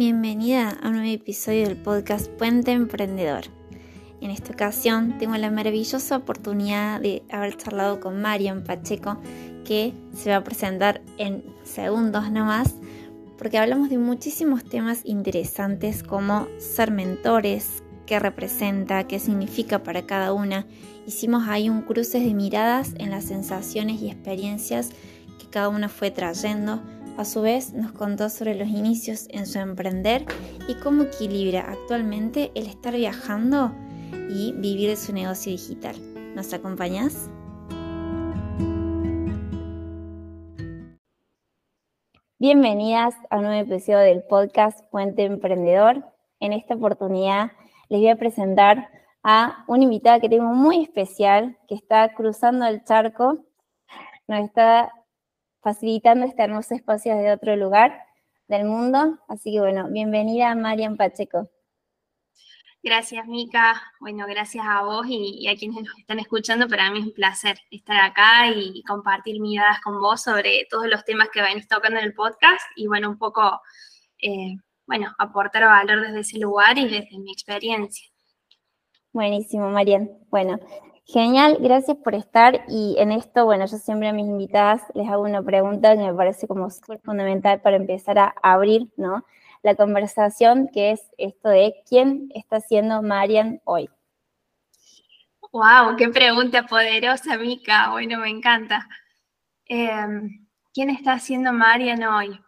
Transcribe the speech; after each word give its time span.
Bienvenida 0.00 0.78
a 0.82 0.88
un 0.88 0.94
nuevo 0.94 1.12
episodio 1.12 1.68
del 1.68 1.76
podcast 1.76 2.26
Puente 2.26 2.72
Emprendedor. 2.72 3.42
En 4.22 4.30
esta 4.30 4.54
ocasión 4.54 5.18
tengo 5.18 5.36
la 5.36 5.50
maravillosa 5.50 6.16
oportunidad 6.16 7.02
de 7.02 7.22
haber 7.30 7.58
charlado 7.58 8.00
con 8.00 8.18
Marian 8.18 8.64
Pacheco, 8.64 9.18
que 9.62 9.92
se 10.14 10.30
va 10.30 10.36
a 10.36 10.42
presentar 10.42 11.02
en 11.18 11.44
segundos 11.64 12.30
nomás, 12.30 12.76
porque 13.36 13.58
hablamos 13.58 13.90
de 13.90 13.98
muchísimos 13.98 14.64
temas 14.64 15.02
interesantes 15.04 16.02
como 16.02 16.48
ser 16.56 16.92
mentores, 16.92 17.82
qué 18.06 18.18
representa, 18.18 19.06
qué 19.06 19.18
significa 19.18 19.82
para 19.82 20.06
cada 20.06 20.32
una. 20.32 20.66
Hicimos 21.06 21.46
ahí 21.46 21.68
un 21.68 21.82
cruce 21.82 22.20
de 22.20 22.32
miradas 22.32 22.94
en 22.96 23.10
las 23.10 23.24
sensaciones 23.24 24.00
y 24.00 24.08
experiencias 24.08 24.92
que 25.38 25.46
cada 25.50 25.68
una 25.68 25.90
fue 25.90 26.10
trayendo 26.10 26.80
a 27.20 27.26
su 27.26 27.42
vez 27.42 27.74
nos 27.74 27.92
contó 27.92 28.30
sobre 28.30 28.54
los 28.54 28.66
inicios 28.66 29.28
en 29.28 29.44
su 29.44 29.58
emprender 29.58 30.24
y 30.66 30.74
cómo 30.76 31.02
equilibra 31.02 31.70
actualmente 31.70 32.50
el 32.54 32.66
estar 32.66 32.94
viajando 32.94 33.72
y 34.30 34.54
vivir 34.56 34.96
su 34.96 35.12
negocio 35.12 35.52
digital. 35.52 35.96
¿Nos 36.34 36.54
acompañas? 36.54 37.28
Bienvenidas 42.38 43.14
a 43.28 43.36
un 43.36 43.44
nuevo 43.44 43.70
episodio 43.70 43.98
del 43.98 44.22
podcast 44.22 44.82
Puente 44.90 45.26
Emprendedor. 45.26 46.02
En 46.40 46.54
esta 46.54 46.74
oportunidad 46.74 47.52
les 47.90 48.00
voy 48.00 48.08
a 48.08 48.16
presentar 48.16 48.88
a 49.22 49.66
una 49.68 49.84
invitada 49.84 50.20
que 50.20 50.30
tengo 50.30 50.54
muy 50.54 50.84
especial, 50.84 51.58
que 51.68 51.74
está 51.74 52.14
cruzando 52.14 52.64
el 52.64 52.82
charco. 52.82 53.44
Nos 54.26 54.46
está 54.46 54.90
facilitando 55.60 56.26
este 56.26 56.42
hermoso 56.42 56.74
espacio 56.74 57.16
de 57.16 57.32
otro 57.32 57.56
lugar 57.56 58.04
del 58.48 58.64
mundo. 58.64 59.18
Así 59.28 59.52
que 59.52 59.60
bueno, 59.60 59.88
bienvenida 59.90 60.54
Marian 60.54 60.96
Pacheco. 60.96 61.50
Gracias, 62.82 63.26
Mica. 63.26 63.82
Bueno, 64.00 64.26
gracias 64.26 64.64
a 64.66 64.82
vos 64.82 65.06
y, 65.06 65.46
a 65.48 65.54
quienes 65.54 65.84
nos 65.84 65.98
están 65.98 66.18
escuchando. 66.18 66.66
Para 66.66 66.90
mí 66.90 67.00
es 67.00 67.04
un 67.04 67.12
placer 67.12 67.58
estar 67.70 68.00
acá 68.00 68.50
y 68.54 68.82
compartir 68.84 69.38
miradas 69.38 69.80
con 69.82 70.00
vos 70.00 70.22
sobre 70.22 70.66
todos 70.70 70.86
los 70.86 71.04
temas 71.04 71.28
que 71.28 71.42
venís 71.42 71.68
tocando 71.68 71.98
en 71.98 72.06
el 72.06 72.14
podcast 72.14 72.62
y, 72.76 72.86
bueno, 72.86 73.10
un 73.10 73.18
poco, 73.18 73.60
eh, 74.22 74.54
bueno, 74.86 75.14
aportar 75.18 75.64
valor 75.64 76.00
desde 76.00 76.20
ese 76.20 76.38
lugar 76.38 76.78
y 76.78 76.88
desde 76.88 77.18
mi 77.18 77.32
experiencia. 77.32 78.08
Buenísimo, 79.12 79.68
Marian. 79.68 80.08
Bueno, 80.30 80.58
Genial, 81.12 81.56
gracias 81.58 81.96
por 81.96 82.14
estar. 82.14 82.64
Y 82.68 82.94
en 82.98 83.10
esto, 83.10 83.44
bueno, 83.44 83.66
yo 83.66 83.78
siempre 83.78 84.08
a 84.08 84.12
mis 84.12 84.26
invitadas 84.26 84.82
les 84.94 85.08
hago 85.08 85.24
una 85.24 85.42
pregunta 85.42 85.96
que 85.96 86.02
me 86.04 86.14
parece 86.14 86.46
como 86.46 86.70
súper 86.70 87.00
fundamental 87.00 87.60
para 87.60 87.74
empezar 87.74 88.16
a 88.20 88.32
abrir, 88.44 88.86
¿no? 88.96 89.24
La 89.64 89.74
conversación, 89.74 90.68
que 90.72 90.92
es 90.92 91.00
esto 91.18 91.48
de 91.48 91.74
quién 91.88 92.28
está 92.32 92.60
siendo 92.60 93.02
Marian 93.02 93.60
hoy. 93.64 93.90
¡Wow! 95.50 95.96
¡Qué 95.96 96.08
pregunta 96.10 96.66
poderosa, 96.66 97.36
Mica! 97.36 97.90
Bueno, 97.90 98.20
me 98.20 98.28
encanta. 98.28 98.88
Em, 99.64 100.46
¿Quién 100.72 100.90
está 100.90 101.18
siendo 101.18 101.52
Marian 101.52 102.04
hoy? 102.04 102.40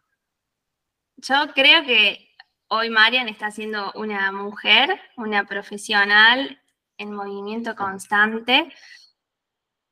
Yo 1.17 1.53
creo 1.53 1.83
que 1.83 2.29
hoy 2.69 2.91
Marian 2.91 3.29
está 3.29 3.51
siendo 3.51 3.91
una 3.97 4.31
mujer, 4.31 5.01
una 5.17 5.47
profesional 5.47 6.62
en 6.99 7.13
movimiento 7.13 7.75
constante, 7.75 8.73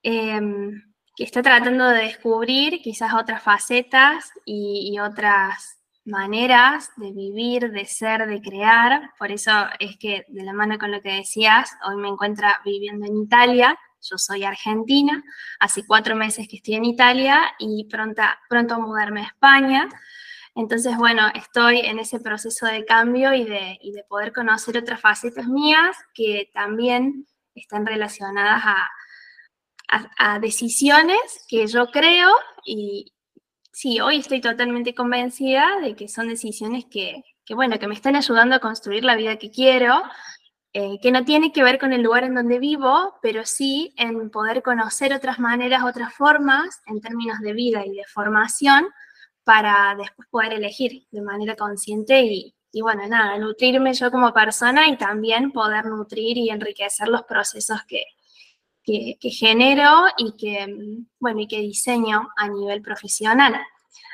em, 0.02 0.82
que 1.16 1.24
está 1.24 1.42
tratando 1.42 1.88
de 1.88 2.04
descubrir 2.04 2.80
quizás 2.82 3.12
otras 3.14 3.42
facetas 3.42 4.32
y, 4.44 4.98
otras 4.98 5.78
maneras 6.04 6.90
de 6.96 7.12
vivir, 7.12 7.70
de 7.70 7.84
ser, 7.84 8.26
de 8.26 8.40
crear. 8.40 9.10
Por 9.18 9.30
eso 9.30 9.50
es 9.78 9.96
que 9.98 10.24
de 10.28 10.44
la 10.44 10.52
mano 10.52 10.78
con 10.78 10.90
lo 10.90 11.02
que 11.02 11.12
decías, 11.12 11.77
hoy 11.86 11.96
me 11.96 12.08
encuentro 12.08 12.48
viviendo 12.64 13.06
en 13.06 13.18
Italia. 13.18 13.78
Yo 14.02 14.16
soy 14.16 14.44
argentina, 14.44 15.22
hace 15.58 15.86
cuatro 15.86 16.16
meses 16.16 16.48
que 16.48 16.56
estoy 16.56 16.74
en 16.74 16.86
Italia 16.86 17.39
y 17.58 17.86
pronto, 17.90 18.22
pronto 18.48 18.80
mudarme 18.80 19.20
a 19.20 19.24
España. 19.24 19.89
Entonces, 20.60 20.94
bueno, 20.98 21.22
estoy 21.34 21.78
en 21.78 21.98
ese 21.98 22.20
proceso 22.20 22.66
de 22.66 22.84
cambio 22.84 23.32
y 23.32 23.44
de, 23.44 23.78
poder 24.10 24.30
conocer 24.30 24.76
otras 24.76 25.00
facetas 25.00 25.46
mías 25.46 25.96
que 26.12 26.50
también 26.52 27.26
están 27.54 27.86
relacionadas 27.86 28.62
a, 28.64 30.38
decisiones 30.40 31.18
que 31.48 31.66
yo 31.66 31.86
creo 31.86 32.30
y 32.64 33.12
sí, 33.72 34.00
hoy 34.00 34.18
estoy 34.18 34.40
totalmente 34.40 34.94
convencida 34.94 35.80
de 35.80 35.96
que 35.96 36.06
son 36.06 36.28
decisiones 36.28 36.84
que, 36.88 37.24
bueno, 37.54 37.78
que 37.78 37.88
me 37.88 37.94
están 37.94 38.14
ayudando 38.14 38.54
a 38.54 38.60
construir 38.60 39.02
la 39.02 39.16
vida 39.16 39.36
que 39.36 39.50
quiero, 39.50 40.02
eh, 40.74 40.98
que 41.02 41.10
no 41.10 41.24
tiene 41.24 41.50
que 41.52 41.64
ver 41.64 41.80
con 41.80 41.92
el 41.92 42.02
lugar 42.02 42.22
en 42.22 42.36
donde 42.36 42.60
vivo, 42.60 43.18
pero 43.20 43.44
sí 43.46 43.92
en 43.96 44.30
poder 44.30 44.62
conocer 44.62 45.12
otras 45.12 45.40
maneras, 45.40 45.82
otras 45.82 46.14
formas 46.14 46.82
en 46.86 47.00
términos 47.00 47.40
de 47.40 47.52
vida 47.54 47.84
y 47.84 47.90
de 47.96 48.04
formación 48.04 48.86
para 49.50 49.96
después 49.96 50.28
poder 50.28 50.52
elegir 50.52 51.08
de 51.11 51.22
manera 51.22 51.56
consciente 51.56 52.22
y, 52.22 52.55
bueno, 52.83 53.05
nada, 53.08 53.36
nutrirme 53.36 53.92
yo 53.94 54.08
como 54.12 54.33
persona 54.33 54.86
y 54.86 54.96
también 54.96 55.50
poder 55.50 55.86
nutrir 55.86 56.38
y 56.38 56.50
enriquecer 56.50 57.08
los 57.08 57.24
procesos 57.24 57.80
que, 57.89 58.05
que, 58.84 59.30
genero 59.30 60.05
y 60.16 60.36
que, 60.36 61.02
bueno, 61.18 61.40
y 61.40 61.48
que 61.48 61.58
diseño 61.58 62.28
a 62.36 62.46
nivel 62.46 62.80
profesional. 62.80 63.56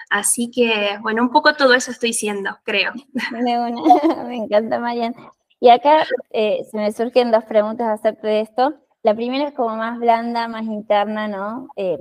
Así 0.08 0.50
que, 0.50 0.96
bueno, 1.02 1.20
un 1.20 1.30
poco 1.30 1.52
todo 1.52 1.74
eso 1.74 1.90
estoy 1.90 2.14
siendo, 2.14 2.56
creo. 2.64 2.92
Me 4.26 4.36
encanta, 4.36 4.78
Marian. 4.78 5.14
Y 5.60 5.68
acá 5.68 6.06
eh, 6.30 6.64
se 6.70 6.78
me 6.78 6.90
surgen 6.92 7.30
dos 7.30 7.44
preguntas 7.44 7.88
acerca 7.88 8.26
de 8.26 8.40
esto. 8.40 8.74
La 9.02 9.14
primera 9.14 9.48
es 9.48 9.54
como 9.54 9.76
más 9.76 9.98
blanda, 9.98 10.48
más 10.48 10.64
interna, 10.64 11.28
¿no? 11.28 11.68
Eh, 11.76 11.98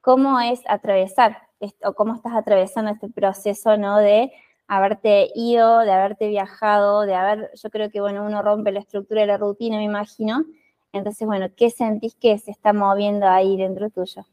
¿Cómo 0.00 0.38
es 0.38 0.60
atravesar 0.68 1.45
o 1.84 1.94
cómo 1.94 2.14
estás 2.14 2.34
atravesando 2.34 2.90
este 2.90 3.08
proceso, 3.08 3.76
¿no? 3.76 3.98
De 3.98 4.32
haberte 4.68 5.30
ido, 5.34 5.80
de 5.80 5.92
haberte 5.92 6.28
viajado, 6.28 7.02
de 7.02 7.14
haber, 7.14 7.50
yo 7.54 7.70
creo 7.70 7.90
que, 7.90 8.00
bueno, 8.00 8.24
uno 8.24 8.42
rompe 8.42 8.72
la 8.72 8.80
estructura 8.80 9.22
de 9.22 9.28
la 9.28 9.38
rutina, 9.38 9.76
me 9.76 9.84
imagino. 9.84 10.44
Entonces, 10.92 11.26
bueno, 11.26 11.48
¿qué 11.56 11.70
sentís 11.70 12.14
que 12.16 12.38
se 12.38 12.50
está 12.50 12.72
moviendo 12.72 13.28
ahí 13.28 13.56
dentro 13.56 13.90
tuyo? 13.90 14.26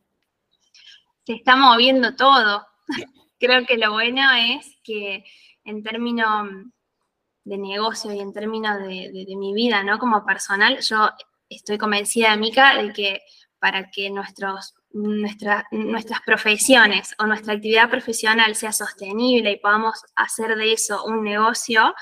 Se 1.26 1.34
está 1.34 1.56
moviendo 1.56 2.16
todo. 2.16 2.66
creo 3.40 3.66
que 3.66 3.78
lo 3.78 3.92
bueno 3.92 4.22
es 4.32 4.78
que 4.84 5.24
en 5.66 5.84
términos 5.84 6.48
de 7.44 7.58
negocio 7.58 8.14
y 8.14 8.20
en 8.20 8.34
términos 8.34 8.80
de, 8.80 9.12
de 9.12 9.36
mi 9.36 9.54
vida, 9.54 9.84
¿no? 9.84 10.00
Como 10.00 10.26
personal, 10.26 10.80
yo 10.80 11.10
estoy 11.50 11.78
convencida, 11.78 12.36
Mica, 12.38 12.82
de 12.82 12.94
que 12.94 13.22
para 13.60 13.92
que 13.92 14.10
nuestros 14.10 14.76
nuestras 14.94 16.22
profesiones 16.26 17.16
o 17.18 17.26
nuestra 17.26 17.54
actividad 17.54 17.90
profesional 17.90 18.56
sea 18.56 18.72
sostenible 18.72 19.52
y 19.52 19.59
podamos 19.59 20.04
hacer 20.16 20.56
de 20.56 20.74
eso 20.74 21.04
un 21.06 21.24
negocio, 21.24 21.96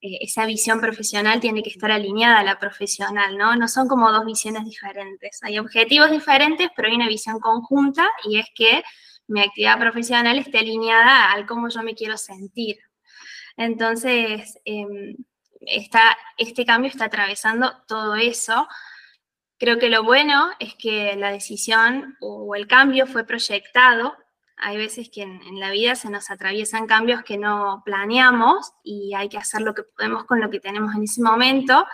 eh, 0.00 0.18
esa 0.22 0.46
visión 0.46 0.80
profesional 0.80 1.40
tiene 1.40 1.62
que 1.62 1.68
estar 1.68 1.90
alineada 1.90 2.38
a 2.38 2.44
la 2.44 2.58
profesional, 2.58 3.36
¿no? 3.36 3.54
No 3.56 3.68
son 3.68 3.86
como 3.86 4.10
dos 4.10 4.24
visiones 4.24 4.64
diferentes. 4.64 5.38
Hay 5.42 5.58
objetivos 5.58 6.10
diferentes, 6.10 6.68
pero 6.74 6.88
hay 6.88 6.94
una 6.94 7.08
visión 7.08 7.38
conjunta 7.40 8.08
y 8.24 8.38
es 8.38 8.46
que 8.54 8.82
mi 9.28 9.42
actividad 9.42 9.78
profesional 9.78 10.38
esté 10.38 10.58
alineada 10.58 11.30
al 11.32 11.46
cómo 11.46 11.68
yo 11.68 11.82
me 11.82 11.94
quiero 11.94 12.16
sentir. 12.16 12.78
Entonces, 13.56 14.58
em, 14.64 15.16
este 16.38 16.64
cambio 16.64 16.90
está 16.90 17.04
atravesando 17.06 17.72
todo 17.86 18.14
eso 18.14 18.66
Creo 19.60 19.78
que 19.78 19.90
lo 19.90 20.02
bueno 20.02 20.48
es 20.58 20.74
que 20.74 21.14
la 21.16 21.30
decisión 21.30 22.16
o 22.20 22.54
el 22.54 22.66
cambio 22.66 23.06
fue 23.06 23.24
proyectado. 23.24 24.16
Hay 24.56 24.78
veces 24.78 25.10
que 25.10 25.20
en, 25.20 25.60
la 25.60 25.70
vida 25.70 25.96
se 25.96 26.08
nos 26.08 26.30
atraviesan 26.30 26.86
cambios 26.86 27.22
que 27.24 27.36
no 27.36 27.82
planeamos 27.84 28.72
y 28.82 29.12
hay 29.14 29.28
que 29.28 29.36
hacer 29.36 29.60
lo 29.60 29.74
que 29.74 29.82
podemos 29.82 30.24
con 30.24 30.40
lo 30.40 30.48
que 30.48 30.60
tenemos 30.60 30.94
en 30.94 31.02
ese 31.02 31.20
momento. 31.20 31.86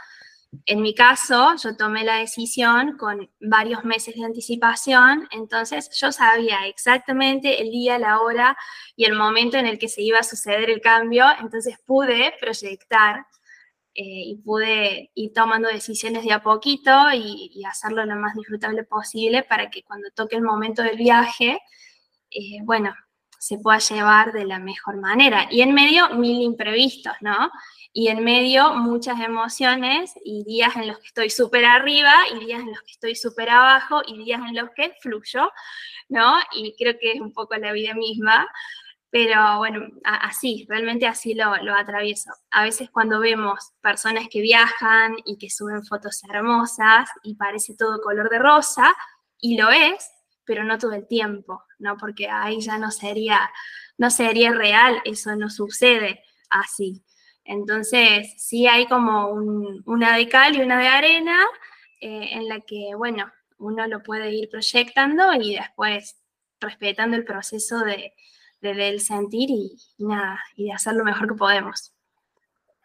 En 0.65 0.81
mi 0.81 0.95
caso, 0.95 1.57
yo 1.61 1.77
tomé 1.77 2.05
la 2.05 2.19
decisión 2.19 2.97
con 2.97 3.29
varios 3.41 3.85
meses 3.85 4.15
de 4.15 4.25
anticipación, 4.25 5.27
entonces 5.33 5.91
yo 6.01 6.13
sabía 6.13 6.69
exactamente 6.69 7.61
el 7.61 7.73
día, 7.73 7.99
la 7.99 8.21
hora 8.21 8.57
y 8.95 9.07
el 9.07 9.17
momento 9.17 9.57
en 9.57 9.67
el 9.67 9.81
que 9.81 9.89
se 9.89 10.03
iba 10.03 10.21
a 10.21 10.23
suceder 10.23 10.71
el 10.71 10.81
cambio, 10.81 11.27
entonces 11.41 11.81
pude 11.85 12.33
proyectar 12.41 13.27
y 14.03 14.37
pude 14.45 15.11
ir 15.15 15.33
tomando 15.33 15.69
decisiones 15.69 16.25
de 16.25 16.33
a 16.33 16.43
poquito 16.43 16.93
y, 17.15 17.63
hacerlo 17.65 18.05
lo 18.05 18.17
más 18.17 18.35
disfrutable 18.35 18.85
posible 18.85 19.43
para 19.43 19.71
que 19.71 19.83
cuando 19.83 20.11
toque 20.11 20.37
el 20.37 20.43
momento 20.43 20.83
del 20.83 20.97
viaje, 20.97 21.59
eh, 22.31 22.59
bueno, 22.63 22.95
se 23.39 23.59
pueda 23.59 23.79
llevar 23.79 24.33
de 24.33 24.45
la 24.45 24.59
mejor 24.59 24.97
manera. 24.99 25.47
Y 25.51 25.63
en 25.63 25.73
medio, 25.73 26.11
mil 26.11 26.43
imprevistos, 26.43 27.15
¿no? 27.21 27.51
Y 27.93 28.09
en 28.09 28.23
medio, 28.23 28.75
muchas 28.75 29.21
emociones 29.21 30.13
y 30.25 30.45
días 30.45 30.77
en 30.77 30.89
los 30.89 30.99
que 30.99 31.07
estoy 31.07 31.31
súper 31.31 31.65
arriba 31.65 32.13
y 32.35 32.45
días 32.45 32.61
en 32.61 32.69
los 32.69 32.83
que 32.83 32.93
estoy 32.93 33.15
súper 33.17 33.49
abajo 33.51 34.03
y 34.07 34.23
días 34.23 34.41
en 34.47 34.55
los 34.55 34.71
que 34.77 34.93
fluyo, 35.01 35.51
¿no? 36.09 36.35
Y 36.53 36.75
creo 36.77 36.99
que 37.01 37.13
es 37.13 37.21
un 37.21 37.33
poco 37.33 37.57
la 37.57 37.73
vida 37.73 37.95
misma 37.95 38.47
Pero 39.17 39.57
bueno, 39.57 39.81
así, 40.05 40.67
realmente 40.69 41.07
así 41.07 41.33
lo, 41.33 41.57
lo 41.63 41.75
atravieso. 41.75 42.31
A 42.51 42.65
veces 42.65 42.91
cuando 42.91 43.19
vemos 43.19 43.73
personas 43.81 44.27
que 44.31 44.43
viajan 44.43 45.17
y 45.25 45.39
que 45.39 45.49
suben 45.49 45.87
fotos 45.87 46.23
hermosas 46.25 47.09
y 47.23 47.35
parece 47.35 47.75
todo 47.79 48.03
color 48.03 48.29
de 48.29 48.39
rosa, 48.39 48.95
y 49.41 49.57
lo 49.57 49.71
es, 49.71 50.07
pero 50.45 50.65
no 50.65 50.77
todo 50.77 50.93
el 50.93 51.09
tiempo, 51.09 51.65
¿no? 51.79 51.97
Porque 51.97 52.29
ahí 52.29 52.61
ya 52.61 52.77
no 52.77 52.91
sería, 52.91 53.51
no 53.97 54.11
sería 54.11 54.53
real, 54.53 55.01
eso 55.07 55.35
no 55.35 55.49
sucede 55.49 56.23
así. 56.51 57.03
Entonces, 57.43 58.35
sí 58.37 58.67
hay 58.67 58.85
como 58.87 59.31
una 59.31 60.15
de 60.15 60.29
cal 60.29 60.57
y 60.57 60.61
una 60.61 60.79
de 60.79 60.89
arena 60.89 61.43
eh, 62.03 62.33
en 62.33 62.49
la 62.49 62.61
que, 62.61 62.91
bueno, 62.95 63.33
uno 63.57 63.87
lo 63.87 64.03
puede 64.03 64.31
ir 64.35 64.51
proyectando 64.51 65.33
y 65.33 65.55
después 65.55 66.21
respetando 66.61 67.17
el 67.17 67.25
proceso 67.25 67.79
de, 67.79 68.13
del 68.75 69.01
sentir 69.01 69.51
y, 69.51 69.77
nada, 69.99 70.39
y 70.57 70.65
de 70.65 70.73
hacer 70.73 70.95
lo 70.95 71.05
mejor 71.05 71.29
que 71.29 71.35
podemos. 71.35 71.93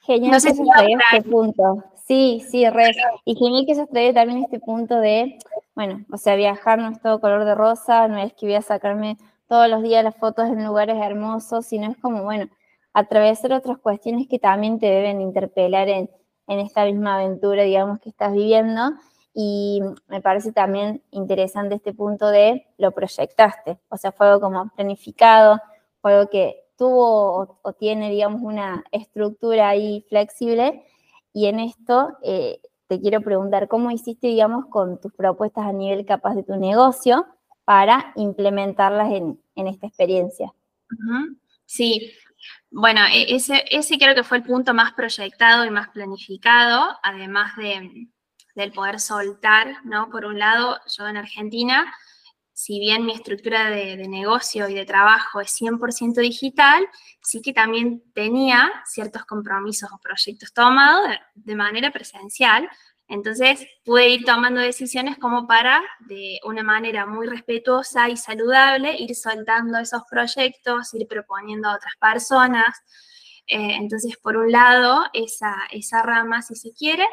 Genial 0.01 0.31
no 0.31 0.39
sé 0.39 0.49
que 0.49 0.55
si 0.55 0.63
se 0.63 1.15
este 1.15 1.29
punto. 1.29 1.83
Sí, 2.07 2.43
sí, 2.49 2.69
re. 2.69 2.91
Y 3.25 3.35
genial 3.35 3.65
que 3.65 3.75
se 3.75 3.85
también 4.13 4.43
este 4.43 4.59
punto 4.59 4.99
de, 4.99 5.37
bueno, 5.75 6.03
o 6.11 6.17
sea, 6.17 6.35
viajar 6.35 6.79
no 6.79 6.89
es 6.89 7.01
todo 7.01 7.21
color 7.21 7.45
de 7.45 7.55
rosa, 7.55 8.07
no 8.07 8.17
es 8.17 8.33
que 8.33 8.47
voy 8.47 8.55
a 8.55 8.61
sacarme 8.61 9.17
todos 9.47 9.69
los 9.69 9.83
días 9.83 10.03
las 10.03 10.15
fotos 10.15 10.47
en 10.47 10.65
lugares 10.65 10.97
hermosos, 10.97 11.65
sino 11.65 11.89
es 11.89 11.97
como, 11.97 12.23
bueno, 12.23 12.47
atravesar 12.93 13.53
otras 13.53 13.77
cuestiones 13.77 14.27
que 14.27 14.39
también 14.39 14.79
te 14.79 14.87
deben 14.87 15.21
interpelar 15.21 15.87
en, 15.89 16.09
en 16.47 16.59
esta 16.59 16.85
misma 16.85 17.15
aventura, 17.15 17.63
digamos, 17.63 17.99
que 17.99 18.09
estás 18.09 18.33
viviendo. 18.33 18.93
Y 19.33 19.81
me 20.07 20.21
parece 20.21 20.51
también 20.51 21.01
interesante 21.11 21.75
este 21.75 21.93
punto 21.93 22.27
de 22.27 22.67
lo 22.77 22.91
proyectaste, 22.91 23.79
o 23.87 23.95
sea, 23.95 24.11
fue 24.11 24.27
algo 24.27 24.41
como 24.41 24.69
planificado, 24.75 25.61
fue 26.01 26.13
algo 26.13 26.29
que 26.29 26.63
tuvo 26.77 27.59
o, 27.61 27.73
tiene, 27.73 28.09
digamos, 28.09 28.41
una 28.41 28.83
estructura 28.91 29.69
ahí 29.69 30.05
flexible. 30.09 30.83
Y 31.33 31.45
en 31.45 31.59
esto 31.59 32.17
eh, 32.23 32.59
te 32.87 32.99
quiero 32.99 33.21
preguntar, 33.21 33.67
¿cómo 33.67 33.91
hiciste, 33.91 34.27
digamos, 34.27 34.65
con 34.65 34.99
tus 34.99 35.13
propuestas 35.13 35.65
a 35.65 35.73
nivel 35.73 36.05
capaz 36.05 36.35
de 36.35 36.43
tu 36.43 36.55
negocio 36.57 37.25
para 37.63 38.11
implementarlas 38.15 39.11
en, 39.13 39.39
esta 39.55 39.87
experiencia? 39.87 40.51
Sí, 41.65 42.11
bueno, 42.69 43.01
e, 43.13 43.35
ese, 43.35 43.63
ese 43.69 43.97
creo 43.97 44.15
que 44.15 44.23
fue 44.23 44.37
el 44.37 44.43
punto 44.43 44.73
más 44.73 44.93
proyectado 44.93 45.63
y 45.65 45.69
más 45.69 45.89
planificado, 45.89 46.97
además 47.03 47.55
de, 47.57 48.07
del 48.55 48.71
poder 48.71 48.99
soltar, 48.99 49.85
¿no? 49.85 50.09
Por 50.09 50.25
un 50.25 50.39
lado, 50.39 50.79
yo 50.97 51.07
en 51.07 51.17
Argentina, 51.17 51.93
si 52.61 52.79
bien 52.79 53.07
mi 53.07 53.13
estructura 53.13 53.71
de, 53.71 54.07
negocio 54.07 54.69
y 54.69 54.75
de 54.75 54.85
trabajo 54.85 55.41
es 55.41 55.59
100% 55.59 56.21
digital, 56.21 56.87
sí 57.19 57.41
que 57.41 57.53
también 57.53 58.03
tenía 58.13 58.71
ciertos 58.85 59.25
compromisos 59.25 59.89
o 59.91 59.97
proyectos 59.97 60.53
tomados 60.53 61.09
de 61.33 61.55
manera 61.55 61.89
presencial, 61.89 62.69
entonces 63.07 63.65
pude 63.83 64.09
ir 64.09 64.25
tomando 64.25 64.61
decisiones 64.61 65.17
como 65.17 65.47
para, 65.47 65.81
de 66.01 66.39
una 66.43 66.61
manera 66.61 67.07
muy 67.07 67.25
respetuosa 67.25 68.09
y 68.09 68.15
saludable, 68.15 68.95
ir 68.95 69.15
soltando 69.15 69.79
esos 69.79 70.03
proyectos, 70.07 70.93
ir 70.93 71.07
proponiendo 71.07 71.67
a 71.67 71.77
otras 71.77 71.95
personas. 71.99 72.79
Eh, 73.47 73.73
entonces, 73.73 74.17
por 74.17 74.37
un 74.37 74.51
lado, 74.51 75.03
esa, 75.13 75.55
esa 75.71 76.03
rama, 76.03 76.43
si 76.43 76.53
se 76.53 76.73
quiere, 76.73 77.07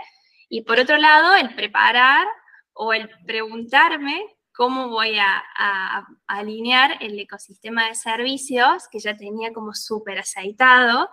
y 0.50 0.60
por 0.60 0.78
otro 0.78 0.98
lado, 0.98 1.34
el 1.36 1.54
preparar 1.54 2.26
o 2.74 2.92
el 2.92 3.08
preguntarme 3.24 4.37
cómo 4.58 4.88
voy 4.88 5.16
a, 5.20 6.04
alinear 6.26 6.96
el 7.00 7.16
ecosistema 7.16 7.86
de 7.86 7.94
servicios 7.94 8.88
que 8.90 8.98
ya 8.98 9.16
tenía 9.16 9.52
como 9.52 9.72
súper 9.72 10.18
aceitado 10.18 11.10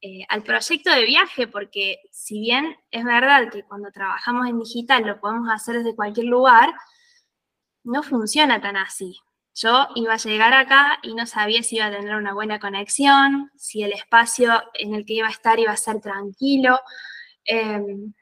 eh, 0.00 0.24
al 0.30 0.42
proyecto 0.42 0.90
de 0.90 1.04
viaje, 1.04 1.46
porque 1.48 1.98
si 2.10 2.40
bien 2.40 2.78
es 2.90 3.04
verdad 3.04 3.50
que 3.52 3.62
cuando 3.64 3.90
trabajamos 3.92 4.48
en 4.48 4.58
digital 4.58 5.04
lo 5.04 5.20
podemos 5.20 5.50
hacer 5.50 5.76
desde 5.76 5.94
cualquier 5.94 6.28
lugar, 6.28 6.72
no 7.84 8.02
funciona 8.02 8.58
tan 8.62 8.78
así. 8.78 9.18
Yo 9.54 9.88
iba 9.94 10.14
a 10.14 10.16
llegar 10.16 10.54
acá 10.54 10.98
y 11.02 11.14
no 11.14 11.26
sabía 11.26 11.62
si 11.62 11.76
iba 11.76 11.86
a 11.86 11.90
tener 11.90 12.14
una 12.16 12.32
buena 12.32 12.58
conexión, 12.58 13.50
si 13.54 13.82
el 13.82 13.92
espacio 13.92 14.62
en 14.72 14.94
el 14.94 15.04
que 15.04 15.12
iba 15.12 15.26
a 15.28 15.32
estar 15.32 15.58
iba 15.58 15.72
a 15.72 15.76
ser 15.76 16.00
tranquilo. 16.00 16.80
Em, 17.44 18.14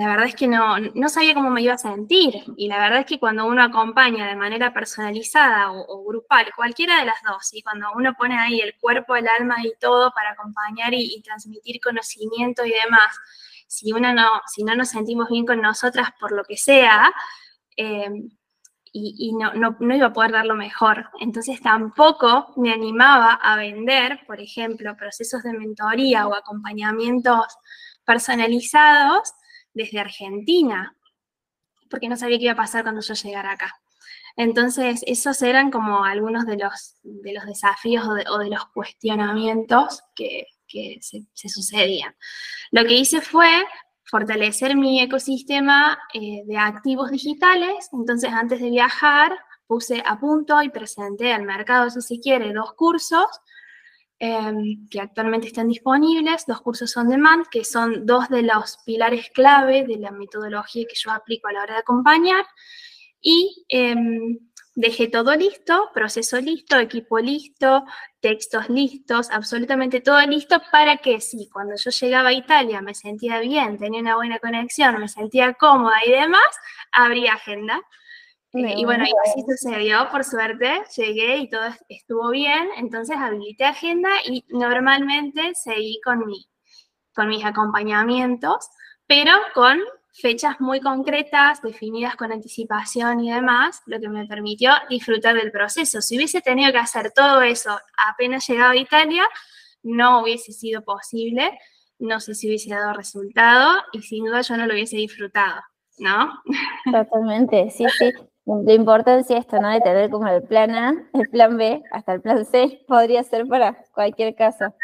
la 0.00 0.06
verdad 0.06 0.28
es 0.28 0.34
que 0.34 0.48
no, 0.48 0.78
no 0.78 1.08
sabía 1.10 1.34
cómo 1.34 1.50
me 1.50 1.60
iba 1.60 1.74
a 1.74 1.78
sentir. 1.78 2.42
Y 2.56 2.68
la 2.68 2.78
verdad 2.78 3.00
es 3.00 3.06
que 3.06 3.18
cuando 3.18 3.44
uno 3.44 3.62
acompaña 3.62 4.26
de 4.26 4.34
manera 4.34 4.72
personalizada 4.72 5.70
o, 5.72 6.02
grupal, 6.06 6.46
cualquiera 6.56 7.00
de 7.00 7.04
las 7.04 7.22
dos, 7.22 7.52
y 7.52 7.60
cuando 7.60 7.88
uno 7.94 8.14
pone 8.14 8.38
ahí 8.38 8.60
el 8.60 8.78
cuerpo, 8.80 9.14
el 9.14 9.28
alma 9.28 9.56
y 9.62 9.74
todo 9.78 10.10
para 10.12 10.30
acompañar 10.30 10.94
y, 10.94 11.20
transmitir 11.20 11.82
conocimiento 11.82 12.64
y 12.64 12.70
demás, 12.70 13.14
si, 13.66 13.92
uno 13.92 14.14
no, 14.14 14.40
si 14.46 14.64
no 14.64 14.74
nos 14.74 14.88
sentimos 14.88 15.28
bien 15.28 15.44
con 15.44 15.60
nosotras 15.60 16.08
por 16.18 16.32
lo 16.32 16.44
que 16.44 16.56
sea, 16.56 17.12
em, 17.76 18.30
y, 18.92 19.34
no, 19.34 19.52
no, 19.52 19.76
no, 19.80 19.94
iba 19.94 20.06
a 20.06 20.12
poder 20.14 20.32
dar 20.32 20.46
lo 20.46 20.56
mejor. 20.56 21.10
Entonces 21.20 21.60
tampoco 21.60 22.54
me 22.56 22.72
animaba 22.72 23.34
a 23.34 23.56
vender, 23.56 24.20
por 24.26 24.40
ejemplo, 24.40 24.96
procesos 24.96 25.42
de 25.42 25.52
mentoría 25.52 26.26
o 26.26 26.34
acompañamientos 26.34 27.44
personalizados 28.06 29.34
desde 29.74 30.00
Argentina, 30.00 30.96
porque 31.88 32.08
no 32.08 32.16
sabía 32.16 32.38
qué 32.38 32.44
iba 32.44 32.52
a 32.52 32.56
pasar 32.56 32.82
cuando 32.82 33.00
yo 33.00 33.14
llegara 33.14 33.52
acá. 33.52 33.74
Entonces, 34.36 35.02
esos 35.06 35.42
eran 35.42 35.70
como 35.70 36.04
algunos 36.04 36.46
de 36.46 36.56
los, 36.56 36.96
de 37.02 37.32
los 37.32 37.44
desafíos 37.46 38.06
o 38.06 38.14
de, 38.14 38.50
los 38.50 38.66
cuestionamientos 38.72 40.02
que, 40.14 40.46
se, 41.00 41.48
sucedían. 41.48 42.14
Lo 42.70 42.84
que 42.84 42.94
hice 42.94 43.20
fue 43.20 43.64
fortalecer 44.04 44.76
mi 44.76 45.00
ecosistema 45.00 45.98
eh, 46.14 46.42
de 46.46 46.56
activos 46.56 47.10
digitales. 47.10 47.88
Entonces, 47.92 48.30
antes 48.32 48.60
de 48.60 48.70
viajar, 48.70 49.36
puse 49.66 50.02
a 50.04 50.18
punto 50.18 50.62
y 50.62 50.68
presenté 50.68 51.32
al 51.32 51.42
mercado, 51.42 51.90
si 51.90 52.00
se 52.00 52.20
quiere, 52.20 52.52
dos 52.52 52.74
cursos 52.74 53.26
Em, 54.22 54.86
que 54.90 55.00
actualmente 55.00 55.46
están 55.46 55.68
disponibles, 55.68 56.44
dos 56.46 56.60
cursos 56.60 56.94
on 56.98 57.08
demand, 57.08 57.46
que 57.50 57.64
son 57.64 58.04
dos 58.04 58.28
de 58.28 58.42
los 58.42 58.76
pilares 58.84 59.30
clave 59.30 59.84
de 59.86 59.96
la 59.96 60.10
metodología 60.10 60.84
que 60.86 60.94
yo 60.94 61.10
aplico 61.10 61.48
a 61.48 61.52
la 61.52 61.62
hora 61.62 61.74
de 61.76 61.80
acompañar. 61.80 62.44
Y 63.22 63.64
em, 63.70 64.38
dejé 64.74 65.08
todo 65.08 65.34
listo, 65.36 65.88
proceso 65.94 66.38
listo, 66.38 66.78
equipo 66.78 67.18
listo, 67.18 67.86
textos 68.20 68.68
listos, 68.68 69.30
absolutamente 69.30 70.02
todo 70.02 70.20
listo 70.26 70.60
para 70.70 70.98
que 70.98 71.22
si 71.22 71.48
cuando 71.48 71.76
yo 71.76 71.90
llegaba 71.90 72.28
a 72.28 72.34
Italia 72.34 72.82
me 72.82 72.94
sentía 72.94 73.40
bien, 73.40 73.78
tenía 73.78 74.00
una 74.02 74.16
buena 74.16 74.38
conexión, 74.38 75.00
me 75.00 75.08
sentía 75.08 75.54
cómoda 75.54 75.96
y 76.06 76.10
demás, 76.10 76.50
abría 76.92 77.34
agenda 77.34 77.80
y 78.52 78.84
bueno, 78.84 79.04
y 79.04 79.12
así 79.28 79.44
sucedió, 79.46 80.08
por 80.10 80.24
suerte, 80.24 80.82
llegué 80.96 81.36
y 81.36 81.48
todo 81.48 81.62
estuvo 81.88 82.30
bien, 82.30 82.68
entonces 82.76 83.16
habilité 83.16 83.64
agenda 83.64 84.10
y 84.26 84.44
normalmente 84.48 85.52
seguí 85.54 86.00
con, 86.04 86.26
mi, 86.26 86.48
con 87.14 87.28
mis 87.28 87.44
acompañamientos, 87.44 88.68
pero 89.06 89.32
con 89.54 89.78
fechas 90.12 90.60
muy 90.60 90.80
concretas, 90.80 91.62
definidas 91.62 92.16
con 92.16 92.32
anticipación 92.32 93.20
y 93.20 93.30
demás, 93.30 93.82
lo 93.86 94.00
que 94.00 94.08
me 94.08 94.26
permitió 94.26 94.72
disfrutar 94.88 95.36
del 95.36 95.52
proceso. 95.52 96.02
Si 96.02 96.16
hubiese 96.16 96.40
tenido 96.40 96.72
que 96.72 96.78
hacer 96.78 97.12
todo 97.12 97.42
eso 97.42 97.78
apenas 97.96 98.48
llegado 98.48 98.72
a 98.72 98.76
Italia, 98.76 99.24
no 99.84 100.22
hubiese 100.22 100.52
sido 100.52 100.82
posible, 100.82 101.56
no 102.00 102.18
sé 102.18 102.34
si 102.34 102.48
hubiese 102.48 102.70
dado 102.70 102.94
resultado 102.94 103.80
y 103.92 104.02
sin 104.02 104.24
duda 104.24 104.40
yo 104.40 104.56
no 104.56 104.66
lo 104.66 104.74
hubiese 104.74 104.96
disfrutado, 104.96 105.62
¿no? 105.98 106.32
Totalmente, 106.92 107.70
sí, 107.70 107.86
sí 107.96 108.10
la 108.46 108.72
importancia 108.72 109.38
esto, 109.38 109.60
¿no? 109.60 109.70
De 109.70 109.80
tener 109.80 110.10
como 110.10 110.28
el 110.28 110.42
plan 110.42 110.70
A, 110.74 111.10
el 111.12 111.28
plan 111.28 111.56
B, 111.56 111.82
hasta 111.92 112.14
el 112.14 112.22
plan 112.22 112.44
C, 112.44 112.84
podría 112.88 113.22
ser 113.22 113.46
para 113.46 113.84
cualquier 113.92 114.34
caso. 114.34 114.74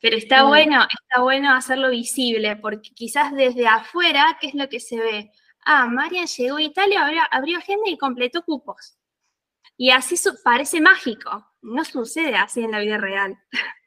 Pero 0.00 0.16
está 0.16 0.44
bueno, 0.44 0.82
está 0.82 1.22
bueno 1.22 1.54
hacerlo 1.54 1.90
visible, 1.90 2.56
porque 2.56 2.90
quizás 2.94 3.32
desde 3.34 3.66
afuera, 3.66 4.38
¿qué 4.40 4.48
es 4.48 4.54
lo 4.54 4.68
que 4.68 4.80
se 4.80 4.98
ve? 4.98 5.30
Ah, 5.64 5.86
Marian 5.86 6.26
llegó 6.26 6.56
a 6.56 6.62
Italia, 6.62 7.28
abrió, 7.30 7.58
agenda 7.58 7.90
y 7.90 7.98
completó 7.98 8.42
cupos. 8.42 8.96
Y 9.76 9.90
así 9.90 10.16
parece 10.42 10.80
mágico, 10.80 11.46
no 11.60 11.84
sucede 11.84 12.36
así 12.36 12.62
en 12.62 12.70
la 12.70 12.80
vida 12.80 12.98
real. 12.98 13.38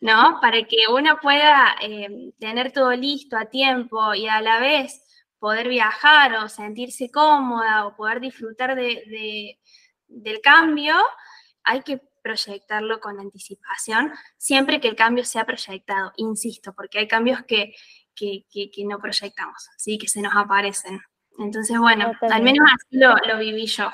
¿No? 0.00 0.38
Para 0.40 0.62
que 0.62 0.76
uno 0.88 1.18
pueda 1.20 1.74
eh, 1.82 2.32
tener 2.38 2.72
todo 2.72 2.92
listo 2.92 3.36
a 3.36 3.46
tiempo 3.46 4.14
y 4.14 4.28
a 4.28 4.40
la 4.40 4.60
vez 4.60 5.03
poder 5.44 5.68
viajar 5.68 6.32
o 6.36 6.48
sentirse 6.48 7.10
cómoda 7.10 7.86
o 7.86 7.94
poder 7.94 8.18
disfrutar 8.18 8.74
de, 8.74 9.58
del 10.08 10.40
cambio, 10.40 10.94
hay 11.62 11.82
que 11.82 12.00
proyectarlo 12.22 12.98
con 12.98 13.20
anticipación, 13.20 14.10
siempre 14.38 14.80
que 14.80 14.88
el 14.88 14.96
cambio 14.96 15.22
sea 15.22 15.44
proyectado, 15.44 16.12
insisto, 16.16 16.72
porque 16.72 17.00
hay 17.00 17.08
cambios 17.08 17.42
que, 17.42 17.74
que, 18.16 18.70
no 18.86 18.98
proyectamos, 18.98 19.68
¿sí? 19.76 19.98
que 19.98 20.08
se 20.08 20.22
nos 20.22 20.34
aparecen. 20.34 20.98
Entonces, 21.38 21.78
bueno, 21.78 22.12
al 22.22 22.42
menos 22.42 22.66
así 22.74 22.96
lo, 22.96 23.38
viví 23.38 23.66
yo. 23.66 23.90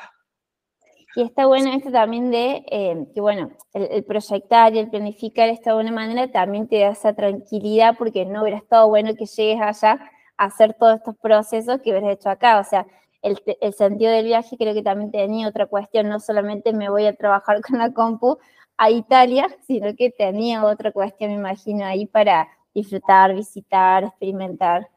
Y 1.16 1.22
está 1.22 1.46
bueno 1.46 1.72
esto 1.72 1.90
también 1.90 2.30
de 2.30 2.64
eh, 2.70 3.06
que, 3.12 3.20
bueno, 3.20 3.50
el, 3.72 4.04
proyectar 4.04 4.72
y 4.72 4.78
el 4.78 4.88
planificar 4.88 5.48
esta 5.48 5.74
buena 5.74 5.90
manera 5.90 6.30
también 6.30 6.68
te 6.68 6.78
da 6.78 6.90
esa 6.90 7.12
tranquilidad 7.12 7.96
porque 7.98 8.24
no 8.24 8.42
hubiera 8.42 8.58
estado 8.58 8.86
bueno 8.86 9.16
que 9.16 9.26
llegues 9.26 9.60
allá 9.60 9.98
hacer 10.40 10.74
todos 10.74 10.96
estos 10.96 11.16
procesos 11.16 11.80
que 11.82 11.90
hubieras 11.90 12.12
hecho 12.18 12.30
acá. 12.30 12.58
O 12.58 12.64
sea, 12.64 12.86
el, 13.22 13.40
el 13.60 13.74
sentido 13.74 14.10
del 14.10 14.24
viaje 14.24 14.56
creo 14.56 14.74
que 14.74 14.82
también 14.82 15.10
tenía 15.10 15.48
otra 15.48 15.66
cuestión, 15.66 16.08
no 16.08 16.20
solamente 16.20 16.72
me 16.72 16.88
voy 16.88 17.06
a 17.06 17.14
trabajar 17.14 17.60
con 17.66 17.78
la 17.78 17.92
compu 17.92 18.38
a 18.76 18.90
Italia, 18.90 19.46
sino 19.66 19.94
que 19.94 20.10
tenía 20.10 20.64
otra 20.64 20.90
cuestión, 20.90 21.30
me 21.30 21.36
imagino, 21.36 21.84
ahí 21.84 22.06
para 22.06 22.48
disfrutar, 22.74 23.34
visitar, 23.34 24.04
experimentar. 24.04 24.88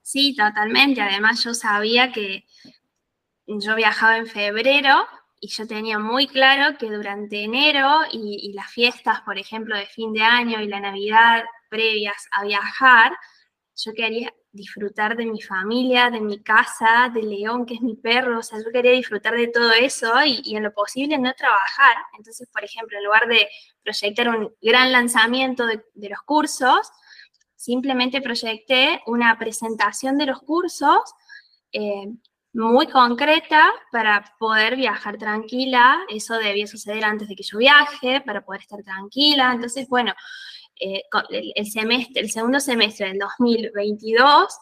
Sí, 0.00 0.36
totalmente. 0.36 1.00
Además, 1.00 1.42
yo 1.42 1.54
sabía 1.54 2.12
que 2.12 2.44
yo 3.46 3.74
viajaba 3.74 4.18
en 4.18 4.26
febrero 4.26 5.06
y 5.40 5.48
yo 5.48 5.66
tenía 5.66 5.98
muy 5.98 6.26
claro 6.26 6.78
que 6.78 6.90
durante 6.90 7.42
enero 7.42 8.00
y, 8.12 8.52
las 8.52 8.70
fiestas, 8.70 9.22
por 9.22 9.38
ejemplo, 9.38 9.76
de 9.76 9.86
fin 9.86 10.12
de 10.12 10.22
año 10.22 10.60
y 10.60 10.68
la 10.68 10.80
Navidad 10.80 11.44
previas 11.68 12.28
a 12.30 12.44
viajar, 12.44 13.12
yo 13.76 13.92
quería 13.92 14.32
disfrutar 14.54 15.16
de 15.16 15.26
mi 15.26 15.42
familia, 15.42 16.10
de 16.10 16.20
mi 16.20 16.40
casa, 16.40 17.10
de 17.12 17.22
León, 17.22 17.66
que 17.66 17.74
es 17.74 17.80
mi 17.80 17.96
perro, 17.96 18.38
o 18.38 18.42
sea, 18.42 18.58
yo 18.58 18.70
quería 18.72 18.92
disfrutar 18.92 19.34
de 19.34 19.48
todo 19.48 19.72
eso 19.72 20.12
y, 20.24 20.56
en 20.56 20.62
lo 20.62 20.72
posible 20.72 21.18
no 21.18 21.34
trabajar. 21.34 21.96
Entonces, 22.16 22.48
por 22.52 22.64
ejemplo, 22.64 22.96
en 22.96 23.04
lugar 23.04 23.26
de 23.26 23.48
proyectar 23.82 24.28
un 24.28 24.54
gran 24.62 24.92
lanzamiento 24.92 25.66
de, 25.66 25.82
los 26.08 26.20
cursos, 26.22 26.90
simplemente 27.56 28.22
proyecté 28.22 29.02
una 29.06 29.36
presentación 29.38 30.18
de 30.18 30.26
los 30.26 30.40
cursos 30.40 31.00
eh, 31.72 32.12
muy 32.52 32.86
concreta 32.86 33.72
para 33.90 34.36
poder 34.38 34.76
viajar 34.76 35.18
tranquila. 35.18 35.98
Eso 36.08 36.34
debía 36.38 36.68
suceder 36.68 37.04
antes 37.04 37.28
de 37.28 37.34
que 37.34 37.42
yo 37.42 37.58
viaje, 37.58 38.20
para 38.20 38.44
poder 38.44 38.60
estar 38.60 38.82
tranquila. 38.84 39.52
Entonces, 39.52 39.88
bueno, 39.88 40.14
eh, 40.80 41.02
el, 41.30 41.66
semestre, 41.66 42.22
el 42.22 42.30
segundo 42.30 42.60
semestre 42.60 43.08
del 43.08 43.18
2022, 43.18 44.58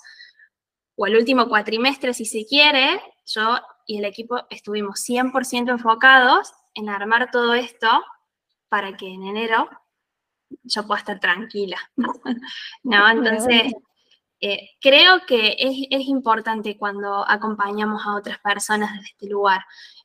o 0.96 1.06
el 1.06 1.16
último 1.16 1.48
cuatrimestre, 1.48 2.12
si 2.14 2.24
se 2.24 2.44
quiere, 2.44 3.00
yo 3.26 3.58
y 3.86 3.98
el 3.98 4.04
equipo 4.04 4.42
estuvimos 4.50 5.00
100% 5.08 5.70
enfocados 5.70 6.52
en 6.74 6.88
armar 6.88 7.30
todo 7.30 7.54
esto 7.54 7.88
para 8.68 8.96
que 8.96 9.12
en 9.12 9.24
enero 9.24 9.68
yo 10.62 10.86
pueda 10.86 11.00
estar 11.00 11.20
tranquila. 11.20 11.78
¿No? 12.82 13.08
Entonces, 13.08 13.72
eh, 14.40 14.70
creo 14.80 15.24
que 15.26 15.56
es, 15.58 15.86
es, 15.90 16.08
importante 16.08 16.76
cuando 16.76 17.28
acompañamos 17.28 18.02
a 18.06 18.16
otras 18.16 18.38
personas 18.38 18.92
desde 18.92 19.06
este 19.06 19.26
lugar 19.28 19.60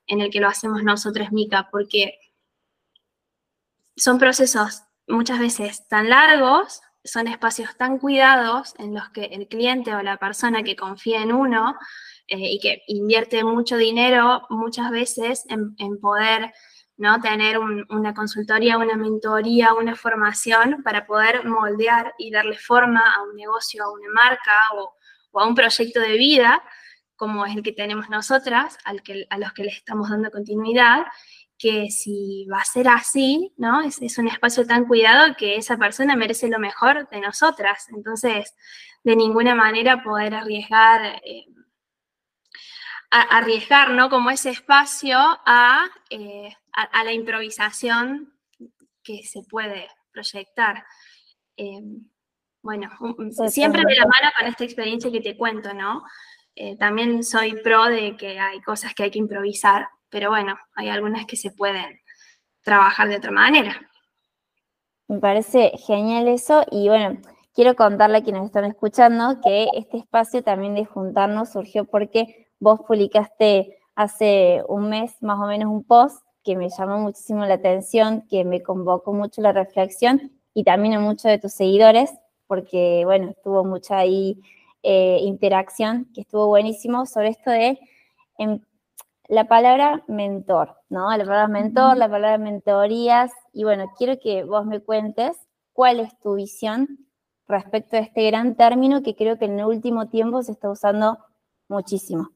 en 0.05 0.21
el 0.21 0.29
que 0.29 0.39
lo 0.39 0.47
hacemos 0.47 0.83
nosotros, 0.83 1.31
Mica, 1.31 1.69
porque 1.71 2.19
son 3.95 4.19
procesos 4.19 4.83
muchas 5.07 5.39
veces 5.39 5.87
tan 5.87 6.09
largos, 6.09 6.81
son 7.03 7.27
espacios 7.27 7.75
tan 7.77 7.97
cuidados 7.99 8.73
en 8.77 8.93
los 8.93 9.09
que 9.09 9.25
el 9.25 9.47
cliente 9.47 9.95
o 9.95 10.01
la 10.01 10.17
persona 10.17 10.63
que 10.63 10.75
confía 10.75 11.21
en 11.21 11.31
uno 11.31 11.75
eh, 12.27 12.37
y 12.37 12.59
que 12.59 12.83
invierte 12.87 13.43
mucho 13.43 13.77
dinero 13.77 14.45
muchas 14.49 14.91
veces 14.91 15.45
en, 15.49 15.99
poder 15.99 16.53
¿no? 16.97 17.21
Tener 17.21 17.59
una 17.59 18.13
consultoría, 18.13 18.77
una 18.77 18.97
mentoría, 18.97 19.73
una 19.75 19.95
formación 19.95 20.81
para 20.83 21.05
poder 21.05 21.45
moldear 21.45 22.13
y 22.17 22.31
darle 22.31 22.57
forma 22.57 23.01
a 23.15 23.21
un 23.21 23.35
negocio, 23.35 23.83
a 23.83 23.91
una 23.91 24.09
marca 24.11 24.61
o, 24.73 24.95
a 25.39 25.45
un 25.45 25.53
proyecto 25.53 25.99
de 25.99 26.17
vida, 26.17 26.63
como 27.15 27.45
es 27.45 27.55
el 27.55 27.61
que 27.61 27.71
tenemos 27.71 28.09
nosotras, 28.09 28.79
al 28.83 29.03
que, 29.03 29.27
a 29.29 29.37
los 29.37 29.53
que 29.53 29.63
le 29.63 29.69
estamos 29.69 30.09
dando 30.09 30.31
continuidad, 30.31 31.05
que 31.57 31.89
si 31.89 32.45
va 32.51 32.59
a 32.59 32.65
ser 32.65 32.87
así, 32.87 33.53
¿no? 33.57 33.81
Es, 33.81 34.01
es, 34.01 34.17
un 34.17 34.27
espacio 34.27 34.65
tan 34.65 34.85
cuidado 34.85 35.35
que 35.37 35.55
esa 35.55 35.77
persona 35.77 36.15
merece 36.15 36.47
lo 36.49 36.59
mejor 36.59 37.09
de 37.09 37.19
nosotras. 37.19 37.87
Entonces, 37.89 38.53
de 39.03 39.15
ninguna 39.15 39.55
manera 39.55 40.03
poder 40.03 40.35
arriesgar 40.35 41.21
eh, 41.23 41.45
arriesgar, 43.09 43.91
¿no? 43.91 44.09
Como 44.09 44.29
ese 44.29 44.49
espacio 44.49 45.17
eh, 46.09 46.49
a, 46.73 47.03
la 47.03 47.13
improvisación 47.13 48.33
que 49.03 49.23
se 49.23 49.43
puede 49.43 49.87
proyectar. 50.11 50.83
Eh, 51.55 51.81
bueno, 52.61 52.89
siempre 53.47 53.83
de 53.87 53.95
la 53.95 54.05
mano 54.05 54.31
con 54.37 54.47
esta 54.47 54.65
experiencia 54.65 55.11
que 55.11 55.21
te 55.21 55.37
cuento, 55.37 55.73
¿no? 55.73 56.03
También 56.79 57.23
soy 57.23 57.53
pro 57.61 57.85
de 57.85 58.17
que 58.17 58.39
hay 58.39 58.59
cosas 58.61 58.95
que 58.95 59.03
hay 59.03 59.11
que 59.11 59.19
improvisar, 59.19 59.87
pero 60.09 60.29
bueno, 60.29 60.57
hay 60.75 60.89
algunas 60.89 61.25
que 61.25 61.35
se 61.35 61.51
pueden 61.51 61.99
trabajar 62.61 63.07
de 63.07 63.17
otra 63.17 63.31
manera. 63.31 63.89
Me 65.07 65.19
parece 65.19 65.71
genial 65.77 66.27
eso 66.27 66.65
y 66.71 66.89
bueno, 66.89 67.19
quiero 67.53 67.75
contarle 67.75 68.17
a 68.17 68.23
quienes 68.23 68.45
están 68.45 68.65
escuchando 68.65 69.39
que 69.41 69.67
este 69.73 69.97
espacio 69.97 70.43
también 70.43 70.75
de 70.75 70.85
juntarnos 70.85 71.51
surgió 71.51 71.85
porque 71.85 72.47
Vos 72.59 72.79
publicaste 72.87 73.77
hace 73.95 74.63
un 74.67 74.89
mes 74.89 75.21
más 75.21 75.39
o 75.39 75.45
menos 75.45 75.71
un 75.71 75.83
post 75.83 76.25
que 76.43 76.55
me 76.55 76.69
llamó 76.69 76.97
muchísimo 76.97 77.45
la 77.45 77.55
atención, 77.55 78.25
que 78.27 78.43
me 78.45 78.63
convocó 78.63 79.13
mucho 79.13 79.41
la 79.41 79.51
reflexión 79.51 80.31
y 80.53 80.63
también 80.63 80.95
a 80.95 80.99
muchos 80.99 81.25
de 81.25 81.37
tus 81.37 81.53
seguidores, 81.53 82.11
porque, 82.47 83.03
bueno, 83.05 83.35
tuvo 83.43 83.63
mucha 83.63 83.97
ahí 83.97 84.41
eh, 84.81 85.19
interacción, 85.21 86.09
que 86.15 86.21
estuvo 86.21 86.47
buenísimo, 86.47 87.05
sobre 87.05 87.29
esto 87.29 87.51
de 87.51 87.79
em, 88.39 88.59
la 89.27 89.47
palabra 89.47 90.03
mentor, 90.07 90.77
¿no? 90.89 91.09
La 91.11 91.25
palabra 91.25 91.47
mentor, 91.47 91.97
la 91.97 92.09
palabra 92.09 92.37
mentorías, 92.37 93.31
y 93.53 93.63
bueno, 93.63 93.91
quiero 93.97 94.19
que 94.19 94.43
vos 94.43 94.65
me 94.65 94.79
cuentes 94.79 95.37
cuál 95.73 95.99
es 95.99 96.17
tu 96.19 96.35
visión 96.35 97.07
respecto 97.47 97.97
a 97.97 97.99
este 97.99 98.25
gran 98.27 98.55
término 98.55 99.03
que 99.03 99.15
creo 99.15 99.37
que 99.37 99.45
en 99.45 99.59
el 99.59 99.65
último 99.65 100.09
tiempo 100.09 100.41
se 100.43 100.51
está 100.53 100.69
usando 100.69 101.17
muchísimo. 101.67 102.31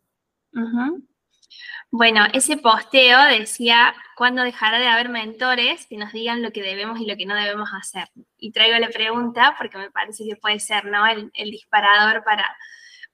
Bueno, 1.90 2.26
ese 2.34 2.58
posteo 2.58 3.22
decía, 3.26 3.94
¿cuándo 4.16 4.44
dejará 4.44 4.80
de 4.80 4.88
haber 4.88 5.10
mentores 5.10 5.86
que 5.88 5.98
nos 5.98 6.14
digan 6.14 6.42
lo 6.42 6.52
que 6.52 6.62
debemos 6.62 7.00
y 7.00 7.06
lo 7.06 7.18
que 7.18 7.26
no 7.26 7.36
debemos 7.36 7.70
hacer? 7.74 8.10
Y 8.38 8.52
traigo 8.52 8.78
la 8.80 8.90
pregunta 8.90 9.56
porque 9.58 9.78
me 9.78 9.92
parece 9.92 10.24
que 10.26 10.38
puede 10.38 10.60
ser 10.60 10.86
¿no? 10.86 11.06
el, 11.06 11.52
disparador 11.52 12.24
para, 12.24 12.46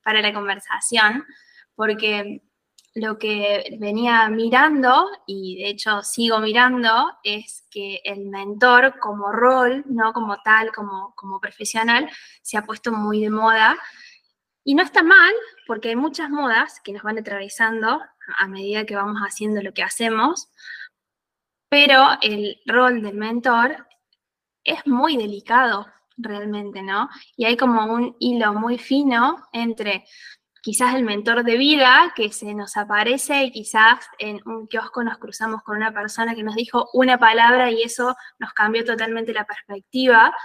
para 0.04 0.22
la 0.22 0.34
conversación, 0.34 1.26
porque 1.76 2.44
lo 2.98 3.20
que 3.20 3.78
venía 3.80 4.28
mirando, 4.30 5.08
y 5.28 5.62
de 5.62 5.70
hecho 5.70 6.02
sigo 6.02 6.40
mirando, 6.40 7.12
es 7.24 7.68
que 7.70 8.02
el 8.04 8.26
mentor 8.26 9.00
como 9.00 9.32
rol, 9.32 9.84
no 9.88 10.14
como 10.14 10.38
tal, 10.42 10.72
como, 10.72 11.14
como 11.16 11.40
profesional, 11.40 12.10
se 12.42 12.58
ha 12.58 12.64
puesto 12.64 12.92
muy 12.92 13.22
de 13.22 13.30
moda 13.30 13.78
y 14.64 14.74
no 14.74 14.82
está 14.82 15.04
mal, 15.04 15.34
porque 15.68 15.90
hay 15.90 15.96
muchas 15.96 16.32
modas 16.32 16.82
que 16.84 16.92
nos 16.92 17.04
van 17.04 17.20
atravesando 17.20 18.02
a 18.40 18.48
medida 18.48 18.86
que 18.86 18.96
vamos 18.96 19.22
haciendo 19.22 19.62
lo 19.62 19.74
que 19.74 19.84
hacemos, 19.84 20.50
pero 21.70 22.04
el 22.22 22.60
rol 22.66 23.04
del 23.04 23.16
mentor 23.16 23.88
es 24.64 24.88
muy 24.88 25.18
delicado 25.18 25.86
realmente, 26.18 26.82
¿no? 26.82 27.10
Y 27.36 27.46
hay 27.46 27.58
como 27.58 27.94
un 27.94 28.16
hilo 28.20 28.56
muy 28.56 28.80
fino 28.80 29.48
entre 29.54 30.06
quizás 30.68 30.96
el 30.96 31.06
mentor 31.06 31.46
de 31.46 31.56
vida 31.56 32.12
que 32.14 32.30
se 32.34 32.54
nos 32.54 32.76
aparece 32.76 33.42
y 33.46 33.52
quizás 33.52 34.06
en 34.20 34.42
un 34.46 34.68
kiosco 34.68 35.02
nos 35.02 35.18
cruzamos 35.18 35.64
con 35.64 35.78
una 35.78 35.94
persona 35.94 36.36
que 36.36 36.44
nos 36.44 36.56
dijo 36.56 36.90
una 36.92 37.18
palabra 37.18 37.72
y 37.72 37.84
eso 37.84 38.18
nos 38.38 38.52
cambió 38.52 38.84
totalmente 38.84 39.32
la 39.32 39.46
perspectiva 39.46 40.36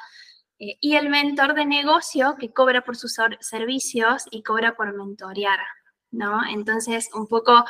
eh, 0.60 0.76
y 0.80 0.94
el 0.94 1.08
mentor 1.08 1.54
de 1.54 1.66
negocio 1.66 2.36
que 2.38 2.52
cobra 2.52 2.82
por 2.84 2.96
sus 2.96 3.16
servicios 3.40 4.26
y 4.30 4.44
cobra 4.44 4.76
por 4.76 4.96
mentorear, 4.96 5.58
¿no? 6.12 6.40
Entonces, 6.48 7.10
un 7.14 7.26
poco, 7.26 7.64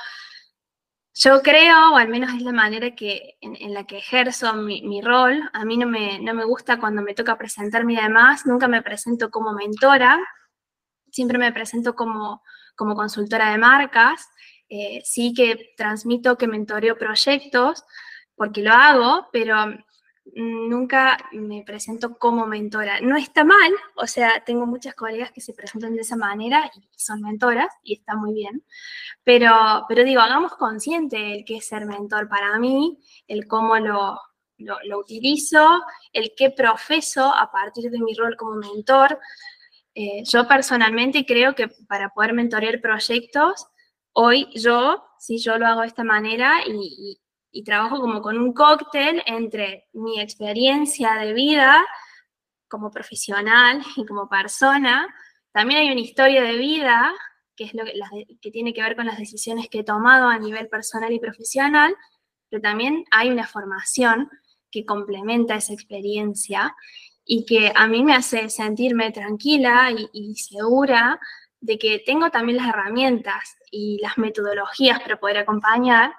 yo 1.14 1.40
creo, 1.40 1.94
o 1.94 1.96
al 1.96 2.08
menos 2.08 2.34
es 2.34 2.42
la 2.42 2.52
manera 2.52 2.94
que, 2.94 3.38
en, 3.40 3.72
la 3.72 3.84
que 3.84 3.96
ejerzo 3.96 4.52
mi, 4.52 5.00
rol, 5.00 5.40
a 5.54 5.64
mí 5.64 5.78
no 5.78 5.86
me, 5.86 6.18
no 6.20 6.34
me 6.34 6.44
gusta 6.44 6.78
cuando 6.78 7.00
me 7.00 7.14
toca 7.14 7.38
presentarme 7.38 7.94
y 7.94 7.96
demás, 7.96 8.44
nunca 8.44 8.68
me 8.68 8.82
presento 8.82 9.30
como 9.30 9.54
mentora, 9.54 10.20
siempre 11.12 11.38
me 11.38 11.52
presento 11.52 11.94
como, 11.94 12.42
como 12.74 12.96
consultora 12.96 13.52
de 13.52 13.58
marcas, 13.58 14.28
eh, 14.68 15.02
sí 15.04 15.32
que 15.34 15.74
transmito 15.76 16.36
que 16.36 16.48
mentoreo 16.48 16.98
proyectos, 16.98 17.84
porque 18.34 18.62
lo 18.62 18.72
hago, 18.72 19.28
pero 19.32 19.54
nunca 20.34 21.18
me 21.32 21.62
presento 21.62 22.16
como 22.18 22.46
mentora. 22.46 23.00
No 23.00 23.16
está 23.16 23.44
mal, 23.44 23.72
o 23.96 24.06
sea, 24.06 24.42
tengo 24.44 24.66
muchas 24.66 24.94
colegas 24.94 25.32
que 25.32 25.40
se 25.40 25.52
presentan 25.52 25.94
de 25.94 26.02
esa 26.02 26.16
manera 26.16 26.70
y 26.74 26.80
son 26.96 27.20
mentoras 27.20 27.68
y 27.82 27.94
está 27.94 28.16
muy 28.16 28.32
bien, 28.32 28.64
pero, 29.24 29.84
pero 29.88 30.04
digo, 30.04 30.20
hagamos 30.20 30.56
consciente 30.56 31.34
el 31.34 31.44
qué 31.44 31.56
es 31.56 31.66
ser 31.66 31.86
mentor 31.86 32.28
para 32.28 32.58
mí, 32.58 32.98
el 33.28 33.46
cómo 33.46 33.76
lo, 33.78 34.18
lo, 34.58 34.98
utilizo, 34.98 35.82
el 36.12 36.32
qué 36.36 36.50
profeso 36.50 37.34
a 37.34 37.50
partir 37.50 37.90
de 37.90 37.98
mi 37.98 38.14
rol 38.14 38.36
como 38.36 38.54
mentor. 38.54 39.18
Eh, 39.94 40.22
yo 40.24 40.48
personalmente 40.48 41.26
creo 41.26 41.54
que 41.54 41.68
para 41.88 42.10
poder 42.10 42.32
mentorear 42.32 42.80
proyectos, 42.80 43.66
hoy 44.12 44.48
yo 44.54 45.04
¿sí? 45.18 45.38
yo 45.38 45.58
lo 45.58 45.66
hago 45.66 45.82
de 45.82 45.88
esta 45.88 46.04
manera 46.04 46.60
y, 46.66 47.20
y 47.52 47.64
trabajo 47.64 48.00
como 48.00 48.22
con 48.22 48.38
un 48.38 48.52
cóctel 48.54 49.22
entre 49.26 49.88
mi 49.92 50.20
experiencia 50.20 51.14
de 51.14 51.34
vida 51.34 51.84
como 52.72 52.90
profesional 52.90 53.82
y 53.96 54.06
como 54.06 54.28
persona. 54.28 55.06
También 55.52 55.80
hay 55.80 55.92
una 55.92 56.00
historia 56.00 56.42
de 56.42 56.56
vida, 56.56 57.12
que 57.54 57.64
es 57.64 57.74
lo 57.74 57.84
que, 57.84 58.50
tiene 58.50 58.72
que 58.72 58.82
ver 58.82 58.96
con 58.96 59.06
las 59.06 59.18
decisiones 59.18 59.68
que 59.68 59.80
he 59.80 59.84
tomado 59.84 60.28
a 60.28 60.38
nivel 60.38 60.68
personal 60.68 61.12
y 61.12 61.20
profesional, 61.20 61.94
pero 62.48 62.62
también 62.62 63.04
hay 63.10 63.28
una 63.28 63.46
formación 63.46 64.30
que 64.70 64.86
complementa 64.86 65.56
esa 65.56 65.74
experiencia 65.74 66.74
y 67.24 67.44
que 67.46 67.72
a 67.74 67.86
mí 67.86 68.02
me 68.02 68.14
hace 68.14 68.48
sentirme 68.48 69.12
tranquila 69.12 69.90
y, 70.12 70.34
segura 70.36 71.20
de 71.60 71.78
que 71.78 72.02
tengo 72.04 72.30
también 72.30 72.58
las 72.58 72.68
herramientas 72.68 73.56
y 73.70 74.00
las 74.02 74.18
metodologías 74.18 75.00
para 75.00 75.20
poder 75.20 75.38
acompañar 75.38 76.14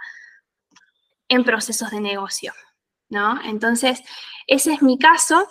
en 1.27 1.43
procesos 1.43 1.91
de 1.91 1.99
negocio, 1.99 2.53
¿no? 3.09 3.41
Entonces, 3.43 4.01
ese 4.47 4.73
es 4.73 4.81
mi 4.81 4.97
caso. 4.97 5.47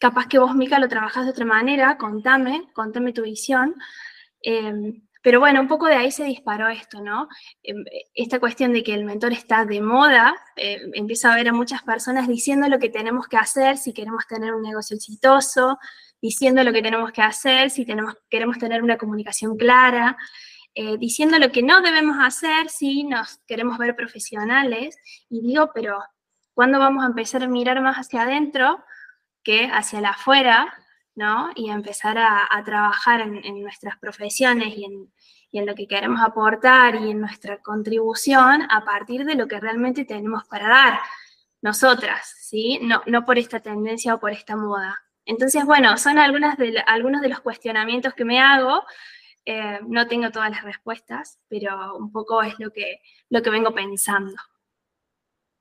Capaz 0.00 0.26
que 0.26 0.38
vos, 0.38 0.54
Mica, 0.56 0.80
lo 0.80 0.88
trabajás 0.88 1.24
de 1.24 1.30
otra 1.30 1.44
manera, 1.44 1.96
contame, 1.96 2.68
contame 2.72 3.12
tu 3.12 3.22
visión. 3.22 3.76
Em, 4.40 5.06
pero 5.22 5.40
bueno, 5.40 5.60
un 5.60 5.68
poco 5.68 5.86
de 5.86 5.94
ahí 5.94 6.10
se 6.10 6.24
disparó 6.24 6.68
esto, 6.68 7.00
¿no? 7.00 7.28
Em, 7.62 7.84
esta 8.14 8.40
cuestión 8.40 8.72
de 8.72 8.82
que 8.82 8.92
el 8.94 9.04
mentor 9.04 9.32
está 9.32 9.64
de 9.64 9.80
moda, 9.80 10.34
eh, 10.56 10.80
empiezo 10.94 11.28
a 11.28 11.36
ver 11.36 11.48
a 11.48 11.52
muchas 11.52 11.82
personas 11.82 12.28
diciendo 12.28 12.68
lo 12.68 12.78
que 12.78 12.90
tenemos 12.90 13.28
que 13.28 13.36
hacer 13.36 13.78
si 13.78 13.92
queremos 13.92 14.26
tener 14.26 14.52
un 14.52 14.62
negocio 14.62 14.96
exitoso, 14.96 15.78
diciendo 16.20 16.64
lo 16.64 16.72
que 16.72 16.82
tenemos 16.82 17.12
que 17.12 17.22
hacer 17.22 17.70
si 17.70 17.86
queremos 18.30 18.58
tener 18.58 18.82
una 18.82 18.98
comunicación 18.98 19.56
clara, 19.56 20.16
eh, 20.74 20.96
diciendo 20.98 21.38
lo 21.38 21.52
que 21.52 21.62
no 21.62 21.82
debemos 21.82 22.16
hacer 22.20 22.68
si 22.70 23.04
nos 23.04 23.38
queremos 23.46 23.78
ver 23.78 23.94
profesionales. 23.94 24.96
Y 25.28 25.42
digo, 25.42 25.70
pero 25.74 25.98
¿cuándo 26.54 26.78
vamos 26.78 27.04
a 27.04 27.08
empezar 27.08 27.42
a 27.42 27.48
mirar 27.48 27.80
más 27.80 27.96
hacia 27.96 28.22
adentro 28.22 28.82
que 29.42 29.66
hacia 29.66 30.00
la 30.00 30.10
afuera, 30.10 30.72
¿no? 31.14 31.50
Y 31.54 31.70
empezar 31.70 32.18
a, 32.18 32.48
trabajar 32.64 33.20
en, 33.20 33.62
nuestras 33.62 33.98
profesiones 33.98 34.76
y 34.76 34.84
en, 34.84 35.12
y 35.50 35.58
en 35.58 35.66
lo 35.66 35.74
que 35.74 35.86
queremos 35.86 36.20
aportar 36.22 36.96
y 36.96 37.10
en 37.10 37.20
nuestra 37.20 37.58
contribución 37.58 38.62
a 38.70 38.84
partir 38.84 39.24
de 39.24 39.34
lo 39.34 39.46
que 39.46 39.60
realmente 39.60 40.04
tenemos 40.04 40.44
para 40.44 40.68
dar 40.68 41.00
nosotras, 41.60 42.34
¿sí? 42.40 42.78
No, 42.82 43.02
no 43.06 43.24
por 43.24 43.38
esta 43.38 43.60
tendencia 43.60 44.14
o 44.14 44.20
por 44.20 44.32
esta 44.32 44.56
moda. 44.56 44.98
Entonces, 45.24 45.64
bueno, 45.64 45.96
son 45.96 46.18
algunas 46.18 46.58
de, 46.58 46.82
algunos 46.86 47.20
de 47.20 47.28
los 47.28 47.40
cuestionamientos 47.40 48.14
que 48.14 48.24
me 48.24 48.40
hago 48.40 48.82
eh, 49.44 49.80
no 49.86 50.06
tengo 50.06 50.30
todas 50.30 50.50
las 50.50 50.62
respuestas, 50.62 51.40
pero 51.48 51.96
un 51.96 52.12
poco 52.12 52.42
es 52.42 52.58
lo 52.58 52.70
que, 52.70 53.00
lo 53.28 53.42
que 53.42 53.50
vengo 53.50 53.74
pensando. 53.74 54.34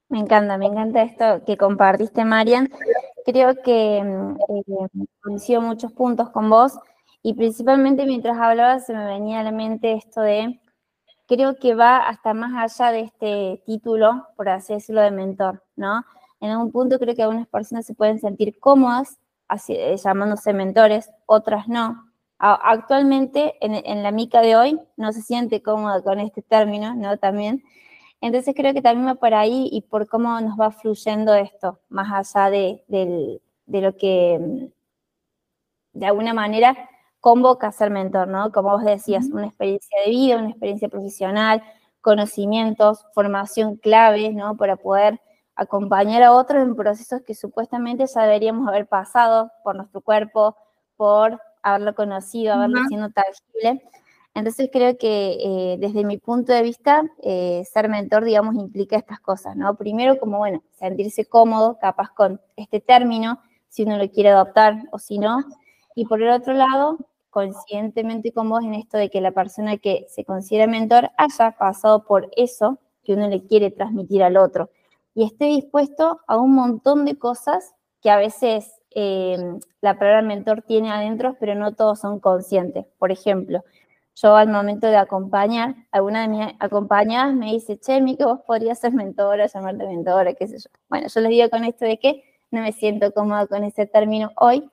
Me 0.10 0.20
encanta, 0.20 0.58
me 0.58 0.67
encanta 0.67 1.01
esto 1.03 1.43
que 1.46 1.58
compartiste, 1.58 2.24
Marian. 2.25 2.70
Creo 3.25 3.61
que 3.61 4.01
mm, 4.03 4.37
eh, 4.49 5.03
coincido 5.21 5.61
muchos 5.61 5.91
puntos 5.93 6.29
con 6.29 6.49
vos 6.49 6.73
y 7.23 7.33
principalmente 7.33 8.05
mientras 8.05 8.37
hablabas 8.37 8.85
se 8.85 8.93
me 8.93 9.05
venía 9.05 9.39
a 9.39 9.43
la 9.43 9.51
mente 9.51 9.93
esto 9.93 10.21
de, 10.21 10.59
creo 11.27 11.57
que 11.57 11.75
va 11.75 11.97
hasta 12.07 12.33
más 12.33 12.79
allá 12.79 12.91
de 12.91 13.01
este 13.01 13.63
título, 13.65 14.27
por 14.35 14.49
así 14.49 14.73
decirlo, 14.73 15.01
de 15.01 15.11
mentor, 15.11 15.63
¿no? 15.75 16.03
En 16.39 16.49
algún 16.51 16.71
punto 16.71 16.97
creo 16.97 17.15
que 17.15 17.23
algunas 17.23 17.47
personas 17.47 17.85
se 17.85 17.93
pueden 17.93 18.19
sentir 18.19 18.59
cómodas 18.59 19.19
así, 19.47 19.73
eh, 19.73 19.97
llamándose 19.97 20.53
mentores, 20.53 21.11
otras 21.27 21.67
no, 21.67 22.11
actualmente 22.41 23.55
en, 23.61 24.01
la 24.01 24.11
mica 24.11 24.41
de 24.41 24.55
hoy 24.55 24.79
no 24.97 25.11
se 25.13 25.21
siente 25.21 25.61
cómoda 25.61 26.01
con 26.01 26.19
este 26.19 26.41
término, 26.41 26.95
¿no? 26.95 27.17
También. 27.17 27.63
Entonces 28.21 28.53
creo 28.55 28.73
que 28.73 28.83
también 28.83 29.07
va 29.07 29.15
por 29.15 29.33
ahí 29.33 29.67
y 29.71 29.81
por 29.81 30.07
cómo 30.07 30.39
nos 30.39 30.59
va 30.59 30.71
fluyendo 30.71 31.33
esto, 31.33 31.79
más 31.89 32.35
allá 32.35 32.51
de, 32.51 33.41
lo 33.67 33.98
que 33.98 34.39
mm, 34.39 36.00
de 36.00 36.05
alguna 36.05 36.33
manera 36.33 36.89
convoca 37.19 37.67
a 37.67 37.72
ser 37.72 37.89
mentor, 37.89 38.27
¿no? 38.27 38.51
Como 38.51 38.69
vos 38.69 38.83
decías, 38.83 39.27
una 39.31 39.48
experiencia 39.48 39.98
de 40.05 40.11
vida, 40.11 40.37
una 40.37 40.50
experiencia 40.50 40.87
profesional, 40.89 41.63
conocimientos, 42.01 43.05
formación 43.13 43.77
clave, 43.77 44.31
¿no? 44.33 44.55
Para 44.55 44.75
poder 44.77 45.19
acompañar 45.55 46.24
a 46.24 46.33
otros 46.33 46.63
en 46.63 46.75
procesos 46.75 47.22
que 47.22 47.35
supuestamente 47.35 48.05
ya 48.07 48.24
deberíamos 48.24 48.67
haber 48.67 48.87
pasado 48.87 49.51
por 49.63 49.75
nuestro 49.75 50.01
cuerpo, 50.01 50.55
por 50.96 51.39
haberlo 51.63 51.96
conocido, 51.96 52.53
haberlo 52.53 52.79
siendo 52.87 53.09
tangible. 53.09 53.83
Entonces 54.33 54.70
creo 54.72 54.98
que 54.98 55.37
eh, 55.44 55.77
desde 55.79 56.05
mi 56.05 56.17
punto 56.17 56.53
de 56.53 56.61
vista, 56.61 57.03
eh, 57.22 57.63
ser 57.72 57.89
mentor, 57.89 58.24
digamos, 58.24 58.55
implica 58.55 58.96
estas 58.96 59.20
cosas, 59.20 59.55
¿no? 59.57 59.75
Primero, 59.75 60.17
como, 60.20 60.37
bueno, 60.37 60.63
sentirse 60.72 61.25
cómodo, 61.25 61.77
capaz 61.79 62.09
con 62.11 62.39
este 62.55 62.79
término, 62.79 63.39
si 63.67 63.83
uno 63.83 63.98
lo 63.98 64.09
quiere 64.09 64.29
adoptar 64.29 64.83
o 64.91 65.00
si 65.00 65.20
no. 65.20 65.44
Y 65.96 66.05
por 66.05 66.22
el 66.22 66.29
otro 66.29 66.53
lado, 66.53 66.98
conscientemente 67.29 68.31
con 68.31 68.50
vos 68.50 68.63
en 68.63 68.75
esto 68.75 68.98
de 68.98 69.09
que 69.09 69.22
la 69.22 69.31
persona 69.31 69.77
que 69.77 70.05
se 70.09 70.24
considera 70.24 70.67
mentor 70.67 71.09
haya 71.17 71.51
pasado 71.51 72.03
por 72.05 72.29
eso 72.37 72.79
que 73.03 73.13
uno 73.13 73.27
le 73.27 73.44
quiere 73.46 73.72
transmitir 73.72 74.24
al 74.24 74.37
otro 74.37 74.70
y 75.13 75.24
esté 75.24 75.46
dispuesto 75.46 76.22
a 76.27 76.37
un 76.37 76.53
montón 76.53 77.05
de 77.05 77.17
cosas 77.17 77.74
que 78.01 78.09
a 78.09 78.17
veces 78.17 78.72
eh, 78.91 79.37
la 79.81 79.98
palabra 79.98 80.22
mentor 80.22 80.61
tiene 80.61 80.91
adentro, 80.91 81.35
pero 81.39 81.55
no 81.55 81.74
todos 81.74 82.00
son 82.00 82.20
conscientes. 82.20 82.85
Por 82.98 83.11
ejemplo, 83.11 83.63
yo 84.15 84.35
al 84.35 84.50
momento 84.50 84.87
de 84.87 84.97
acompañar, 84.97 85.75
alguna 85.91 86.21
de 86.21 86.27
mis 86.27 86.47
acompañadas 86.59 87.33
me 87.33 87.47
dice, 87.47 87.79
che, 87.79 88.03
que 88.17 88.25
vos 88.25 88.39
podrías 88.45 88.79
ser 88.79 88.93
mentora, 88.93 89.47
llamarte 89.47 89.85
mentora, 89.85 90.33
qué 90.33 90.47
sé 90.47 90.59
yo. 90.59 90.69
Bueno, 90.89 91.07
yo 91.07 91.21
les 91.21 91.29
digo 91.29 91.50
con 91.50 91.63
esto 91.63 91.85
de 91.85 91.97
que 91.97 92.24
no 92.51 92.61
me 92.61 92.74
siento 92.74 93.11
cómoda 93.13 93.47
con 93.47 93.63
ese 93.63 93.85
término 93.85 94.31
hoy, 94.35 94.69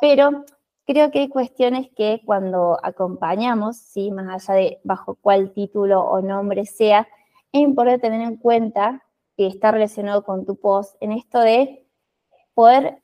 pero 0.00 0.44
creo 0.86 1.10
que 1.10 1.20
hay 1.20 1.28
cuestiones 1.28 1.88
que 1.96 2.22
cuando 2.24 2.78
acompañamos, 2.82 3.76
¿sí? 3.76 4.10
más 4.12 4.48
allá 4.48 4.58
de 4.60 4.80
bajo 4.84 5.16
cuál 5.16 5.52
título 5.52 6.02
o 6.02 6.22
nombre 6.22 6.64
sea, 6.64 7.08
es 7.52 7.60
importante 7.60 8.08
tener 8.08 8.20
en 8.20 8.36
cuenta 8.36 9.02
que 9.36 9.46
está 9.46 9.72
relacionado 9.72 10.24
con 10.24 10.46
tu 10.46 10.56
post, 10.56 10.96
en 11.00 11.12
esto 11.12 11.40
de 11.40 11.86
poder 12.54 13.02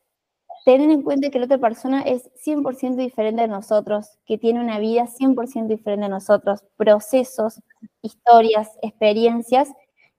tener 0.64 0.90
en 0.90 1.02
cuenta 1.02 1.30
que 1.30 1.38
la 1.38 1.46
otra 1.46 1.58
persona 1.58 2.02
es 2.02 2.30
100% 2.36 2.96
diferente 2.96 3.42
a 3.42 3.46
nosotros, 3.46 4.18
que 4.26 4.38
tiene 4.38 4.60
una 4.60 4.78
vida 4.78 5.06
100% 5.06 5.66
diferente 5.68 6.06
a 6.06 6.08
nosotros, 6.08 6.64
procesos, 6.76 7.60
historias, 8.02 8.68
experiencias 8.82 9.68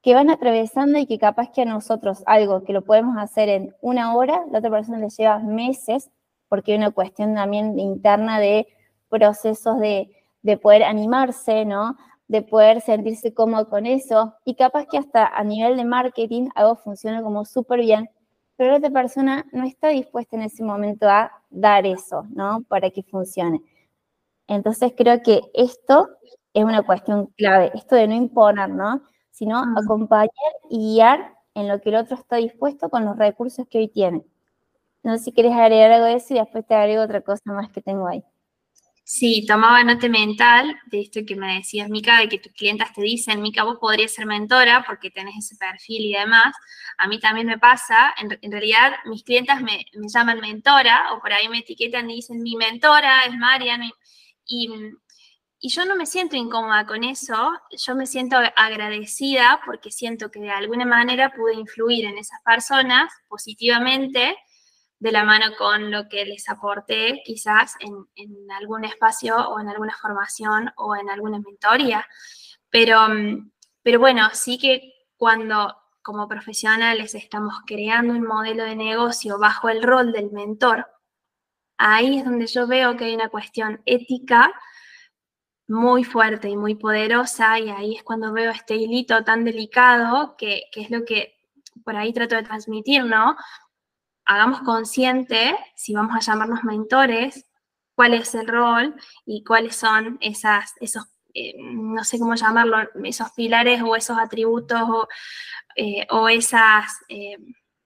que 0.01 0.13
van 0.13 0.29
atravesando 0.29 0.99
y 0.99 1.05
que 1.05 1.17
capaz 1.17 1.49
que 1.51 1.61
a 1.61 1.65
nosotros 1.65 2.23
algo 2.25 2.63
que 2.65 2.73
lo 2.73 2.83
podemos 2.83 3.17
hacer 3.17 3.47
en 3.47 3.73
una 3.81 4.15
hora, 4.15 4.43
la 4.51 4.59
otra 4.59 4.69
persona 4.69 4.97
le 4.99 5.09
lleva 5.09 5.39
meses, 5.39 6.11
porque 6.49 6.73
hay 6.73 6.77
una 6.77 6.91
cuestión 6.91 7.33
también 7.35 7.79
interna 7.79 8.39
de 8.39 8.67
procesos 9.09 9.79
de, 9.79 10.11
de 10.41 10.57
poder 10.57 10.83
animarse, 10.83 11.63
¿no? 11.63 11.95
De 12.27 12.41
poder 12.41 12.81
sentirse 12.81 13.33
cómodo 13.33 13.69
con 13.69 13.85
eso. 13.85 14.33
Y 14.43 14.55
capaz 14.55 14.87
que 14.87 14.97
hasta 14.97 15.25
a 15.25 15.43
nivel 15.45 15.77
de 15.77 15.85
marketing 15.85 16.49
algo 16.55 16.75
funciona 16.75 17.23
como 17.23 17.45
súper 17.45 17.79
bien, 17.79 18.09
pero 18.57 18.71
la 18.71 18.77
otra 18.77 18.89
persona 18.91 19.45
no 19.51 19.65
está 19.65 19.89
dispuesta 19.89 20.35
en 20.35 20.43
ese 20.43 20.63
momento 20.63 21.09
a 21.09 21.31
dar 21.49 21.85
eso, 21.85 22.25
¿no? 22.31 22.63
Para 22.67 22.89
que 22.91 23.03
funcione. 23.03 23.61
Entonces 24.47 24.93
creo 24.97 25.21
que 25.23 25.41
esto 25.53 26.09
es 26.53 26.63
una 26.63 26.83
cuestión 26.83 27.27
clave, 27.37 27.71
esto 27.75 27.95
de 27.95 28.07
no 28.07 28.15
imponer, 28.15 28.69
¿no? 28.69 29.01
Sino 29.31 29.63
acompañar 29.77 30.29
y 30.69 30.95
guiar 30.95 31.35
en 31.55 31.67
lo 31.67 31.81
que 31.81 31.89
el 31.89 31.95
otro 31.97 32.15
está 32.15 32.37
dispuesto 32.37 32.89
con 32.89 33.05
los 33.05 33.17
recursos 33.17 33.67
que 33.69 33.79
hoy 33.79 33.87
tiene. 33.89 34.23
No 35.03 35.17
sé 35.17 35.25
si 35.25 35.33
quieres 35.33 35.53
agregar 35.53 35.91
algo 35.91 36.07
de 36.07 36.15
eso 36.15 36.33
y 36.35 36.39
después 36.39 36.65
te 36.67 36.75
agrego 36.75 37.03
otra 37.03 37.21
cosa 37.21 37.41
más 37.53 37.71
que 37.71 37.81
tengo 37.81 38.07
ahí. 38.07 38.23
Sí, 39.05 39.45
tomaba 39.45 39.83
nota 39.83 40.07
mental 40.07 40.79
de 40.85 41.01
esto 41.01 41.21
que 41.27 41.35
me 41.35 41.55
decías, 41.55 41.89
Mica, 41.89 42.19
de 42.19 42.29
que 42.29 42.39
tus 42.39 42.53
clientas 42.53 42.93
te 42.93 43.01
dicen, 43.01 43.41
Mica, 43.41 43.63
vos 43.63 43.77
podrías 43.79 44.13
ser 44.13 44.25
mentora 44.25 44.85
porque 44.87 45.11
tenés 45.11 45.35
ese 45.37 45.57
perfil 45.57 46.05
y 46.05 46.13
demás. 46.13 46.55
A 46.97 47.07
mí 47.07 47.19
también 47.19 47.47
me 47.47 47.57
pasa, 47.59 48.13
en, 48.17 48.51
realidad 48.51 48.93
mis 49.05 49.23
clientas 49.23 49.61
me, 49.61 49.85
llaman 50.07 50.39
mentora 50.39 51.13
o 51.13 51.19
por 51.19 51.33
ahí 51.33 51.49
me 51.49 51.59
etiquetan 51.59 52.09
y 52.09 52.15
dicen, 52.15 52.41
mi 52.41 52.55
mentora 52.55 53.25
es 53.25 53.35
Marian. 53.35 53.81
Y, 54.45 54.69
y 55.59 55.69
yo 55.69 55.85
no 55.85 55.95
me 55.97 56.05
siento 56.05 56.37
incómoda 56.37 56.85
con 56.85 57.03
eso, 57.03 57.51
yo 57.85 57.95
me 57.95 58.07
siento 58.07 58.37
agradecida 58.55 59.61
porque 59.65 59.91
siento 59.91 60.31
que 60.31 60.39
de 60.39 60.51
alguna 60.51 60.85
manera 60.85 61.33
pude 61.33 61.55
influir 61.55 62.05
en 62.05 62.17
esas 62.17 62.39
personas 62.43 63.11
positivamente 63.27 64.37
de 65.03 65.11
la 65.11 65.25
mano 65.25 65.47
con 65.57 65.91
lo 65.91 66.07
que 66.07 66.23
les 66.23 66.47
aporté 66.47 67.21
quizás 67.25 67.75
en, 67.81 68.51
algún 68.51 68.85
espacio 68.85 69.35
o 69.35 69.59
en 69.59 69.67
alguna 69.67 69.93
formación 70.01 70.71
o 70.77 70.95
en 70.95 71.09
alguna 71.09 71.39
mentoría. 71.39 72.07
Pero, 72.69 73.09
mm, 73.09 73.51
pero 73.81 73.99
bueno, 73.99 74.29
sí 74.31 74.57
que 74.57 74.93
cuando 75.17 75.75
como 76.01 76.29
profesionales 76.29 77.15
estamos 77.15 77.55
creando 77.65 78.13
un 78.13 78.23
modelo 78.23 78.63
de 78.63 78.77
negocio 78.77 79.37
bajo 79.37 79.67
el 79.67 79.83
rol 79.83 80.13
del 80.13 80.31
mentor, 80.31 80.87
ahí 81.77 82.19
es 82.19 82.23
donde 82.23 82.47
yo 82.47 82.65
veo 82.65 82.95
que 82.95 83.03
hay 83.03 83.15
una 83.15 83.27
cuestión 83.27 83.81
ética 83.85 84.53
muy 85.67 86.05
fuerte 86.05 86.47
y 86.47 86.55
muy 86.55 86.75
poderosa 86.75 87.59
y 87.59 87.69
ahí 87.69 87.95
es 87.97 88.03
cuando 88.03 88.31
veo 88.31 88.51
este 88.51 88.75
hilito 88.75 89.21
tan 89.25 89.43
delicado 89.43 90.37
que, 90.37 90.63
que 90.71 90.79
es 90.79 90.89
lo 90.89 91.03
que 91.03 91.35
por 91.83 91.97
ahí 91.97 92.13
trato 92.13 92.35
de 92.35 92.43
transmitir, 92.43 93.03
¿no? 93.03 93.35
Hagamos 94.25 94.61
consciente, 94.61 95.55
si 95.75 95.93
vamos 95.93 96.15
a 96.15 96.19
llamarnos 96.19 96.63
mentores, 96.63 97.45
cuál 97.95 98.13
es 98.13 98.33
el 98.35 98.47
rol 98.47 98.95
y 99.25 99.43
cuáles 99.43 99.75
son 99.75 100.17
esas, 100.21 100.73
esos, 100.79 101.05
eh, 101.33 101.55
no 101.59 102.03
sé 102.03 102.19
cómo 102.19 102.35
llamarlo, 102.35 102.77
esos 103.03 103.31
pilares 103.31 103.81
o 103.81 103.95
esos 103.95 104.17
atributos 104.17 104.81
o, 104.81 105.07
eh, 105.75 106.07
esas, 106.31 106.85
eh, 107.09 107.37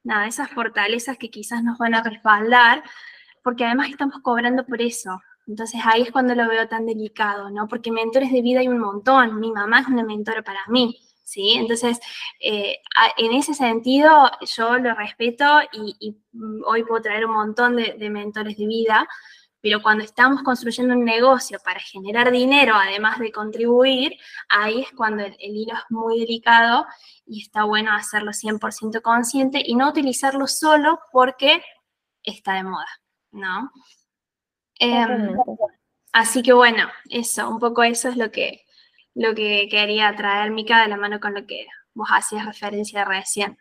nada, 0.04 0.28
esas 0.28 0.50
fortalezas 0.52 1.18
que 1.18 1.30
quizás 1.30 1.64
nos 1.64 1.78
van 1.78 1.96
a 1.96 2.04
respaldar, 2.04 2.84
porque 3.44 3.66
además 3.66 3.90
estamos 3.90 4.22
cobrando 4.22 4.66
por 4.66 4.82
eso. 4.82 5.20
Entonces 5.48 5.80
ahí 5.86 6.02
es 6.02 6.12
cuando 6.12 6.36
lo 6.36 6.48
veo 6.48 6.68
tan 6.68 6.86
delicado, 6.86 7.50
¿no? 7.50 7.68
Porque 7.68 7.92
mentores 7.92 8.32
de 8.32 8.42
vida 8.42 8.60
hay 8.60 8.68
un 8.68 8.80
montón. 8.80 9.40
Mi 9.40 9.52
mamá 9.52 9.80
es 9.80 9.88
una 9.88 10.04
mentora 10.04 10.44
para 10.44 10.60
mí, 10.68 10.98
¿sí? 11.28 11.56
Entonces, 11.56 12.00
en 12.40 13.34
ese 13.34 13.54
sentido, 13.54 14.32
yo 14.56 14.78
lo 14.78 14.96
respeto 14.96 15.46
y, 15.74 16.18
hoy 16.66 16.84
puedo 16.84 17.02
traer 17.02 17.26
un 17.26 17.34
montón 17.34 17.76
de, 17.76 17.96
de 18.00 18.10
mentores 18.10 18.56
de 18.58 18.66
vida, 18.66 19.06
pero 19.60 19.82
cuando 19.82 20.06
estamos 20.06 20.42
construyendo 20.44 20.94
un 20.94 21.04
negocio 21.04 21.60
para 21.66 21.82
generar 21.82 22.32
dinero, 22.32 22.76
además 22.76 23.20
de 23.20 23.34
contribuir, 23.34 24.14
ahí 24.48 24.82
es 24.82 24.92
cuando 24.94 25.26
el, 25.26 25.36
hilo 25.38 25.74
es 25.74 25.84
muy 25.90 26.20
delicado 26.20 26.86
y 27.26 27.42
está 27.42 27.66
bueno 27.66 27.92
hacerlo 27.92 28.32
100% 28.32 29.02
consciente 29.02 29.62
y 29.66 29.76
no 29.76 29.90
utilizarlo 29.90 30.48
solo 30.48 31.02
porque 31.12 31.62
está 32.24 32.54
de 32.54 32.64
moda, 32.64 33.02
¿no? 33.32 33.70
Em, 34.80 35.36
así 36.14 36.42
que 36.42 36.54
bueno, 36.54 36.88
eso, 37.10 37.50
un 37.50 37.60
poco 37.60 37.84
eso 37.84 38.08
es 38.08 38.16
lo 38.16 38.32
que, 38.32 38.67
lo 39.18 39.34
que 39.34 39.68
quería 39.70 40.16
traer 40.16 40.52
Mica 40.52 40.84
de 40.84 40.90
la 40.90 40.96
mano 40.96 41.20
con 41.20 41.34
lo 41.34 41.46
que 41.48 41.66
vos 41.96 42.08
hacías 42.12 42.46
referencia 42.46 43.04
recién. 43.04 43.58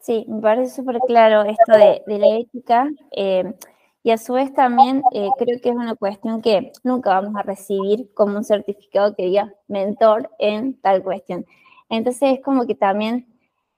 Sí, 0.00 0.26
me 0.28 0.42
parece 0.42 0.76
súper 0.76 0.98
claro 1.06 1.44
esto 1.44 1.72
de, 1.72 2.18
la 2.18 2.36
ética. 2.36 2.90
Eh, 3.16 3.54
y 4.02 4.10
a 4.10 4.18
su 4.18 4.34
vez 4.34 4.52
también 4.52 5.02
eh, 5.12 5.30
creo 5.38 5.58
que 5.62 5.70
es 5.70 5.74
una 5.74 5.94
cuestión 5.94 6.42
que 6.42 6.72
nunca 6.82 7.18
vamos 7.18 7.34
a 7.36 7.42
recibir 7.42 8.12
como 8.12 8.36
un 8.36 8.44
certificado 8.44 9.14
que 9.16 9.24
diga 9.24 9.54
mentor 9.66 10.30
en 10.38 10.78
tal 10.82 11.02
cuestión. 11.02 11.46
Entonces 11.88 12.34
es 12.34 12.44
como 12.44 12.66
que 12.66 12.74
también 12.74 13.26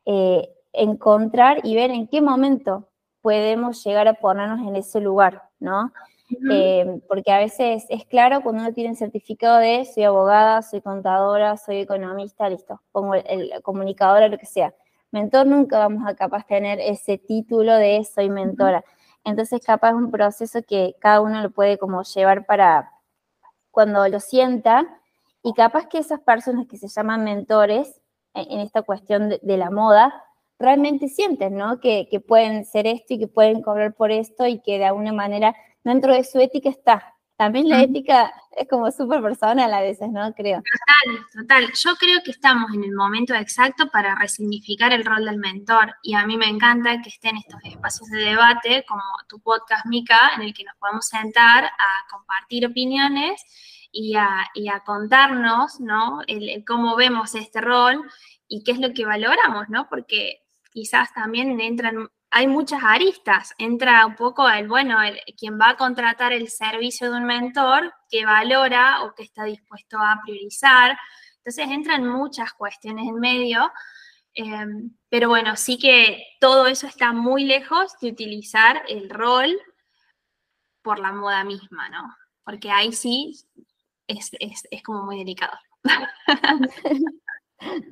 eh, 0.05 0.49
encontrar 0.73 1.61
y 1.63 1.77
ver 1.77 1.93
en 1.93 2.09
qué 2.09 2.21
momento 2.21 2.89
podemos 3.23 3.85
llegar 3.85 4.09
a 4.09 4.15
ponernos 4.15 4.67
en 4.67 4.75
ese 4.75 5.01
lugar, 5.01 5.49
¿no? 5.61 5.93
Eh, 6.51 7.01
porque 7.09 7.31
a 7.31 7.39
veces 7.39 7.85
es 7.89 8.05
claro 8.05 8.43
cuando 8.43 8.63
uno 8.63 8.73
tiene 8.73 8.91
un 8.91 8.97
certificado 8.97 9.59
de 9.59 9.85
soy 9.85 10.05
abogada, 10.05 10.61
soy 10.63 10.81
contadora, 10.81 11.57
soy 11.57 11.79
economista, 11.79 12.49
listo, 12.49 12.83
pongo 12.91 13.15
el, 13.15 13.25
el 13.27 13.63
comunicadora, 13.63 14.29
lo 14.29 14.37
que 14.37 14.47
sea. 14.47 14.75
Mentor 15.13 15.47
nunca 15.47 15.79
vamos 15.79 16.07
a 16.07 16.15
capaz 16.15 16.45
tener 16.47 16.81
ese 16.81 17.17
título 17.19 17.75
de 17.77 18.05
soy 18.05 18.29
mentora. 18.29 18.85
Entonces, 19.25 19.61
capaz 19.65 19.91
es 19.91 19.97
un 19.97 20.11
proceso 20.11 20.61
que 20.63 20.95
cada 21.01 21.21
uno 21.21 21.43
lo 21.43 21.51
puede 21.51 21.79
como 21.79 22.03
llevar 22.03 22.47
para 22.47 22.93
cuando 23.71 24.07
lo 24.09 24.21
sienta 24.21 24.87
y 25.43 25.53
capaz 25.53 25.87
que 25.89 25.99
esas 25.99 26.21
personas 26.21 26.67
que 26.67 26.77
se 26.77 26.89
llaman 26.89 27.25
mentores 27.25 28.01
en, 28.35 28.61
esta 28.61 28.83
cuestión 28.83 29.29
de, 29.29 29.57
la 29.57 29.71
moda, 29.71 30.25
realmente 30.59 31.09
sienten, 31.09 31.57
¿no? 31.57 31.81
Que, 31.81 32.09
que, 32.11 32.21
pueden 32.21 32.65
ser 32.65 32.87
esto 32.87 33.15
y 33.15 33.19
que 33.19 33.29
pueden 33.29 33.63
cobrar 33.63 33.95
por 33.95 34.11
esto 34.11 34.47
y 34.47 34.61
que 34.61 34.79
de 34.79 34.87
alguna 34.87 35.13
manera 35.13 35.55
dentro 35.93 36.15
de 36.15 36.25
su 36.25 36.39
ética 36.41 36.69
está, 36.69 37.17
también 37.37 37.69
la 37.69 37.83
ética 37.83 38.33
es 38.57 38.67
como 38.67 38.91
súper 38.91 39.21
personal 39.21 39.73
a 39.73 39.83
veces, 39.83 40.09
¿no? 40.11 40.33
Creo. 40.33 40.63
Total, 40.63 41.27
total. 41.35 41.73
Yo 41.75 41.95
creo 41.97 42.23
que 42.25 42.31
estamos 42.31 42.73
en 42.73 42.83
el 42.83 42.93
momento 42.93 43.35
exacto 43.35 43.91
para 43.91 44.15
resignificar 44.15 44.93
el 44.93 45.05
rol 45.05 45.27
del 45.27 45.37
mentor 45.37 45.95
y 46.03 46.15
a 46.15 46.27
mí 46.27 46.39
me 46.39 46.49
encanta 46.49 47.03
que 47.03 47.11
estén 47.11 47.37
estos 47.37 47.61
espacios 47.65 48.09
de 48.09 48.21
debate 48.21 48.87
como 48.89 49.03
tu 49.29 49.39
podcast, 49.41 49.85
Mica, 49.85 50.19
en 50.37 50.43
el 50.43 50.55
que 50.55 50.65
nos 50.65 50.77
podemos 50.77 51.07
sentar 51.07 51.65
a 51.65 52.09
compartir 52.11 52.67
opiniones 52.67 53.43
y 53.93 54.15
a, 54.15 54.83
contarnos, 54.85 55.79
¿no? 55.81 56.21
El, 56.27 56.65
cómo 56.67 56.97
vemos 56.97 57.35
este 57.35 57.61
rol 57.61 58.03
y 58.49 58.63
qué 58.65 58.73
es 58.73 58.79
lo 58.79 58.95
que 58.95 59.05
valoramos, 59.05 59.69
¿no? 59.69 59.89
Porque 59.91 60.43
quizás 60.71 61.13
también 61.13 61.61
entran 61.61 62.09
hay 62.37 62.49
muchas 62.49 62.83
aristas. 62.85 63.55
Entra 63.57 64.05
un 64.05 64.15
poco 64.15 64.47
el, 64.47 64.69
bueno, 64.69 65.03
el, 65.03 65.19
quien 65.39 65.59
va 65.59 65.71
a 65.71 65.77
contratar 65.79 66.35
el 66.35 66.51
servicio 66.51 67.11
de 67.11 67.17
un 67.17 67.25
mentor, 67.25 67.95
que 68.11 68.27
valora 68.27 69.05
o 69.05 69.15
que 69.15 69.23
está 69.23 69.45
dispuesto 69.45 69.97
a 69.99 70.21
priorizar. 70.23 70.99
Entonces 71.39 71.67
entran 71.71 72.07
muchas 72.07 72.53
cuestiones 72.53 73.09
en 73.09 73.15
medio. 73.15 73.73
Em, 74.35 74.91
pero 75.09 75.31
bueno, 75.31 75.57
sí 75.57 75.79
que 75.79 76.27
todo 76.39 76.67
eso 76.67 76.87
está 76.87 77.15
muy 77.15 77.45
lejos 77.45 77.99
de 78.03 78.11
utilizar 78.11 78.83
el 78.87 79.09
rol 79.09 79.59
por 80.83 80.99
la 80.99 81.13
moda 81.13 81.43
misma, 81.43 81.89
¿no? 81.89 82.03
Porque 82.45 82.71
ahí 82.71 82.93
sí 82.93 83.33
es, 84.07 84.31
es 84.39 84.83
como 84.83 85.05
muy 85.05 85.17
delicado. 85.17 85.57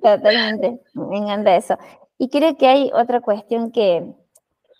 Totalmente, 0.03 0.83
me 0.93 1.17
encanta 1.17 1.57
eso. 1.57 1.79
Y 2.19 2.29
creo 2.29 2.59
que 2.59 2.67
hay 2.69 2.91
otra 2.93 3.23
cuestión 3.23 3.73
que, 3.73 4.15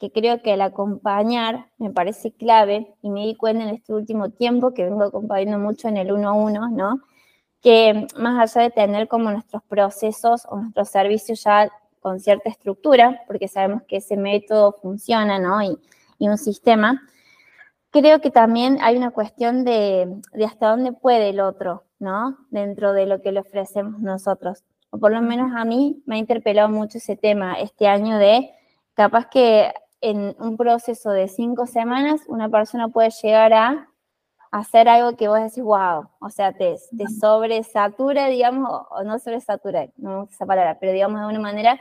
que 0.05 0.21
creo 0.21 0.43
que 0.43 0.53
el 0.53 0.61
acompañar 0.61 1.71
me 1.79 1.91
parece 1.91 2.33
clave 2.33 2.95
y 3.01 3.09
me 3.09 3.21
di 3.23 3.37
cuenta 3.37 3.65
en 3.65 3.71
este 3.71 3.95
último 3.95 4.31
tiempo 4.31 4.75
que 4.75 4.85
vengo 4.85 5.05
acompañando 5.05 5.59
mucho 5.59 5.89
en 5.89 5.97
el 5.97 6.13
uno 6.13 6.29
a 6.29 6.33
uno, 6.35 6.69
¿no? 6.69 7.01
Que 7.63 8.07
más 8.19 8.39
allá 8.39 8.65
de 8.65 8.71
tener 8.71 9.09
como 9.09 9.31
nuestros 9.31 9.63
procesos 9.63 10.47
o 10.51 10.57
nuestros 10.57 10.91
servicios 10.91 11.43
ya 11.43 11.71
con 12.01 12.21
cierta 12.21 12.51
estructura, 12.51 13.23
porque 13.27 13.49
sabemos 13.49 13.83
que 13.85 13.97
ese 13.97 14.19
método 14.19 14.73
funciona, 14.73 15.39
¿no? 15.39 15.63
Y, 15.63 15.79
y 16.19 16.29
un 16.29 16.37
sistema, 16.37 17.01
creo 17.91 18.21
que 18.21 18.31
también 18.31 18.79
hay 18.83 18.99
una 18.99 19.11
cuestión 19.11 19.65
de, 19.65 20.21
de 20.35 20.45
hasta 20.45 20.69
dónde 20.69 20.93
puede 20.93 21.31
el 21.31 21.41
otro, 21.41 21.85
¿no? 21.99 22.37
Dentro 22.51 22.93
de 22.93 23.07
lo 23.07 23.23
que 23.23 23.33
le 23.33 23.41
ofrecemos 23.41 24.01
nosotros. 24.01 24.65
O 24.91 24.99
por 24.99 25.13
lo 25.13 25.23
menos 25.23 25.53
a 25.57 25.65
mí 25.65 26.03
me 26.05 26.17
ha 26.17 26.19
interpelado 26.19 26.69
mucho 26.69 26.99
ese 26.99 27.17
tema 27.17 27.55
este 27.55 27.89
año 27.89 28.19
de 28.19 28.51
capaz 28.95 29.29
que 29.29 29.73
en 30.05 30.37
un 30.39 30.59
proceso 30.59 31.11
de 31.13 31.29
cinco 31.29 31.67
semanas, 31.67 32.21
una 32.29 32.51
persona 32.51 32.89
puede 32.89 33.09
llegar 33.23 33.55
a 33.55 33.89
hacer 34.51 34.87
algo 34.87 35.17
que 35.17 35.29
vos 35.29 35.41
decís, 35.41 35.65
wow, 35.65 36.09
o 36.21 36.29
sea, 36.29 36.53
te, 36.53 36.77
te 36.97 37.09
sobresatura, 37.09 38.27
digamos, 38.27 38.87
o, 38.91 39.03
no 39.03 39.19
sobresatura, 39.19 39.89
no 39.97 40.11
me 40.11 40.21
gusta 40.21 40.35
esa 40.35 40.47
palabra, 40.47 40.77
pero 40.79 40.93
digamos 40.93 41.21
de 41.23 41.27
una 41.27 41.41
manera, 41.41 41.81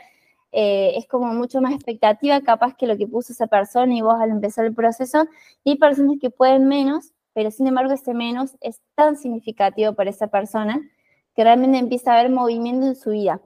eh, 0.53 0.93
es 0.95 1.05
como 1.05 1.33
mucho 1.33 1.59
más 1.59 1.73
expectativa 1.73 2.39
capaz 2.39 2.75
que 2.75 2.87
lo 2.87 2.97
que 2.97 3.07
puso 3.07 3.33
esa 3.33 3.47
persona 3.47 3.93
y 3.93 4.01
vos 4.01 4.15
al 4.17 4.29
empezar 4.29 4.63
el 4.65 4.73
proceso, 4.73 5.27
y 5.65 5.71
hay 5.71 5.77
personas 5.77 6.15
que 6.21 6.29
pueden 6.29 6.65
menos, 6.69 7.11
pero 7.33 7.51
sin 7.51 7.67
embargo 7.67 7.91
ese 7.91 8.13
menos 8.13 8.55
es 8.61 8.79
tan 8.95 9.17
significativo 9.17 9.93
para 9.93 10.09
esa 10.09 10.27
persona 10.27 10.79
que 11.35 11.43
realmente 11.43 11.77
empieza 11.77 12.13
a 12.13 12.19
haber 12.19 12.31
movimiento 12.31 12.87
en 12.87 12.95
su 12.95 13.09
vida. 13.09 13.41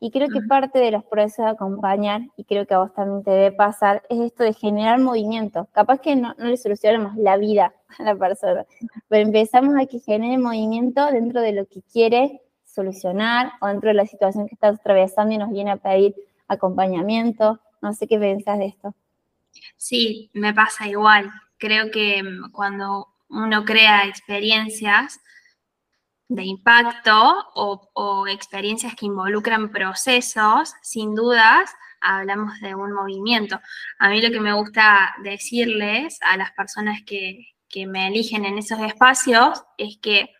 Y 0.00 0.12
creo 0.12 0.28
que 0.28 0.40
parte 0.42 0.78
de 0.78 0.92
los 0.92 1.04
procesos 1.04 1.46
de 1.46 1.50
acompañar, 1.50 2.22
y 2.36 2.44
creo 2.44 2.66
que 2.66 2.74
a 2.74 2.78
vos 2.78 2.94
también 2.94 3.24
te 3.24 3.32
debe 3.32 3.52
pasar, 3.52 4.04
es 4.08 4.20
esto 4.20 4.44
de 4.44 4.52
generar 4.52 5.00
movimiento. 5.00 5.68
Capaz 5.72 6.00
que 6.00 6.14
no, 6.14 6.34
le 6.38 6.56
solucionamos 6.56 7.16
la 7.16 7.36
vida 7.36 7.74
a 7.98 8.02
la 8.04 8.14
persona, 8.14 8.64
pero 9.08 9.26
empezamos 9.26 9.74
a 9.76 9.86
que 9.86 9.98
genere 9.98 10.38
movimiento 10.38 11.06
dentro 11.06 11.40
de 11.40 11.52
lo 11.52 11.66
que 11.66 11.82
quiere 11.82 12.42
solucionar 12.64 13.52
o 13.60 13.66
dentro 13.66 13.88
de 13.88 13.94
la 13.94 14.06
situación 14.06 14.46
que 14.46 14.54
está 14.54 14.68
atravesando 14.68 15.34
y 15.34 15.38
nos 15.38 15.50
viene 15.50 15.72
a 15.72 15.76
pedir 15.76 16.14
acompañamiento. 16.46 17.58
No 17.82 17.92
sé 17.92 18.06
qué 18.06 18.18
pensás 18.18 18.58
de 18.58 18.66
esto. 18.66 18.94
Sí, 19.76 20.30
me 20.32 20.54
pasa 20.54 20.86
igual. 20.86 21.30
Creo 21.58 21.90
que 21.90 22.22
mm, 22.22 22.52
cuando 22.52 23.08
uno 23.28 23.64
crea 23.64 24.06
experiencias, 24.06 25.20
de 26.28 26.44
impacto 26.44 27.34
o, 27.54 28.26
experiencias 28.28 28.94
que 28.94 29.06
involucran 29.06 29.70
procesos, 29.70 30.74
sin 30.82 31.14
dudas, 31.14 31.70
hablamos 32.00 32.60
de 32.60 32.74
un 32.74 32.92
movimiento. 32.92 33.60
A 33.98 34.10
mí 34.10 34.20
lo 34.20 34.30
que 34.30 34.40
me 34.40 34.52
gusta 34.52 35.14
decirles 35.22 36.18
a 36.22 36.36
las 36.36 36.52
personas 36.52 37.00
que, 37.06 37.54
que 37.68 37.86
me 37.86 38.08
eligen 38.08 38.44
en 38.44 38.58
esos 38.58 38.78
espacios 38.80 39.64
es 39.78 39.98
que 40.00 40.30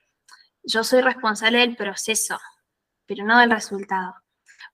yo 0.63 0.85
soy 0.85 1.01
responsable 1.01 1.59
del 1.59 1.77
proceso, 1.77 2.39
pero 3.07 3.25
no 3.25 3.39
del 3.39 3.51
resultado. 3.51 4.15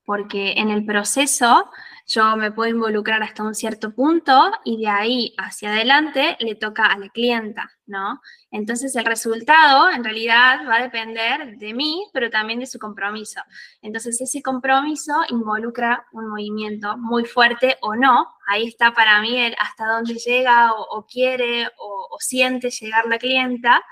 Porque 0.04 0.54
en 0.56 0.70
el 0.70 0.84
proceso 0.84 1.70
yo 2.06 2.36
me 2.36 2.52
puedo 2.52 2.70
involucrar 2.70 3.22
hasta 3.22 3.42
un 3.42 3.54
cierto 3.54 3.94
punto 3.94 4.52
y 4.62 4.82
de 4.82 4.88
ahí 4.88 5.34
hacia 5.38 5.70
adelante 5.70 6.36
le 6.38 6.54
toca 6.54 6.84
a 6.84 6.98
la 6.98 7.08
clienta, 7.08 7.70
¿no? 7.86 8.20
Entonces 8.50 8.94
el 8.94 9.06
resultado 9.06 9.88
en 9.88 10.04
realidad 10.04 10.68
va 10.68 10.76
a 10.76 10.82
depender 10.82 11.56
de 11.56 11.72
mí, 11.72 12.06
pero 12.12 12.28
también 12.28 12.60
de 12.60 12.66
su 12.66 12.78
compromiso. 12.78 13.40
Entonces 13.80 14.20
ese 14.20 14.42
compromiso 14.42 15.14
involucra 15.30 16.06
un 16.12 16.28
movimiento 16.28 16.98
muy 16.98 17.24
fuerte 17.24 17.78
o 17.80 17.94
no. 17.94 18.28
Ahí 18.48 18.66
está 18.68 18.92
para 18.92 19.22
mí 19.22 19.38
el 19.38 19.56
hasta 19.58 19.86
dónde 19.86 20.14
llega 20.14 20.74
o, 20.74 21.06
quiere 21.06 21.68
o, 21.78 22.16
siente 22.20 22.70
llegar 22.70 23.06
la 23.06 23.18
clienta. 23.18 23.82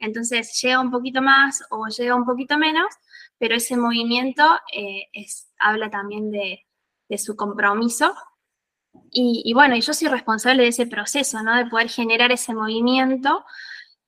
Entonces 0.00 0.60
llega 0.60 0.80
un 0.80 0.90
poquito 0.90 1.22
más 1.22 1.62
o 1.70 1.86
llega 1.86 2.16
un 2.16 2.24
poquito 2.24 2.58
menos, 2.58 2.92
pero 3.38 3.54
ese 3.54 3.76
movimiento 3.76 4.42
eh, 4.74 5.04
es, 5.12 5.49
habla 5.60 5.90
también 5.90 6.30
de, 6.30 6.66
su 7.18 7.36
compromiso. 7.36 8.14
Y, 9.12 9.52
bueno, 9.54 9.76
yo 9.76 9.92
soy 9.92 10.08
responsable 10.08 10.62
de 10.62 10.68
ese 10.68 10.86
proceso, 10.86 11.42
¿no? 11.42 11.56
De 11.56 11.66
poder 11.66 11.88
generar 11.88 12.32
ese 12.32 12.54
movimiento 12.54 13.44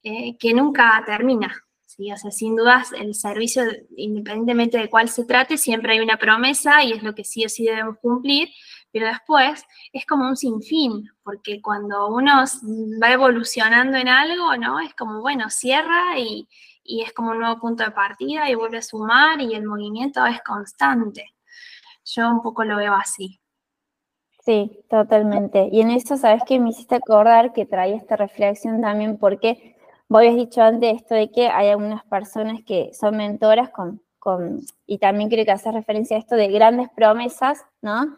eh, 0.02 0.36
que 0.38 0.54
nunca 0.54 1.02
termina. 1.06 1.54
¿sí? 1.86 2.12
O 2.12 2.16
sea, 2.16 2.30
sin 2.30 2.56
dudas, 2.56 2.92
el 2.92 3.14
servicio, 3.14 3.64
independientemente 3.96 4.78
de 4.78 4.90
cuál 4.90 5.08
se 5.08 5.24
trate, 5.24 5.58
siempre 5.58 5.92
hay 5.94 6.00
una 6.00 6.16
promesa 6.16 6.82
y 6.84 6.92
es 6.92 7.02
lo 7.02 7.14
que 7.14 7.24
sí 7.24 7.44
o 7.44 7.48
sí 7.48 7.64
debemos 7.64 7.98
cumplir, 7.98 8.48
pero 8.92 9.06
después 9.06 9.64
es 9.92 10.04
como 10.06 10.28
un 10.28 10.36
sinfín, 10.36 11.08
porque 11.22 11.62
cuando 11.62 12.08
uno 12.08 12.44
va 13.02 13.12
evolucionando 13.12 13.96
en 13.96 14.08
algo, 14.08 14.56
¿no? 14.56 14.80
Es 14.80 14.94
como, 14.94 15.20
bueno, 15.20 15.48
cierra 15.50 16.18
y, 16.18 16.48
es 16.84 17.12
como 17.12 17.30
un 17.30 17.38
nuevo 17.38 17.60
punto 17.60 17.84
de 17.84 17.92
partida 17.92 18.50
y 18.50 18.54
vuelve 18.54 18.78
a 18.78 18.82
sumar 18.82 19.40
y 19.40 19.54
el 19.54 19.64
movimiento 19.64 20.26
es 20.26 20.42
constante. 20.42 21.32
Yo 22.04 22.30
un 22.30 22.42
poco 22.42 22.62
lo 22.64 22.76
veo 22.76 22.94
así. 22.94 23.40
Sí, 24.44 24.84
totalmente. 24.90 25.68
Y 25.70 25.80
en 25.80 25.90
eso, 25.90 26.16
¿sabes 26.16 26.42
qué? 26.46 26.58
Me 26.58 26.70
hiciste 26.70 26.96
acordar 26.96 27.52
que 27.52 27.64
traía 27.64 27.96
esta 27.96 28.16
reflexión 28.16 28.80
también 28.80 29.16
porque 29.18 29.76
vos 30.08 30.18
habías 30.20 30.34
dicho 30.34 30.62
antes 30.62 30.96
esto 30.96 31.14
de 31.14 31.30
que 31.30 31.46
hay 31.48 31.68
algunas 31.68 32.04
personas 32.06 32.60
que 32.66 32.90
son 32.92 33.16
mentoras 33.16 33.70
con, 33.70 34.02
con 34.18 34.60
y 34.86 34.98
también 34.98 35.30
creo 35.30 35.44
que 35.44 35.52
hace 35.52 35.70
referencia 35.70 36.16
a 36.16 36.20
esto 36.20 36.34
de 36.34 36.48
grandes 36.48 36.88
promesas, 36.96 37.64
¿no? 37.82 38.16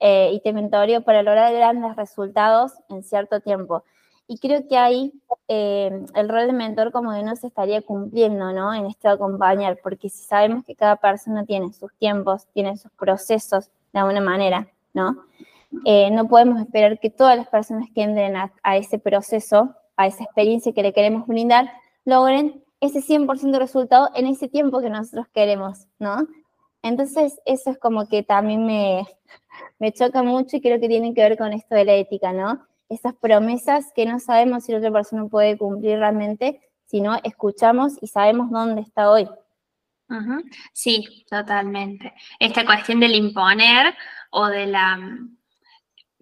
Eh, 0.00 0.30
y 0.34 0.40
te 0.42 0.52
mentoreo 0.52 1.02
para 1.04 1.22
lograr 1.22 1.54
grandes 1.54 1.96
resultados 1.96 2.72
en 2.90 3.02
cierto 3.02 3.40
tiempo. 3.40 3.84
Y 4.32 4.38
creo 4.38 4.66
que 4.66 4.78
ahí 4.78 5.12
eh, 5.46 6.06
el 6.14 6.28
rol 6.30 6.46
de 6.46 6.54
mentor 6.54 6.90
como 6.90 7.12
que 7.12 7.22
no 7.22 7.36
se 7.36 7.48
estaría 7.48 7.82
cumpliendo, 7.82 8.50
¿no? 8.50 8.72
En 8.72 8.86
esto 8.86 9.08
de 9.08 9.14
acompañar, 9.14 9.78
porque 9.82 10.08
si 10.08 10.24
sabemos 10.24 10.64
que 10.64 10.74
cada 10.74 10.96
persona 10.96 11.44
tiene 11.44 11.70
sus 11.74 11.92
tiempos, 11.98 12.46
tiene 12.54 12.78
sus 12.78 12.90
procesos 12.92 13.70
de 13.92 13.98
alguna 14.00 14.22
manera, 14.22 14.68
¿no? 14.94 15.24
Eh, 15.84 16.10
no 16.10 16.28
podemos 16.28 16.58
esperar 16.62 16.98
que 16.98 17.10
todas 17.10 17.36
las 17.36 17.46
personas 17.48 17.90
que 17.94 18.04
entren 18.04 18.34
a 18.36 18.76
ese 18.78 18.98
proceso 18.98 19.74
a 19.98 20.06
esa 20.06 20.24
experiencia 20.24 20.72
que 20.72 20.82
le 20.82 20.94
queremos 20.94 21.26
brindar, 21.26 21.70
logren 22.06 22.64
ese 22.80 23.00
100% 23.02 23.52
de 23.52 23.58
resultado 23.58 24.08
en 24.14 24.26
ese 24.28 24.48
tiempo 24.48 24.80
que 24.80 24.88
nosotros 24.88 25.26
queremos, 25.34 25.88
¿no? 25.98 26.26
Entonces, 26.80 27.38
eso 27.44 27.70
es 27.70 27.78
como 27.78 28.08
que 28.08 28.22
también 28.22 28.64
me, 28.64 29.06
me 29.78 29.92
choca 29.92 30.22
mucho 30.22 30.56
y 30.56 30.62
creo 30.62 30.80
que 30.80 30.88
tiene 30.88 31.12
que 31.12 31.20
ver 31.20 31.36
con 31.36 31.52
esto 31.52 31.74
de 31.74 31.84
la 31.84 31.94
ética, 31.94 32.32
¿no? 32.32 32.66
Esas 32.92 33.14
promesas 33.14 33.92
que 33.94 34.06
no 34.06 34.18
sabemos 34.18 34.64
si 34.64 34.72
la 34.72 34.78
otra 34.78 34.92
persona 34.92 35.26
puede 35.26 35.56
cumplir 35.56 35.98
realmente, 35.98 36.60
sino 36.86 37.18
escuchamos 37.22 37.94
y 38.00 38.06
sabemos 38.06 38.50
dónde 38.50 38.82
está 38.82 39.10
hoy. 39.10 39.28
Sí, 40.74 41.24
totalmente. 41.30 42.12
Esta 42.38 42.66
cuestión 42.66 43.00
del 43.00 43.14
imponer 43.14 43.94
o 44.30 44.46
de 44.46 44.66
la 44.66 44.98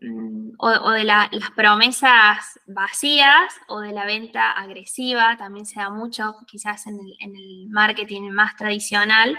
Mm, 0.02 0.52
o, 0.58 0.90
de 0.92 1.04
las 1.04 1.28
promesas 1.54 2.58
vacías 2.66 3.52
o 3.68 3.80
de 3.80 3.92
la 3.92 4.06
venta 4.06 4.52
agresiva, 4.52 5.36
también 5.36 5.66
se 5.66 5.78
da 5.78 5.90
mucho 5.90 6.36
quizás 6.46 6.86
en 6.86 6.98
el, 6.98 7.68
marketing 7.68 8.30
más 8.30 8.56
tradicional. 8.56 9.38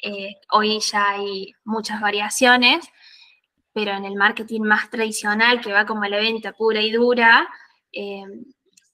Eh, 0.00 0.36
hoy 0.52 0.78
ya 0.80 1.10
hay 1.10 1.52
muchas 1.64 2.00
variaciones, 2.00 2.88
pero 3.78 3.92
en 3.92 4.04
el 4.04 4.16
marketing 4.16 4.62
más 4.62 4.90
tradicional, 4.90 5.60
que 5.60 5.72
va 5.72 5.86
como 5.86 6.04
la 6.04 6.16
venta 6.16 6.52
pura 6.52 6.80
y 6.80 6.90
dura, 6.90 7.48
eh, 7.92 8.24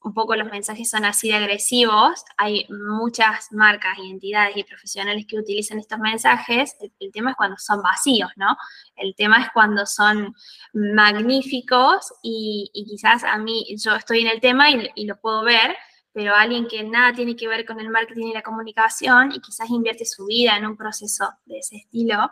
un 0.03 0.13
poco 0.13 0.37
los 0.37 0.51
mensajes 0.51 0.91
son 0.91 1.07
así 1.07 1.29
de 1.29 1.37
agresivos. 1.37 2.23
Hay 2.37 2.67
muchas 2.69 3.51
marcas 3.51 3.97
y 3.97 4.11
entidades 4.11 4.59
y 4.59 4.63
profesionales 4.63 5.25
que 5.27 5.39
utilizan 5.39 5.79
estos 5.79 5.99
mensajes. 6.01 6.77
El, 7.01 7.11
tema 7.13 7.31
es 7.31 7.37
cuando 7.37 7.57
son 7.57 7.81
vacíos, 7.81 8.31
¿no? 8.37 8.59
El 8.95 9.15
tema 9.17 9.41
es 9.41 9.49
cuando 9.55 9.87
son 9.87 10.35
magníficos 10.75 12.13
y, 12.23 12.71
quizás 12.87 13.25
a 13.25 13.39
mí, 13.39 13.75
yo 13.79 13.95
estoy 13.95 14.21
en 14.21 14.27
el 14.27 14.41
tema 14.43 14.69
y, 14.71 15.07
lo 15.07 15.19
puedo 15.19 15.45
ver, 15.45 15.75
pero 16.13 16.35
alguien 16.35 16.69
que 16.69 16.85
nada 16.85 17.15
tiene 17.15 17.37
que 17.37 17.49
ver 17.49 17.65
con 17.65 17.81
el 17.81 17.89
marketing 17.89 18.27
y 18.27 18.35
la 18.35 18.43
comunicación 18.43 19.33
y 19.33 19.41
quizás 19.41 19.71
invierte 19.71 20.05
su 20.05 20.27
vida 20.27 20.59
en 20.59 20.67
un 20.67 20.77
proceso 20.77 21.31
de 21.47 21.61
ese 21.61 21.77
estilo, 21.77 22.31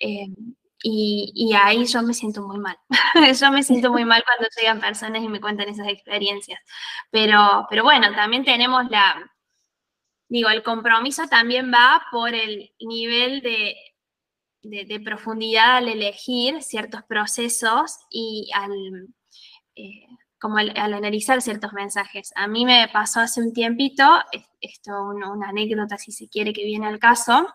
eh, 0.00 0.28
y, 0.82 1.52
ahí 1.54 1.84
yo 1.86 2.02
me 2.02 2.14
siento 2.14 2.42
muy 2.46 2.58
mal. 2.58 2.76
yo 3.40 3.50
me 3.50 3.62
siento 3.62 3.90
muy 3.90 4.04
mal 4.04 4.22
cuando 4.24 4.48
llegan 4.56 4.80
personas 4.80 5.22
y 5.22 5.28
me 5.28 5.40
cuentan 5.40 5.68
esas 5.68 5.88
experiencias. 5.88 6.60
Pero, 7.10 7.66
pero 7.68 7.84
bueno, 7.84 8.12
también 8.14 8.44
tenemos 8.44 8.88
la, 8.90 9.30
digo, 10.28 10.48
el 10.48 10.62
compromiso 10.62 11.26
también 11.28 11.70
va 11.72 12.02
por 12.10 12.34
el 12.34 12.72
nivel 12.80 13.42
de, 13.42 13.76
profundidad 15.04 15.78
al 15.78 15.88
elegir 15.88 16.62
ciertos 16.62 17.02
procesos 17.04 17.96
y 18.10 18.50
al, 18.54 19.08
eh, 19.74 20.06
como 20.38 20.58
al, 20.58 20.72
analizar 20.76 21.42
ciertos 21.42 21.72
mensajes. 21.72 22.32
A 22.36 22.46
mí 22.46 22.64
me 22.64 22.88
pasó 22.92 23.20
hace 23.20 23.40
un 23.40 23.52
tiempito, 23.52 24.04
esto 24.60 24.92
una 25.02 25.48
anécdota 25.48 25.98
si 25.98 26.12
se 26.12 26.28
quiere 26.28 26.52
que 26.52 26.64
viene 26.64 26.86
al 26.86 26.98
caso, 26.98 27.46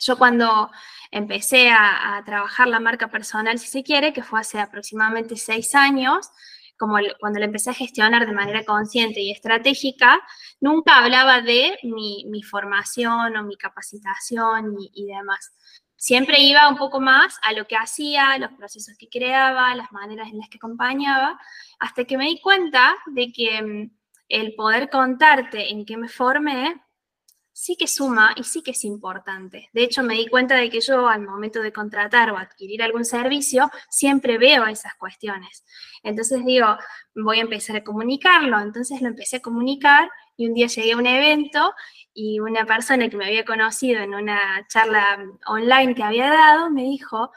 yo 0.00 0.16
cuando 0.16 0.70
empecé 1.10 1.70
a, 1.70 2.22
trabajar 2.24 2.68
la 2.68 2.80
marca 2.80 3.08
personal, 3.10 3.58
si 3.58 3.66
se 3.66 3.82
quiere, 3.82 4.12
que 4.12 4.22
fue 4.22 4.40
hace 4.40 4.58
aproximadamente 4.60 5.36
seis 5.36 5.74
años, 5.74 6.30
como 6.76 6.98
cuando 7.18 7.40
la 7.40 7.46
empecé 7.46 7.70
a 7.70 7.74
gestionar 7.74 8.26
de 8.26 8.32
manera 8.32 8.64
consciente 8.64 9.20
y 9.20 9.30
estratégica, 9.30 10.20
nunca 10.60 10.98
hablaba 10.98 11.40
de 11.40 11.78
mi, 11.82 12.42
formación 12.42 13.36
o 13.36 13.42
mi 13.42 13.56
capacitación 13.56 14.76
y, 14.78 15.06
demás. 15.06 15.52
Siempre 15.96 16.38
iba 16.40 16.68
un 16.68 16.76
poco 16.76 17.00
más 17.00 17.38
a 17.42 17.52
lo 17.52 17.66
que 17.66 17.76
hacía, 17.76 18.38
los 18.38 18.52
procesos 18.52 18.96
que 18.96 19.08
creaba, 19.08 19.74
las 19.74 19.90
maneras 19.90 20.28
en 20.28 20.38
las 20.38 20.48
que 20.48 20.58
acompañaba, 20.58 21.40
hasta 21.80 22.04
que 22.04 22.16
me 22.16 22.26
di 22.26 22.40
cuenta 22.40 22.94
de 23.06 23.32
que 23.32 23.60
mm, 23.60 23.90
el 24.28 24.54
poder 24.54 24.90
contarte 24.90 25.72
en 25.72 25.84
qué 25.84 25.96
me 25.96 26.08
formé 26.08 26.80
sí 27.58 27.74
que 27.74 27.88
suma 27.88 28.34
y 28.36 28.44
sí 28.44 28.62
que 28.62 28.70
es 28.70 28.84
importante. 28.84 29.68
De 29.72 29.82
hecho, 29.82 30.04
me 30.04 30.14
di 30.14 30.28
cuenta 30.28 30.54
de 30.54 30.70
que 30.70 30.80
yo 30.80 31.08
al 31.08 31.22
momento 31.22 31.60
de 31.60 31.72
contratar 31.72 32.30
o 32.30 32.38
adquirir 32.38 32.84
algún 32.84 33.04
servicio, 33.04 33.68
siempre 33.90 34.38
veo 34.38 34.64
esas 34.66 34.94
cuestiones. 34.94 35.64
Entonces 36.04 36.44
digo, 36.44 36.68
voy 37.16 37.38
a 37.38 37.42
empezar 37.42 37.74
a 37.74 37.82
comunicarlo. 37.82 38.60
Entonces 38.60 39.02
lo 39.02 39.08
empecé 39.08 39.38
a 39.38 39.42
comunicar 39.42 40.08
y 40.36 40.46
un 40.46 40.54
día 40.54 40.68
llegué 40.68 40.92
a 40.92 40.96
un 40.96 41.06
evento 41.06 41.74
y 42.14 42.38
una 42.38 42.64
persona 42.64 43.08
que 43.08 43.16
me 43.16 43.26
había 43.26 43.44
conocido 43.44 44.02
en 44.02 44.14
una 44.14 44.64
charla 44.68 45.18
online 45.46 45.96
que 45.96 46.04
había 46.04 46.30
dado 46.30 46.70
me 46.70 46.84
dijo, 46.84 47.32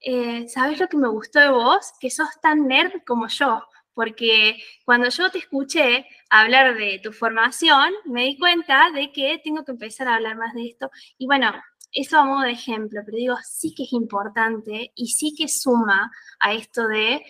eh, 0.00 0.48
¿sabes 0.48 0.80
lo 0.80 0.88
que 0.88 0.96
me 0.96 1.08
gustó 1.08 1.38
de 1.38 1.50
vos? 1.50 1.92
Que 2.00 2.10
sos 2.10 2.30
tan 2.40 2.66
nerd 2.66 3.02
como 3.06 3.28
yo 3.28 3.62
porque 3.96 4.58
cuando 4.84 5.08
yo 5.08 5.30
te 5.30 5.38
escuché 5.38 6.06
hablar 6.30 6.76
de 6.76 7.00
tu 7.02 7.12
formación, 7.12 7.92
me 8.04 8.24
di 8.24 8.38
cuenta 8.38 8.90
de 8.90 9.12
que 9.12 9.40
tengo 9.42 9.64
que 9.64 9.72
empezar 9.72 10.08
a 10.08 10.16
hablar 10.16 10.36
más 10.36 10.54
de 10.54 10.66
esto. 10.66 10.90
Y 11.18 11.26
bueno, 11.26 11.52
eso 11.92 12.18
a 12.18 12.24
modo 12.24 12.42
de 12.42 12.52
ejemplo, 12.52 13.00
pero 13.04 13.16
digo, 13.16 13.36
sí 13.44 13.74
que 13.74 13.84
es 13.84 13.92
importante 13.92 14.92
y 14.94 15.08
sí 15.08 15.34
que 15.36 15.48
suma 15.48 16.10
a 16.40 16.52
esto 16.52 16.86
de 16.88 17.24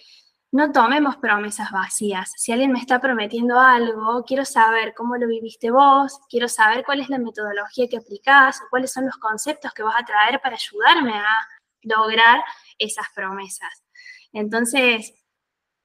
no 0.52 0.72
tomemos 0.72 1.16
promesas 1.16 1.70
vacías. 1.70 2.32
Si 2.36 2.52
alguien 2.52 2.72
me 2.72 2.78
está 2.78 3.00
prometiendo 3.00 3.60
algo, 3.60 4.24
quiero 4.24 4.44
saber 4.44 4.94
cómo 4.94 5.16
lo 5.16 5.26
viviste 5.26 5.70
vos, 5.70 6.18
quiero 6.30 6.48
saber 6.48 6.84
cuál 6.84 7.00
es 7.00 7.08
la 7.10 7.18
metodología 7.18 7.88
que 7.88 7.98
aplicás 7.98 8.60
o 8.62 8.70
cuáles 8.70 8.92
son 8.92 9.04
los 9.06 9.16
conceptos 9.16 9.72
que 9.74 9.82
vas 9.82 9.96
a 10.00 10.04
traer 10.04 10.40
para 10.40 10.56
ayudarme 10.56 11.18
a 11.18 11.48
lograr 11.82 12.42
esas 12.78 13.06
promesas. 13.14 13.84
Entonces, 14.32 15.12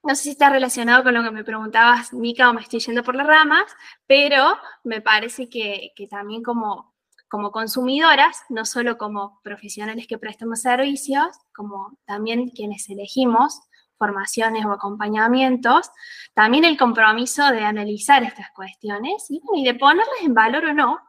no 0.03 0.15
sé 0.15 0.23
si 0.23 0.29
está 0.31 0.49
relacionado 0.49 1.03
con 1.03 1.13
lo 1.13 1.23
que 1.23 1.31
me 1.31 1.43
preguntabas, 1.43 2.13
Mica, 2.13 2.49
o 2.49 2.53
me 2.53 2.61
estoy 2.61 2.79
yendo 2.79 3.03
por 3.03 3.15
las 3.15 3.27
ramas, 3.27 3.65
pero 4.07 4.57
me 4.83 5.01
parece 5.01 5.49
que, 5.49 5.91
también 6.09 6.41
como, 6.41 6.95
como 7.29 7.51
consumidoras, 7.51 8.43
no 8.49 8.65
solo 8.65 8.97
como 8.97 9.39
profesionales 9.43 10.07
que 10.07 10.17
prestamos 10.17 10.61
servicios, 10.61 11.27
como 11.53 11.97
también 12.05 12.49
quienes 12.49 12.89
elegimos 12.89 13.61
formaciones 13.97 14.65
o 14.65 14.71
acompañamientos, 14.71 15.91
también 16.33 16.65
el 16.65 16.77
compromiso 16.77 17.51
de 17.51 17.63
analizar 17.63 18.23
estas 18.23 18.49
cuestiones 18.55 19.29
y, 19.29 19.39
y 19.53 19.63
de 19.63 19.75
ponerlas 19.75 20.07
en 20.23 20.33
valor 20.33 20.65
o 20.65 20.73
no, 20.73 20.99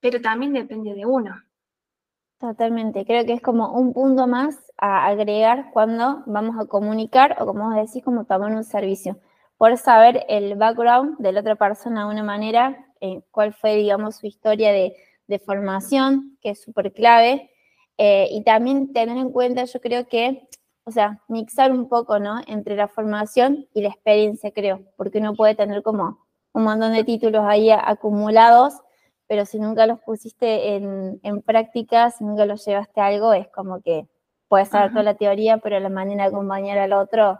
pero 0.00 0.20
también 0.20 0.52
depende 0.52 0.92
de 0.94 1.06
uno. 1.06 1.47
Totalmente, 2.40 3.04
creo 3.04 3.24
que 3.26 3.32
es 3.32 3.42
como 3.42 3.72
un 3.72 3.92
punto 3.92 4.28
más 4.28 4.56
a 4.76 5.06
agregar 5.06 5.70
cuando 5.72 6.22
vamos 6.26 6.54
a 6.60 6.66
comunicar 6.66 7.36
o 7.40 7.46
como 7.46 7.64
vos 7.64 7.74
decís, 7.74 8.04
como 8.04 8.26
tomar 8.26 8.52
un 8.52 8.62
servicio. 8.62 9.18
Por 9.56 9.76
saber 9.76 10.24
el 10.28 10.54
background 10.54 11.18
de 11.18 11.32
la 11.32 11.40
otra 11.40 11.56
persona 11.56 12.06
de 12.06 12.12
una 12.12 12.22
manera, 12.22 12.86
eh, 13.00 13.22
cuál 13.32 13.52
fue, 13.54 13.74
digamos, 13.74 14.16
su 14.16 14.26
historia 14.28 14.70
de, 14.72 14.94
formación, 15.44 16.38
que 16.40 16.50
es 16.50 16.62
súper 16.62 16.92
clave, 16.92 17.50
eh, 17.98 18.28
y 18.30 18.44
también 18.44 18.92
tener 18.92 19.16
en 19.18 19.30
cuenta, 19.30 19.64
yo 19.64 19.80
creo 19.80 20.06
que, 20.06 20.48
o 20.84 20.90
sea, 20.92 21.20
mixar 21.28 21.72
un 21.72 21.88
poco, 21.88 22.18
¿no? 22.20 22.40
Entre 22.46 22.76
la 22.76 22.88
formación 22.88 23.66
y 23.74 23.82
la 23.82 23.88
experiencia, 23.88 24.52
creo, 24.52 24.82
porque 24.96 25.18
uno 25.18 25.34
puede 25.34 25.54
tener 25.54 25.82
como 25.82 26.24
un 26.52 26.62
montón 26.64 26.92
de 26.94 27.04
títulos 27.04 27.44
ahí 27.44 27.70
acumulados, 27.70 28.74
pero 29.28 29.44
si 29.44 29.60
nunca 29.60 29.86
los 29.86 30.00
pusiste 30.00 30.74
en, 30.74 31.20
en 31.22 31.42
práctica, 31.42 32.10
si 32.10 32.24
nunca 32.24 32.46
los 32.46 32.64
llevaste 32.64 33.00
a 33.00 33.06
algo, 33.06 33.34
es 33.34 33.46
como 33.48 33.82
que 33.82 34.08
puedes 34.48 34.70
saber 34.70 34.90
toda 34.90 35.02
la 35.02 35.14
teoría, 35.14 35.58
pero 35.58 35.78
la 35.78 35.90
manera 35.90 36.24
de 36.24 36.30
acompañar 36.30 36.78
al 36.78 36.94
otro 36.94 37.38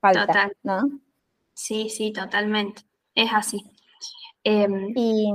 falta, 0.00 0.50
¿no? 0.62 0.80
Sí, 1.54 1.90
sí, 1.90 2.12
totalmente. 2.12 2.82
Es 3.14 3.30
así. 3.32 3.62
Em, 4.42 4.92
y, 4.96 5.30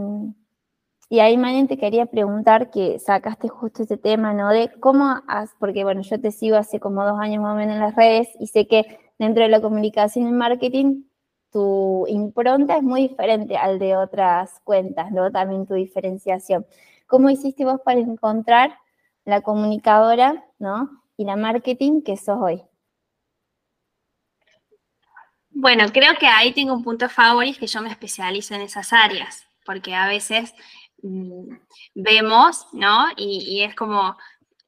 y, 1.09 1.19
ahí, 1.19 1.37
Marian, 1.37 1.67
te 1.67 1.77
quería 1.77 2.07
preguntar 2.07 2.71
que 2.71 2.97
sacaste 2.99 3.47
justo 3.47 3.83
este 3.83 3.97
tema, 3.97 4.33
¿no? 4.33 4.49
De 4.49 4.71
cómo 4.79 5.21
has, 5.27 5.53
porque 5.59 5.83
bueno, 5.83 6.01
yo 6.01 6.19
te 6.19 6.31
sigo 6.31 6.57
hace 6.57 6.79
como 6.79 7.05
dos 7.05 7.19
años 7.19 7.43
más 7.43 7.53
o 7.53 7.55
menos 7.55 7.75
en 7.75 7.81
las 7.81 7.95
redes 7.95 8.29
y 8.39 8.47
sé 8.47 8.67
que 8.67 8.99
dentro 9.19 9.43
de 9.43 9.49
la 9.49 9.61
comunicación 9.61 10.27
y 10.27 10.31
marketing 10.31 11.03
tu 11.51 12.05
impronta 12.07 12.77
es 12.77 12.83
muy 12.83 13.07
diferente 13.07 13.57
al 13.57 13.79
de 13.79 13.95
otras 13.95 14.59
cuentas, 14.63 15.11
¿no? 15.11 15.31
También 15.31 15.65
tu 15.65 15.73
diferenciación. 15.73 16.65
¿Cómo 17.07 17.29
hiciste 17.29 17.65
vos 17.65 17.79
para 17.83 17.99
encontrar 17.99 18.77
la 19.25 19.41
comunicadora, 19.41 20.45
¿no? 20.59 21.03
Y 21.17 21.25
la 21.25 21.35
marketing 21.35 22.01
que 22.01 22.17
sos 22.17 22.37
hoy. 22.39 22.63
Bueno, 25.59 25.85
creo 25.91 26.13
que 26.19 26.27
ahí 26.27 26.53
tengo 26.53 26.73
un 26.73 26.83
punto 26.83 27.09
favor 27.09 27.43
y 27.43 27.49
es 27.49 27.57
que 27.57 27.65
yo 27.65 27.81
me 27.81 27.89
especializo 27.89 28.53
en 28.53 28.61
esas 28.61 28.93
áreas, 28.93 29.47
porque 29.65 29.95
a 29.95 30.07
veces 30.07 30.53
mm, 31.01 31.55
vemos, 31.95 32.67
¿no? 32.73 33.07
Y, 33.17 33.63
es 33.63 33.73
como, 33.73 34.15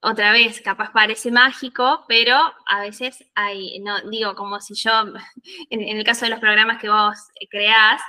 otra 0.01 0.31
vez, 0.31 0.61
capaz 0.61 0.91
parece 0.91 1.31
mágico, 1.31 2.05
pero 2.07 2.37
a 2.65 2.81
veces 2.81 3.25
hay, 3.35 3.79
no 3.79 3.99
digo, 4.09 4.33
como 4.35 4.59
si 4.61 4.73
yo, 4.75 4.91
en, 5.69 5.97
el 5.97 6.03
caso 6.03 6.25
de 6.25 6.31
los 6.31 6.39
programas 6.39 6.79
que 6.79 6.89
vos 6.89 7.17
creás, 7.49 8.01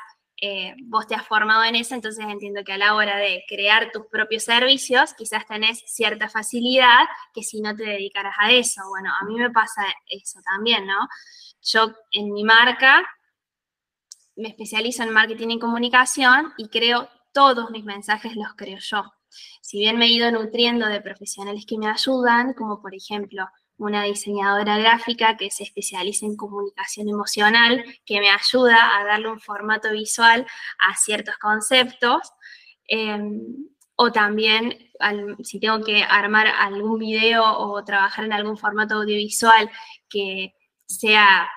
eh, 0.42 0.74
vos 0.84 1.06
te 1.06 1.14
has 1.14 1.26
formado 1.26 1.64
en 1.64 1.76
eso, 1.76 1.94
entonces 1.94 2.24
entiendo 2.26 2.64
que 2.64 2.72
a 2.72 2.78
la 2.78 2.94
hora 2.94 3.16
de 3.16 3.44
crear 3.46 3.90
tus 3.92 4.06
propios 4.06 4.44
servicios, 4.44 5.12
quizás 5.14 5.46
tenés 5.46 5.82
cierta 5.86 6.28
facilidad 6.28 7.06
que 7.34 7.42
si 7.42 7.60
no 7.60 7.74
te 7.76 7.84
dedicaras 7.84 8.36
a 8.38 8.50
eso. 8.50 8.80
Bueno, 8.88 9.12
a 9.20 9.24
mí 9.26 9.36
me 9.36 9.50
pasa 9.50 9.82
eso 10.06 10.40
también, 10.54 10.86
¿no? 10.86 11.08
Yo 11.62 11.92
en 12.12 12.32
mi 12.32 12.44
marca 12.44 13.06
me 14.36 14.48
especializo 14.48 15.02
en 15.02 15.10
marketing 15.10 15.48
y 15.50 15.58
comunicación 15.58 16.54
y 16.56 16.68
creo 16.68 17.10
todos 17.32 17.70
mis 17.70 17.84
mensajes 17.84 18.34
los 18.34 18.54
creo 18.56 18.78
yo. 18.78 19.04
Si 19.60 19.78
bien 19.78 19.98
me 19.98 20.06
he 20.06 20.08
ido 20.08 20.30
nutriendo 20.30 20.86
de 20.86 21.00
profesionales 21.00 21.64
que 21.66 21.78
me 21.78 21.88
ayudan, 21.88 22.54
como 22.54 22.80
por 22.80 22.94
ejemplo 22.94 23.46
una 23.76 24.04
diseñadora 24.04 24.78
gráfica 24.78 25.36
que 25.36 25.50
se 25.50 25.64
especializa 25.64 26.26
en 26.26 26.36
comunicación 26.36 27.08
emocional, 27.08 27.82
que 28.04 28.20
me 28.20 28.30
ayuda 28.30 28.98
a 28.98 29.04
darle 29.04 29.30
un 29.30 29.40
formato 29.40 29.90
visual 29.90 30.46
a 30.86 30.96
ciertos 30.96 31.36
conceptos. 31.38 32.32
Em, 32.86 33.40
o 33.96 34.10
también 34.12 34.90
si 35.42 35.60
tengo 35.60 35.82
que 35.84 36.02
armar 36.02 36.46
algún 36.46 36.98
video 36.98 37.44
o 37.44 37.84
trabajar 37.84 38.24
en 38.24 38.32
algún 38.32 38.56
formato 38.56 38.94
audiovisual 38.94 39.70
que 40.08 40.54
sea 40.86 41.48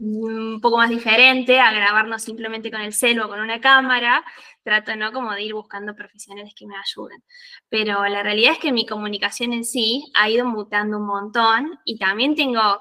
un 0.00 0.60
poco 0.62 0.78
más 0.78 0.88
diferente 0.88 1.60
a 1.60 1.72
grabarnos 1.72 2.22
simplemente 2.22 2.70
con 2.70 2.80
el 2.80 2.94
celo 2.94 3.26
o 3.26 3.28
con 3.28 3.40
una 3.40 3.60
cámara, 3.60 4.24
trato 4.62 4.96
no 4.96 5.12
como 5.12 5.32
de 5.32 5.42
ir 5.42 5.52
buscando 5.52 5.94
profesionales 5.94 6.54
que 6.56 6.66
me 6.66 6.74
ayuden. 6.76 7.22
Pero 7.68 8.06
la 8.06 8.22
realidad 8.22 8.52
es 8.52 8.58
que 8.58 8.72
mi 8.72 8.86
comunicación 8.86 9.52
en 9.52 9.64
sí 9.64 10.10
ha 10.14 10.30
ido 10.30 10.46
mutando 10.46 10.96
un 10.96 11.06
montón 11.06 11.78
y 11.84 11.98
también 11.98 12.34
tengo 12.34 12.80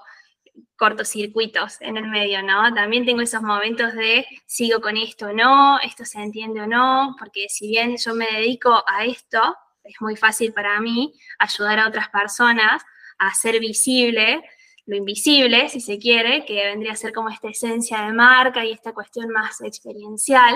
cortocircuitos 0.77 1.81
en 1.81 1.97
el 1.97 2.07
medio, 2.07 2.41
¿no? 2.41 2.73
También 2.73 3.05
tengo 3.05 3.21
esos 3.21 3.41
momentos 3.41 3.93
de 3.93 4.25
sigo 4.45 4.79
con 4.79 4.95
esto 4.95 5.27
o 5.27 5.33
no, 5.33 5.77
esto 5.81 6.05
se 6.05 6.21
entiende 6.21 6.61
o 6.61 6.67
no, 6.67 7.15
porque 7.19 7.47
si 7.49 7.67
bien 7.67 7.97
yo 7.97 8.15
me 8.15 8.27
dedico 8.27 8.81
a 8.87 9.03
esto, 9.03 9.57
es 9.83 9.95
muy 9.99 10.15
fácil 10.15 10.53
para 10.53 10.79
mí 10.79 11.13
ayudar 11.37 11.79
a 11.79 11.87
otras 11.87 12.07
personas 12.09 12.81
a 13.17 13.33
ser 13.33 13.59
visible 13.59 14.41
lo 14.89 14.95
invisible, 14.95 15.69
si 15.69 15.79
se 15.79 15.99
quiere, 15.99 16.43
que 16.45 16.65
vendría 16.65 16.93
a 16.93 16.95
ser 16.95 17.13
como 17.13 17.29
esta 17.29 17.47
esencia 17.47 18.01
de 18.01 18.11
marca 18.11 18.65
y 18.65 18.71
esta 18.71 18.91
cuestión 18.91 19.29
más 19.29 19.61
experiencial, 19.61 20.55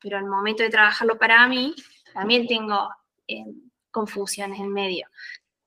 pero 0.00 0.16
al 0.16 0.24
momento 0.24 0.62
de 0.62 0.70
trabajarlo 0.70 1.18
para 1.18 1.46
mí, 1.46 1.74
también 2.14 2.46
tengo 2.46 2.88
eh, 3.28 3.44
confusiones 3.90 4.60
en 4.60 4.72
medio. 4.72 5.06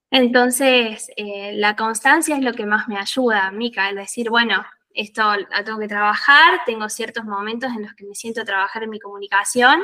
Entonces, 0.09 1.11
eh, 1.17 1.51
la 1.53 1.75
constancia 1.75 2.35
es 2.35 2.41
lo 2.41 2.53
que 2.53 2.65
más 2.65 2.87
me 2.87 2.97
ayuda, 2.97 3.51
Mica, 3.51 3.89
es 3.89 3.95
decir, 3.95 4.31
bueno, 4.31 4.65
esto 4.91 5.35
lo 5.35 5.63
tengo 5.63 5.77
que 5.77 5.87
trabajar, 5.87 6.61
tengo 6.65 6.89
ciertos 6.89 7.25
momentos 7.25 7.69
en 7.75 7.83
los 7.83 7.93
que 7.93 8.05
me 8.05 8.15
siento 8.15 8.41
a 8.41 8.45
trabajar 8.45 8.81
en 8.81 8.89
mi 8.89 8.99
comunicación, 8.99 9.83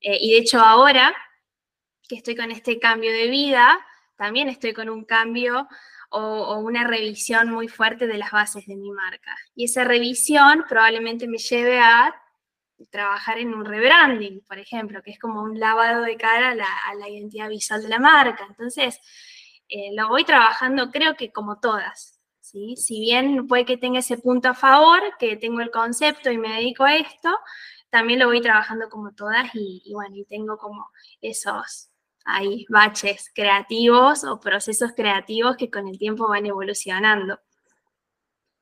eh, 0.00 0.16
y 0.20 0.30
de 0.30 0.38
hecho 0.38 0.60
ahora 0.60 1.12
que 2.08 2.14
estoy 2.14 2.36
con 2.36 2.52
este 2.52 2.78
cambio 2.78 3.10
de 3.10 3.26
vida, 3.26 3.84
también 4.16 4.48
estoy 4.48 4.74
con 4.74 4.88
un 4.88 5.04
cambio 5.04 5.66
o, 6.14 6.58
una 6.58 6.86
revisión 6.86 7.50
muy 7.50 7.68
fuerte 7.68 8.06
de 8.06 8.18
las 8.18 8.30
bases 8.30 8.66
de 8.66 8.76
mi 8.76 8.90
marca. 8.90 9.34
Y 9.54 9.64
esa 9.64 9.84
revisión 9.84 10.64
probablemente 10.68 11.26
me 11.26 11.38
lleve 11.38 11.78
a 11.80 12.14
trabajar 12.90 13.38
en 13.38 13.54
un 13.54 13.64
rebranding, 13.64 14.42
por 14.46 14.58
ejemplo, 14.58 15.02
que 15.02 15.12
es 15.12 15.18
como 15.18 15.42
un 15.42 15.58
lavado 15.58 16.02
de 16.02 16.16
cara 16.16 16.50
a 16.50 16.94
la, 16.94 17.08
identidad 17.08 17.48
visual 17.48 17.82
de 17.82 17.88
la 17.88 17.98
marca. 17.98 18.46
Entonces, 18.48 19.00
eh, 19.68 19.90
lo 19.94 20.08
voy 20.08 20.24
trabajando 20.24 20.90
creo 20.90 21.16
que 21.16 21.32
como 21.32 21.58
todas. 21.58 22.20
¿sí? 22.40 22.76
Si 22.76 23.00
bien 23.00 23.46
puede 23.48 23.64
que 23.64 23.76
tenga 23.76 23.98
ese 23.98 24.18
punto 24.18 24.48
a 24.48 24.54
favor, 24.54 25.00
que 25.18 25.36
tengo 25.36 25.60
el 25.60 25.70
concepto 25.70 26.30
y 26.30 26.38
me 26.38 26.52
dedico 26.54 26.84
a 26.84 26.96
esto, 26.96 27.30
también 27.90 28.20
lo 28.20 28.26
voy 28.26 28.40
trabajando 28.40 28.88
como 28.88 29.14
todas 29.14 29.54
y, 29.54 29.82
y 29.84 29.94
bueno, 29.94 30.16
y 30.16 30.24
tengo 30.24 30.58
como 30.58 30.90
esos, 31.20 31.90
hay 32.24 32.64
baches 32.68 33.30
creativos 33.34 34.24
o 34.24 34.40
procesos 34.40 34.92
creativos 34.92 35.56
que 35.56 35.70
con 35.70 35.86
el 35.88 35.98
tiempo 35.98 36.28
van 36.28 36.46
evolucionando. 36.46 37.38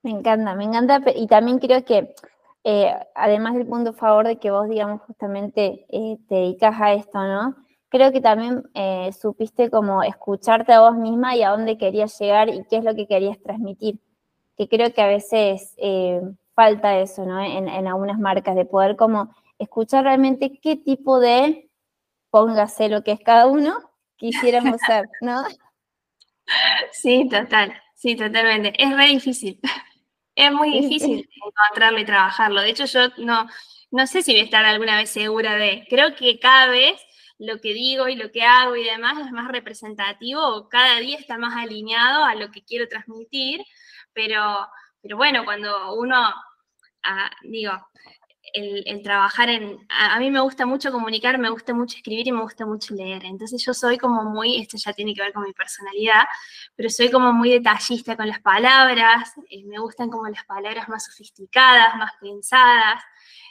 Me 0.03 0.11
encanta, 0.11 0.55
me 0.57 0.64
encanta. 0.64 1.01
Y 1.14 1.27
también 1.29 1.59
creo 1.59 1.85
que, 1.85 2.12
eh, 2.64 2.92
además 3.14 3.55
del 3.55 3.66
punto 3.66 3.92
favor 3.92 4.27
de 4.27 4.38
que 4.38 4.51
vos, 4.51 4.68
digamos, 4.68 5.01
justamente 5.03 5.87
eh, 5.88 6.18
te 6.29 6.35
dedicas 6.35 6.81
a 6.81 6.92
esto, 6.92 7.22
¿no? 7.22 7.57
Creo 7.88 8.11
que 8.11 8.20
también 8.20 8.64
eh, 8.75 9.12
supiste 9.12 9.70
como 9.70 10.03
escucharte 10.03 10.72
a 10.72 10.81
vos 10.81 10.96
misma 10.96 11.37
y 11.37 11.42
a 11.42 11.51
dónde 11.51 11.79
querías 11.79 12.18
llegar 12.18 12.48
y 12.48 12.64
qué 12.64 12.79
es 12.79 12.85
lo 12.85 12.94
que 12.94 13.07
querías 13.07 13.40
transmitir. 13.42 14.01
Que 14.57 14.68
creo 14.68 14.92
que 14.92 15.03
a 15.03 15.07
veces 15.07 15.77
falta 16.55 16.98
eso, 16.98 17.25
¿no? 17.25 17.40
En 17.40 17.68
algunas 17.87 18.18
marcas, 18.18 18.55
de 18.55 18.64
poder 18.64 18.96
como 18.96 19.35
escuchar 19.59 20.05
realmente 20.05 20.59
qué 20.61 20.77
tipo 20.77 21.20
de 21.20 21.70
póngase 22.33 22.88
lo 22.88 23.05
que 23.05 23.12
es 23.12 23.21
cada 23.21 23.47
uno, 23.47 23.79
quisiéramos 24.16 24.81
ser, 24.87 25.05
¿no? 25.21 25.45
Sí, 26.90 27.29
total, 27.29 27.81
sí, 27.95 28.16
totalmente. 28.16 28.73
Es 28.83 28.97
re 28.97 29.07
difícil. 29.07 29.61
Es 30.35 30.51
muy 30.51 30.71
difícil 30.81 31.29
encontrarlo 31.45 31.99
y 31.99 32.07
trabajarlo. 32.07 32.62
De 32.62 32.71
hecho, 32.71 32.87
yo 32.87 33.11
no, 33.18 33.47
no 33.90 34.07
sé 34.07 34.23
si 34.23 34.33
voy 34.33 34.40
a 34.40 34.45
estar 34.45 34.64
alguna 34.64 34.97
vez 34.97 35.11
segura 35.11 35.57
de. 35.57 35.85
Creo 35.90 36.14
que 36.14 36.38
cada 36.38 36.68
vez 36.68 36.99
lo 37.37 37.61
que 37.61 37.75
digo 37.75 38.09
y 38.09 38.16
lo 38.16 38.33
que 38.33 38.42
hago 38.42 38.75
y 38.75 38.83
demás 38.83 39.18
es 39.18 39.31
más 39.31 39.49
representativo, 39.49 40.71
cada 40.71 41.01
día 41.01 41.18
está 41.18 41.37
más 41.37 41.55
alineado 41.55 42.25
a 42.25 42.35
lo 42.35 42.51
que 42.51 42.64
quiero 42.64 42.88
transmitir, 42.88 43.62
pero, 44.14 44.66
pero 45.03 45.18
bueno, 45.18 45.45
cuando 45.45 45.95
uno, 45.97 46.16
ah, 47.03 47.31
digo, 47.42 47.73
el, 48.53 49.03
trabajar 49.03 49.49
en... 49.49 49.79
A, 49.88 50.19
mí 50.19 50.31
me 50.31 50.41
gusta 50.41 50.67
mucho 50.67 50.93
comunicar, 50.93 51.38
me 51.38 51.51
gusta 51.51 51.75
mucho 51.75 51.97
escribir 51.97 52.29
y 52.29 52.33
me 52.33 52.43
gusta 52.43 52.67
mucho 52.67 52.95
leer. 52.95 53.25
Entonces 53.25 53.65
yo 53.65 53.75
soy 53.75 53.99
como 53.99 54.25
muy, 54.25 54.61
esto 54.61 54.77
ya 54.77 54.93
tiene 54.93 55.15
que 55.15 55.23
ver 55.23 55.33
con 55.33 55.45
mi 55.45 55.53
personalidad, 55.53 56.25
pero 56.75 56.91
soy 56.91 57.11
como 57.11 57.33
muy 57.33 57.51
detallista 57.51 58.17
con 58.17 58.29
las 58.29 58.41
palabras, 58.41 59.33
eh, 59.51 59.65
me 59.65 59.79
gustan 59.79 60.11
como 60.11 60.29
las 60.29 60.45
palabras 60.45 60.88
más 60.88 61.07
sofisticadas, 61.07 61.97
más 61.97 62.12
pensadas. 62.21 63.03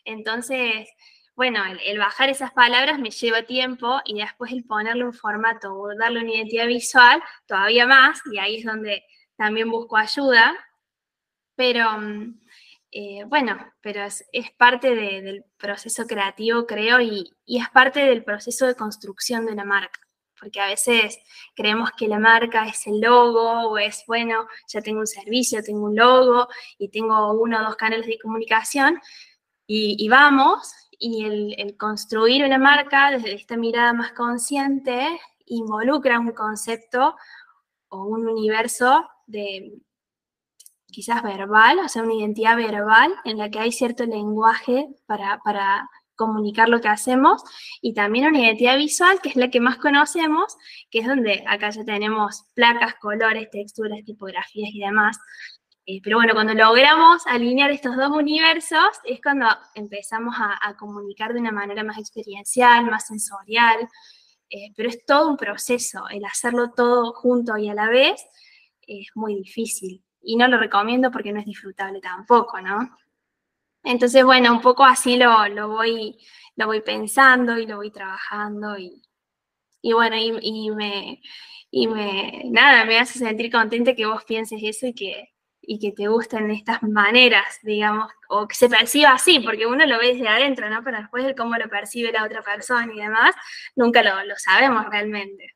Entonces, 0.06 0.88
bueno, 1.36 1.64
el, 1.86 1.98
bajar 1.98 2.30
esas 2.30 2.52
palabras 2.52 3.00
me 3.00 3.10
lleva 3.10 3.44
tiempo 3.44 4.02
y 4.06 4.20
después 4.20 4.52
el 4.52 4.64
ponerle 4.66 5.06
un 5.06 5.14
formato 5.14 5.74
o 5.74 5.96
darle 5.96 6.22
una 6.22 6.32
identidad 6.36 6.68
visual 6.68 7.22
todavía 7.48 7.88
más, 7.88 8.22
y 8.32 8.38
ahí 8.38 8.58
es 8.58 8.66
donde 8.66 9.04
también 9.38 9.70
busco 9.72 9.98
ayuda. 9.98 10.54
Pero 11.56 11.98
mm, 12.00 12.40
eh, 12.92 13.24
bueno, 13.26 13.58
pero 13.82 14.04
es, 14.04 14.24
parte 14.58 14.96
del 14.96 15.46
proceso 15.58 16.06
creativo, 16.06 16.66
creo, 16.68 17.00
y, 17.00 17.34
es 17.48 17.70
parte 17.70 18.02
del 18.02 18.24
proceso 18.24 18.68
de 18.68 18.76
construcción 18.76 19.46
de 19.46 19.54
una 19.54 19.66
marca. 19.66 20.00
Porque 20.40 20.60
a 20.60 20.68
veces 20.68 21.20
creemos 21.56 21.92
que 21.92 22.08
la 22.08 22.20
marca 22.20 22.68
es 22.68 22.88
el 22.88 23.00
logo 23.00 23.70
o 23.70 23.78
es, 23.78 24.04
bueno, 24.08 24.48
ya 24.68 24.82
tengo 24.82 25.00
un 25.00 25.08
servicio, 25.08 25.64
tengo 25.64 25.86
un 25.86 25.96
logo 25.96 26.48
y 26.80 26.90
tengo 26.90 27.34
uno 27.40 27.60
o 27.60 27.64
dos 27.64 27.76
canales 27.76 28.08
de 28.08 28.20
comunicación 28.20 29.00
y, 29.68 30.10
vamos. 30.10 30.74
Y 31.00 31.26
el 31.58 31.78
construir 31.78 32.44
una 32.46 32.58
marca 32.58 33.12
desde 33.12 33.34
esta 33.34 33.58
mirada 33.58 33.94
más 33.94 34.12
consciente 34.14 35.08
involucra 35.46 36.20
un 36.20 36.32
concepto 36.32 37.16
o 37.90 38.06
un 38.06 38.28
universo 38.28 39.10
de, 39.28 39.82
quizás 40.92 41.24
verbal, 41.24 41.80
o 41.80 41.88
sea, 41.88 42.04
una 42.04 42.14
identidad 42.14 42.56
verbal 42.56 43.14
en 43.24 43.38
la 43.38 43.50
que 43.50 43.60
hay 43.60 43.72
cierto 43.72 44.06
lenguaje 44.06 44.88
para, 45.06 45.40
comunicar 46.16 46.70
lo 46.70 46.82
que 46.82 46.88
hacemos 46.88 47.42
y 47.82 47.96
también 47.96 48.28
una 48.28 48.42
identidad 48.42 48.78
visual 48.78 49.20
que 49.24 49.30
es 49.30 49.36
la 49.36 49.50
que 49.50 49.60
más 49.60 49.78
conocemos, 49.78 50.56
que 50.92 51.00
es 51.00 51.08
donde 51.08 51.44
acá 51.48 51.72
ya 51.72 51.84
tenemos 51.84 52.44
placas, 52.54 52.94
colores, 53.02 53.50
texturas, 53.50 54.06
tipografías 54.06 54.70
y 54.72 54.82
demás. 54.82 55.18
Eh, 55.88 56.00
pero 56.04 56.18
bueno, 56.18 56.34
cuando 56.36 56.54
logramos 56.54 57.26
alinear 57.26 57.72
estos 57.72 57.98
dos 57.98 58.12
universos 58.12 59.00
es 59.04 59.20
cuando 59.20 59.48
empezamos 59.74 60.36
a, 60.38 60.76
comunicar 60.76 61.34
de 61.34 61.40
una 61.40 61.52
manera 61.52 61.84
más 61.84 61.98
experiencial, 61.98 62.86
más 62.86 63.08
sensorial, 63.08 63.90
eh, 64.52 64.74
pero 64.76 64.90
es 64.90 65.04
todo 65.04 65.28
un 65.28 65.38
proceso, 65.38 66.08
el 66.10 66.24
hacerlo 66.26 66.70
todo 66.76 67.14
junto 67.14 67.58
y 67.58 67.68
a 67.68 67.74
la 67.74 67.90
vez 67.90 68.24
es 68.86 69.08
muy 69.16 69.34
difícil 69.34 70.04
y 70.22 70.36
no 70.36 70.48
lo 70.48 70.58
recomiendo 70.58 71.12
porque 71.12 71.32
no 71.32 71.40
es 71.40 71.46
disfrutable 71.46 72.00
tampoco, 72.02 72.62
¿no? 72.62 72.98
Entonces, 73.84 74.24
bueno, 74.24 74.52
un 74.54 74.62
poco 74.62 74.84
así 74.86 75.18
lo, 75.18 75.48
lo, 75.48 75.68
voy, 75.70 76.18
lo 76.56 76.68
voy 76.68 76.82
pensando 76.82 77.58
y 77.58 77.66
lo 77.66 77.78
voy 77.78 77.92
trabajando 77.92 78.78
y, 78.78 79.02
y 79.82 79.94
bueno, 79.94 80.16
y, 80.18 80.72
me, 80.72 81.22
y 81.72 81.88
me, 81.88 82.44
nada, 82.46 82.86
me 82.86 83.00
hace 83.00 83.20
sentir 83.20 83.52
contenta 83.52 83.96
que 83.96 84.06
vos 84.06 84.24
pienses 84.26 84.60
eso 84.64 84.88
y 84.88 84.94
que, 84.94 85.30
y 85.62 85.80
que 85.80 85.92
te 85.92 86.08
gusten 86.08 86.52
estas 86.52 86.84
maneras, 86.84 87.60
digamos, 87.64 88.12
o 88.30 88.48
que 88.48 88.56
se 88.56 88.70
perciba 88.70 89.12
así, 89.14 89.40
porque 89.40 89.66
uno 89.68 89.86
lo 89.86 90.00
ve 90.00 90.14
desde 90.14 90.28
adentro, 90.28 90.70
¿no? 90.70 90.84
Pero 90.84 90.98
después 91.00 91.26
de 91.26 91.36
cómo 91.36 91.56
lo 91.58 91.70
percibe 91.70 92.12
la 92.12 92.26
otra 92.26 92.44
persona 92.44 92.92
y 92.94 92.98
demás, 92.98 93.36
nunca 93.76 94.04
lo, 94.04 94.24
lo 94.26 94.36
sabemos 94.38 94.86
realmente. 94.92 95.56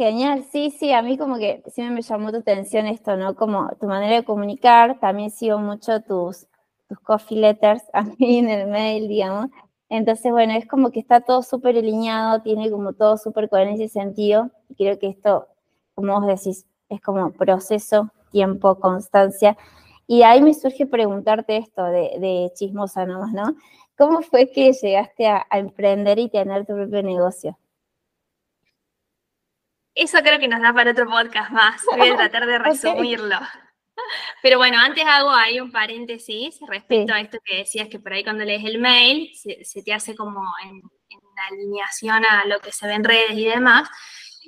Genial, 0.00 0.46
sí, 0.50 0.70
sí, 0.70 0.94
a 0.94 1.02
mí 1.02 1.18
como 1.18 1.36
que 1.36 1.62
siempre 1.66 1.94
me 1.96 2.00
llamó 2.00 2.30
tu 2.32 2.38
atención 2.38 2.86
esto, 2.86 3.18
¿no? 3.18 3.34
Como 3.36 3.68
tu 3.78 3.86
manera 3.86 4.16
de 4.16 4.24
comunicar, 4.24 4.98
también 4.98 5.28
sigo 5.30 5.58
mucho 5.58 6.00
tus 6.00 6.46
tus 6.88 6.98
coffee 7.00 7.36
letters 7.36 7.82
a 7.92 8.04
mí 8.04 8.38
en 8.38 8.48
el 8.48 8.66
mail, 8.68 9.08
digamos. 9.08 9.48
Entonces, 9.90 10.32
bueno, 10.32 10.54
es 10.54 10.66
como 10.66 10.90
que 10.90 11.00
está 11.00 11.20
todo 11.20 11.42
súper 11.42 11.76
alineado, 11.76 12.40
tiene 12.40 12.70
como 12.70 12.94
todo 12.94 13.18
súper 13.18 13.50
coherencia 13.50 13.84
y 13.84 13.88
sentido. 13.90 14.50
Creo 14.78 14.98
que 14.98 15.08
esto, 15.08 15.48
como 15.94 16.18
vos 16.18 16.26
decís, 16.26 16.64
es 16.88 17.02
como 17.02 17.30
proceso, 17.32 18.10
tiempo, 18.30 18.76
constancia. 18.80 19.58
Y 20.06 20.22
ahí 20.22 20.40
me 20.40 20.54
surge 20.54 20.86
preguntarte 20.86 21.58
esto 21.58 21.84
de, 21.84 22.16
de 22.18 22.50
chismosa 22.54 23.04
nomás, 23.04 23.34
¿no? 23.34 23.54
¿Cómo 23.98 24.22
fue 24.22 24.50
que 24.50 24.72
llegaste 24.72 25.26
a, 25.28 25.46
emprender 25.52 26.18
y 26.18 26.30
tener 26.30 26.64
tu 26.64 26.72
propio 26.74 27.02
negocio? 27.02 27.58
Eso 29.94 30.18
creo 30.22 30.38
que 30.38 30.48
nos 30.48 30.60
da 30.60 30.72
para 30.72 30.92
otro 30.92 31.06
podcast 31.06 31.50
más. 31.50 31.82
Voy 31.96 32.08
a 32.08 32.16
tratar 32.16 32.46
de 32.46 32.58
resumirlo. 32.58 33.38
Pero 34.42 34.58
bueno, 34.58 34.78
antes 34.78 35.04
hago 35.06 35.30
ahí 35.30 35.60
un 35.60 35.70
paréntesis 35.70 36.58
respecto 36.66 37.12
a 37.12 37.20
esto 37.20 37.38
que 37.44 37.58
decías 37.58 37.88
que 37.88 37.98
por 37.98 38.12
ahí 38.12 38.24
cuando 38.24 38.44
lees 38.44 38.64
el 38.64 38.78
mail 38.78 39.30
se, 39.34 39.82
te 39.82 39.92
hace 39.92 40.14
como 40.14 40.42
en, 40.64 40.82
alineación 41.50 42.24
a 42.26 42.44
lo 42.44 42.60
que 42.60 42.70
se 42.70 42.86
ve 42.86 42.94
en 42.94 43.04
redes 43.04 43.32
y 43.32 43.44
demás. 43.46 43.88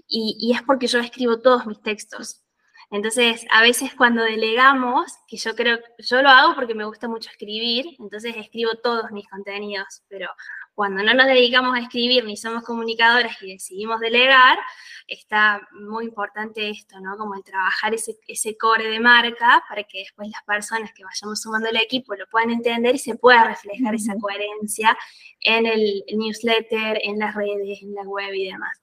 Y, 0.07 0.53
es 0.55 0.63
porque 0.63 0.87
yo 0.87 0.99
escribo 0.99 1.41
todos 1.41 1.67
mis 1.67 1.81
textos. 1.81 2.43
Entonces, 2.91 3.47
a 3.51 3.63
veces 3.63 3.95
cuando 3.95 4.23
delegamos, 4.23 5.11
que 5.27 5.39
yo 5.39 5.55
creo, 5.55 5.79
yo 5.99 6.21
lo 6.21 6.29
hago 6.29 6.55
porque 6.55 6.75
me 6.75 6.85
gusta 6.85 7.09
mucho 7.09 7.31
escribir, 7.31 7.87
entonces 7.99 8.37
escribo 8.37 8.75
todos 8.83 9.11
mis 9.11 9.27
contenidos, 9.29 10.03
pero 10.09 10.29
cuando 10.75 11.03
no 11.03 11.15
nos 11.15 11.27
dedicamos 11.27 11.77
a 11.77 11.81
escribir 11.81 12.25
ni 12.25 12.37
somos 12.37 12.65
comunicadoras 12.65 13.37
y 13.43 13.53
decidimos 13.53 14.01
delegar, 14.01 14.59
está 15.07 15.61
muy 15.73 16.05
importante 16.05 16.71
esto, 16.71 16.99
¿no? 17.01 17.17
Como 17.17 17.35
el 17.35 17.43
trabajar 17.43 17.95
ese, 17.95 18.17
ese 18.27 18.57
core 18.57 18.89
de 18.89 19.01
marca 19.01 19.63
para 19.69 19.85
que 19.85 19.99
después 19.99 20.29
las 20.29 20.43
personas 20.45 20.93
que 20.93 21.05
vayamos 21.05 21.43
sumando 21.43 21.69
el 21.69 21.77
equipo 21.77 22.15
lo 22.15 22.27
puedan 22.29 22.51
entender 22.51 22.95
y 22.95 22.99
se 22.99 23.17
pueda 23.17 23.45
reflejar 23.45 23.95
esa 23.95 24.15
coherencia 24.17 24.97
en 25.41 25.67
el 25.67 26.05
newsletter, 26.15 26.99
en 27.03 27.19
las 27.19 27.35
redes, 27.35 27.83
en 27.83 27.95
la 27.95 28.03
web 28.03 28.33
y 28.33 28.51
demás. 28.51 28.81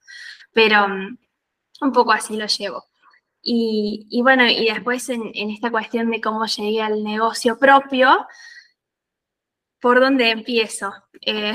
Pero 0.54 0.88
mm, 0.88 1.18
un 1.82 1.92
poco 1.92 2.12
así 2.12 2.38
lo 2.38 2.46
llevo. 2.46 2.86
Y, 3.42 4.20
bueno, 4.22 4.46
y 4.46 4.66
después 4.66 5.08
en, 5.10 5.32
esta 5.34 5.72
cuestión 5.72 6.12
de 6.12 6.22
cómo 6.22 6.46
llegué 6.46 6.82
al 6.82 7.04
negocio 7.04 7.58
propio, 7.58 8.28
¿por 9.80 10.00
dónde 10.00 10.32
empiezo? 10.32 10.92
Eh, 11.22 11.54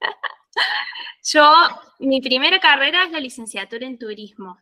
yo, 1.24 1.52
mi 1.98 2.20
primera 2.20 2.60
carrera 2.60 3.04
es 3.04 3.12
la 3.12 3.20
licenciatura 3.20 3.86
en 3.86 3.98
turismo. 3.98 4.58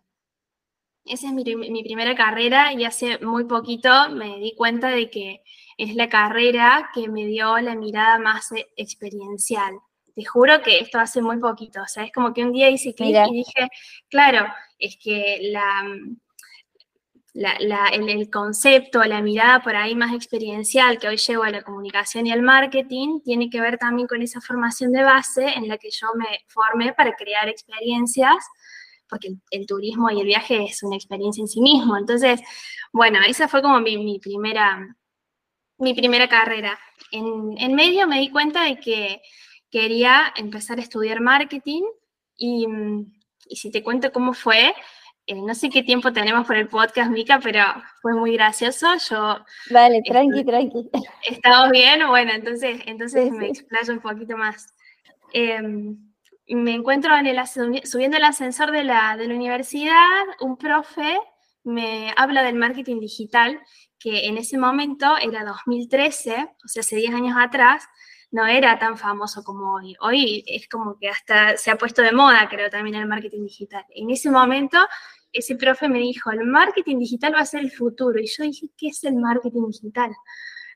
Esa 1.05 1.26
es 1.26 1.32
mi, 1.32 1.44
mi, 1.57 1.82
primera 1.82 2.14
carrera 2.14 2.72
y 2.72 2.84
hace 2.84 3.18
muy 3.18 3.44
poquito 3.44 3.90
me 4.11 4.38
di 4.38 4.55
cuenta 4.55 4.88
de 4.88 5.11
que 5.11 5.42
es 5.76 5.96
la 5.96 6.09
carrera 6.09 6.90
que 6.94 7.09
me 7.09 7.26
dio 7.26 7.59
la 7.59 7.74
mirada 7.74 8.18
más 8.18 8.53
eh, 8.53 8.68
experiencial. 8.76 9.74
Te 10.14 10.24
juro 10.24 10.62
que 10.62 10.78
esto 10.78 10.98
hace 10.98 11.22
muy 11.22 11.38
poquito, 11.38 11.80
o 11.82 11.88
sea, 11.88 12.05
es 12.05 12.12
como 12.12 12.32
que 12.32 12.44
un 12.44 12.53
día 12.53 12.68
hice 12.70 12.94
clic 12.94 13.16
y 13.30 13.34
dije, 13.34 13.68
claro, 14.09 14.46
es 14.78 14.96
que 15.03 15.38
la, 15.50 15.84
la, 17.35 17.89
el, 17.89 18.30
concepto, 18.30 19.03
la 19.05 19.22
mirada 19.22 19.62
por 19.62 19.74
ahí 19.74 19.95
más 19.95 20.14
experiencial 20.14 20.99
que 20.99 21.09
hoy 21.09 21.16
llevo 21.16 21.45
a 21.45 21.51
la 21.51 21.62
comunicación 21.62 22.26
y 22.26 22.33
al 22.33 22.43
marketing 22.43 23.20
tiene 23.24 23.49
que 23.49 23.61
ver 23.61 23.78
también 23.78 24.07
con 24.07 24.20
esa 24.20 24.41
formación 24.41 24.93
de 24.93 25.03
base 25.03 25.47
en 25.47 25.66
la 25.66 25.78
que 25.78 25.91
yo 25.91 26.09
me 26.16 26.45
formé 26.49 26.93
para 26.93 27.14
crear 27.14 27.49
experiencias, 27.49 28.37
porque 29.09 29.30
el, 29.51 29.66
turismo 29.66 30.11
y 30.11 30.20
el 30.20 30.26
viaje 30.26 30.64
es 30.64 30.83
una 30.83 30.97
experiencia 30.97 31.41
en 31.41 31.49
sí 31.49 31.61
mismo. 31.61 31.97
Entonces, 31.97 32.41
bueno, 32.93 33.18
esa 33.26 33.49
fue 33.49 33.62
como 33.62 33.80
mi, 33.80 34.18
primera, 34.18 34.95
mi 35.78 35.95
primera 35.95 36.28
carrera. 36.28 36.78
En, 37.11 37.74
medio 37.74 38.07
me 38.07 38.20
di 38.20 38.30
cuenta 38.30 38.64
de 38.64 38.78
que 38.78 39.22
quería 39.70 40.33
empezar 40.37 40.78
a 40.78 40.83
estudiar 40.83 41.20
marketing 41.20 41.83
y, 42.37 42.66
y 43.47 43.57
si 43.57 43.70
te 43.70 43.83
cuento 43.83 44.12
cómo 44.12 44.35
fue, 44.35 44.74
eh, 45.27 45.41
no 45.41 45.55
sé 45.55 45.70
qué 45.70 45.83
tiempo 45.83 46.12
tenemos 46.12 46.47
por 46.47 46.57
el 46.57 46.68
podcast, 46.68 47.11
Mica, 47.11 47.39
pero 47.41 47.62
fue 48.01 48.14
muy 48.14 48.35
gracioso. 48.35 48.89
Yo. 49.09 49.45
Vale, 49.70 50.03
tranqui, 50.05 50.45
tranqui. 50.45 50.91
¿Estamos 51.29 51.70
bien? 51.70 52.07
Bueno, 52.09 52.33
entonces, 52.33 52.81
entonces 52.87 53.31
me 53.31 53.49
explayo 53.49 53.93
un 53.93 54.01
poquito 54.01 54.37
más. 54.37 54.75
Em, 55.33 55.97
me 56.49 56.75
encuentro 56.75 57.16
en 57.16 57.27
el, 57.27 57.39
subiendo 57.47 58.16
el 58.16 58.25
ascensor 58.25 58.73
de 58.73 58.85
la, 58.85 59.16
de 59.16 59.29
la 59.29 59.35
universidad, 59.35 60.25
un 60.41 60.57
profe 60.57 61.18
me 61.64 62.12
habla 62.16 62.43
del 62.43 62.57
marketing 62.57 62.99
digital, 63.01 63.61
que 63.99 64.27
en 64.27 64.37
ese 64.37 64.59
momento 64.59 65.16
era 65.18 65.45
2013, 65.45 66.49
o 66.64 66.68
sea, 66.68 66.81
hace 66.81 66.97
10 66.97 67.14
años 67.14 67.37
atrás, 67.39 67.85
no 68.33 68.47
era 68.47 68.78
tan 68.78 68.99
famoso 68.99 69.45
como 69.45 69.74
hoy. 69.74 69.95
Hoy 70.01 70.45
es 70.47 70.68
como 70.68 70.99
que 70.99 71.09
hasta 71.09 71.57
se 71.57 71.70
ha 71.70 71.76
puesto 71.76 72.03
de 72.03 72.12
moda, 72.12 72.49
creo, 72.49 72.70
también 72.70 72.97
el 72.97 73.07
marketing 73.07 73.45
digital. 73.45 73.85
En 73.91 74.11
ese 74.11 74.30
momento, 74.30 74.78
ese 75.33 75.55
profe 75.57 75.89
me 75.89 75.99
dijo, 75.99 76.30
el 76.33 76.45
marketing 76.47 76.99
digital 76.99 77.35
va 77.35 77.41
a 77.41 77.47
ser 77.47 77.61
el 77.61 77.70
futuro. 77.70 78.18
Y 78.18 78.26
yo 78.26 78.45
dije, 78.45 78.68
¿qué 78.76 78.89
es 78.89 79.05
el 79.05 79.16
marketing 79.16 79.68
digital? 79.68 80.11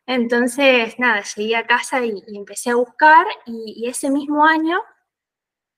Entonces, 0.07 0.99
nada, 0.99 1.23
llegué 1.35 1.57
a 1.57 1.67
casa 1.67 2.05
y, 2.05 2.23
empecé 2.29 2.71
a 2.71 2.77
buscar 2.77 3.27
y, 3.47 3.87
ese 3.89 4.11
mismo 4.11 4.45
año 4.45 4.79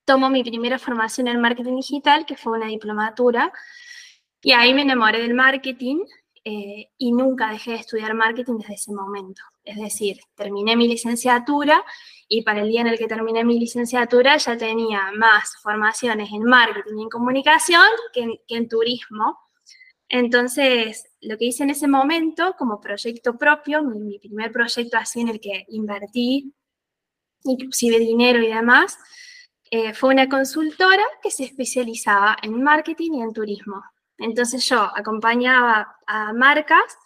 tomo 0.05 0.31
mi 0.31 0.43
primera 0.43 0.79
formación 0.79 1.29
en 1.29 1.41
marketing 1.41 1.77
digital, 1.77 2.27
que 2.27 2.37
fue 2.37 2.59
una 2.59 2.67
diplomatura, 2.67 3.53
y 4.43 4.53
ahí 4.53 4.75
me 4.75 4.83
enamoré 4.83 5.21
del 5.21 5.35
marketing 5.35 5.99
eh, 6.45 6.91
y 6.99 7.13
nunca 7.13 7.51
dejé 7.51 7.73
de 7.73 7.77
estudiar 7.79 8.15
marketing 8.15 8.59
desde 8.59 8.75
ese 8.75 8.93
momento. 8.93 9.43
Es 9.69 9.77
decir, 9.77 10.19
terminé 10.35 10.77
mi 10.77 10.89
licenciatura 10.89 11.85
y 12.27 12.43
para 12.43 12.63
el 12.63 12.69
día 12.69 12.81
en 12.81 12.87
el 12.87 12.97
que 12.97 13.07
terminé 13.07 13.45
mi 13.45 13.59
licenciatura 13.59 14.39
ya 14.39 14.57
tenía 14.57 15.13
más 15.15 15.57
formaciones 15.63 16.31
en 16.33 16.45
marketing 16.45 16.99
y 16.99 17.03
en 17.03 17.09
comunicación 17.11 17.87
que 18.15 18.41
en, 18.49 18.69
turismo. 18.69 19.39
Entonces, 20.09 21.11
lo 21.21 21.37
que 21.37 21.45
hice 21.45 21.65
en 21.65 21.71
ese 21.71 21.87
momento 21.87 22.55
como 22.59 22.81
proyecto 22.81 23.37
propio, 23.37 23.83
mi, 23.83 24.19
primer 24.19 24.53
proyecto 24.53 24.97
así 24.97 25.21
en 25.21 25.29
el 25.29 25.39
que 25.39 25.67
invertí 25.69 26.55
inclusive 27.45 27.99
dinero 27.99 28.43
y 28.43 28.49
demás, 28.49 28.99
eh, 29.71 29.93
fue 29.93 30.15
una 30.15 30.31
consultora 30.31 31.05
que 31.23 31.31
se 31.31 31.45
especializaba 31.45 32.39
en 32.43 32.63
marketing 32.63 33.13
y 33.13 33.23
en 33.23 33.35
turismo. 33.35 33.83
Entonces 34.17 34.67
yo 34.67 34.81
acompañaba 34.97 35.99
a 36.07 36.33
marcas 36.33 36.99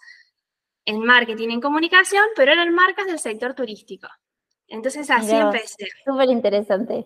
en 0.85 0.99
marketing 0.99 1.49
en 1.49 1.61
comunicación, 1.61 2.25
pero 2.35 2.51
eran 2.51 2.73
marcas 2.73 3.05
del 3.05 3.19
sector 3.19 3.53
turístico. 3.53 4.07
Entonces 4.67 5.09
así 5.09 5.35
empecé. 5.35 5.87
Súper 6.05 6.29
interesante. 6.29 7.05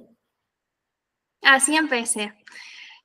Así 1.42 1.76
empecé. 1.76 2.34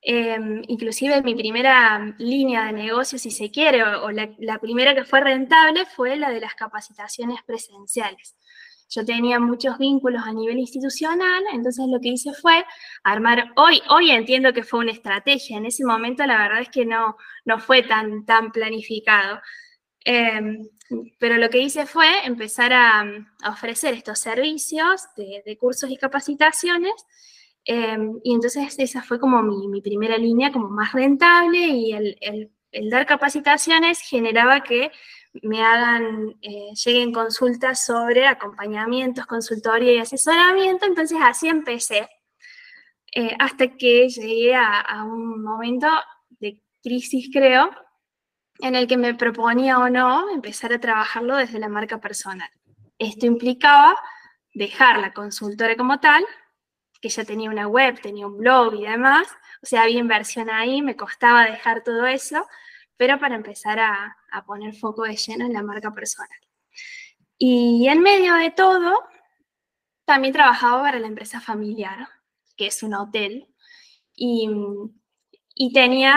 Em, 0.05 0.63
inclusive 0.67 1.23
mi 1.23 1.37
primera 1.37 2.15
línea 2.19 2.65
de 2.67 2.73
negocio, 2.73 3.19
si 3.19 3.31
se 3.31 3.53
quiere, 3.53 3.85
o, 3.85 4.11
la, 4.11 4.59
primera 4.59 4.95
que 4.97 5.05
fue 5.05 5.21
rentable 5.21 5.87
fue 5.87 6.17
la 6.17 6.31
de 6.31 6.41
las 6.41 6.55
capacitaciones 6.55 7.41
presenciales. 7.47 8.37
Yo 8.91 9.05
tenía 9.05 9.39
muchos 9.39 9.79
vínculos 9.79 10.23
a 10.27 10.33
nivel 10.33 10.59
institucional, 10.59 11.45
entonces 11.53 11.87
lo 11.89 12.01
que 12.01 12.09
hice 12.09 12.33
fue 12.35 12.65
armar, 13.05 13.53
hoy, 13.57 13.81
hoy 13.91 14.11
entiendo 14.11 14.53
que 14.53 14.65
fue 14.65 14.81
una 14.81 14.91
estrategia, 14.93 15.57
en 15.57 15.67
ese 15.67 15.85
momento 15.85 16.27
la 16.27 16.37
verdad 16.37 16.63
es 16.63 16.69
que 16.69 16.85
no, 16.85 17.17
no 17.45 17.59
fue 17.61 17.83
tan, 17.83 18.27
tan 18.27 18.51
planificado. 18.51 19.41
Em, 20.05 20.69
pero 21.19 21.37
lo 21.37 21.49
que 21.49 21.59
hice 21.59 21.87
fue 21.87 22.07
empezar 22.25 22.73
a, 22.73 23.05
ofrecer 23.51 23.95
estos 23.95 24.19
servicios 24.19 25.03
de, 25.17 25.57
cursos 25.59 25.91
y 25.91 25.97
capacitaciones. 25.97 26.93
Em, 27.65 28.19
y 28.25 28.35
entonces 28.35 28.75
esa 28.79 29.03
fue 29.03 29.21
como 29.21 29.43
mi, 29.43 29.81
primera 29.81 30.19
línea, 30.19 30.53
como 30.53 30.69
más 30.69 30.93
rentable 30.93 31.59
y 31.59 31.93
el, 31.93 32.51
dar 32.91 33.07
capacitaciones 33.07 34.01
generaba 34.01 34.63
que 34.63 34.91
me 35.43 35.63
hagan, 35.63 36.37
eh, 36.43 36.73
lleguen 36.85 37.13
consultas 37.13 37.85
sobre 37.85 38.27
acompañamientos, 38.27 39.27
consultoría 39.27 39.95
y 39.95 39.99
asesoramiento. 39.99 40.87
Entonces 40.87 41.19
así 41.23 41.49
empecé. 41.49 42.09
Eh, 43.15 43.37
hasta 43.39 43.69
que 43.77 44.09
llegué 44.09 44.55
a 44.55 45.05
un 45.05 45.43
momento 45.43 45.87
de 46.41 46.61
crisis, 46.83 47.29
creo, 47.33 47.71
en 48.61 48.75
el 48.75 48.87
que 48.87 48.97
me 48.97 49.15
proponía 49.15 49.79
o 49.79 49.89
no 49.89 50.31
empezar 50.31 50.73
a 50.73 50.81
trabajarlo 50.81 51.37
desde 51.37 51.59
la 51.59 51.69
marca 51.69 51.99
personal. 51.99 52.51
Esto 52.99 53.27
implicaba 53.27 53.97
dejar 54.55 54.99
la 54.99 55.13
consultora 55.13 55.77
como 55.77 55.99
tal, 56.01 56.25
que 57.01 57.09
ya 57.09 57.25
tenía 57.25 57.51
una 57.51 57.67
web, 57.67 58.01
tenía 58.01 58.27
un 58.27 58.39
blog 58.39 58.75
y 58.75 58.85
demás, 58.85 59.27
o 59.63 59.67
sea, 59.67 59.83
había 59.83 59.99
inversión 59.99 60.51
ahí, 60.51 60.83
me 60.83 60.97
costaba 60.97 61.45
dejar 61.45 61.83
todo 61.83 62.07
eso, 62.07 62.47
pero 62.97 63.19
para 63.19 63.35
empezar 63.35 63.81
a, 63.81 64.17
poner 64.47 64.75
foco 64.75 65.03
de 65.03 65.17
lleno 65.17 65.47
en 65.47 65.53
la 65.53 65.63
marca 65.63 65.93
personal. 65.93 66.29
Y 67.39 67.89
en 67.89 68.01
medio 68.01 68.35
de 68.35 68.51
todo, 68.51 69.03
también 70.05 70.33
trabajaba 70.33 70.83
para 70.83 70.99
la 70.99 71.09
empresa 71.09 71.41
familiar, 71.41 72.09
que 72.57 72.67
es 72.69 72.83
un 72.83 72.95
hotel, 72.95 73.49
y, 74.15 74.49
y 75.55 75.73
tenía 75.73 76.17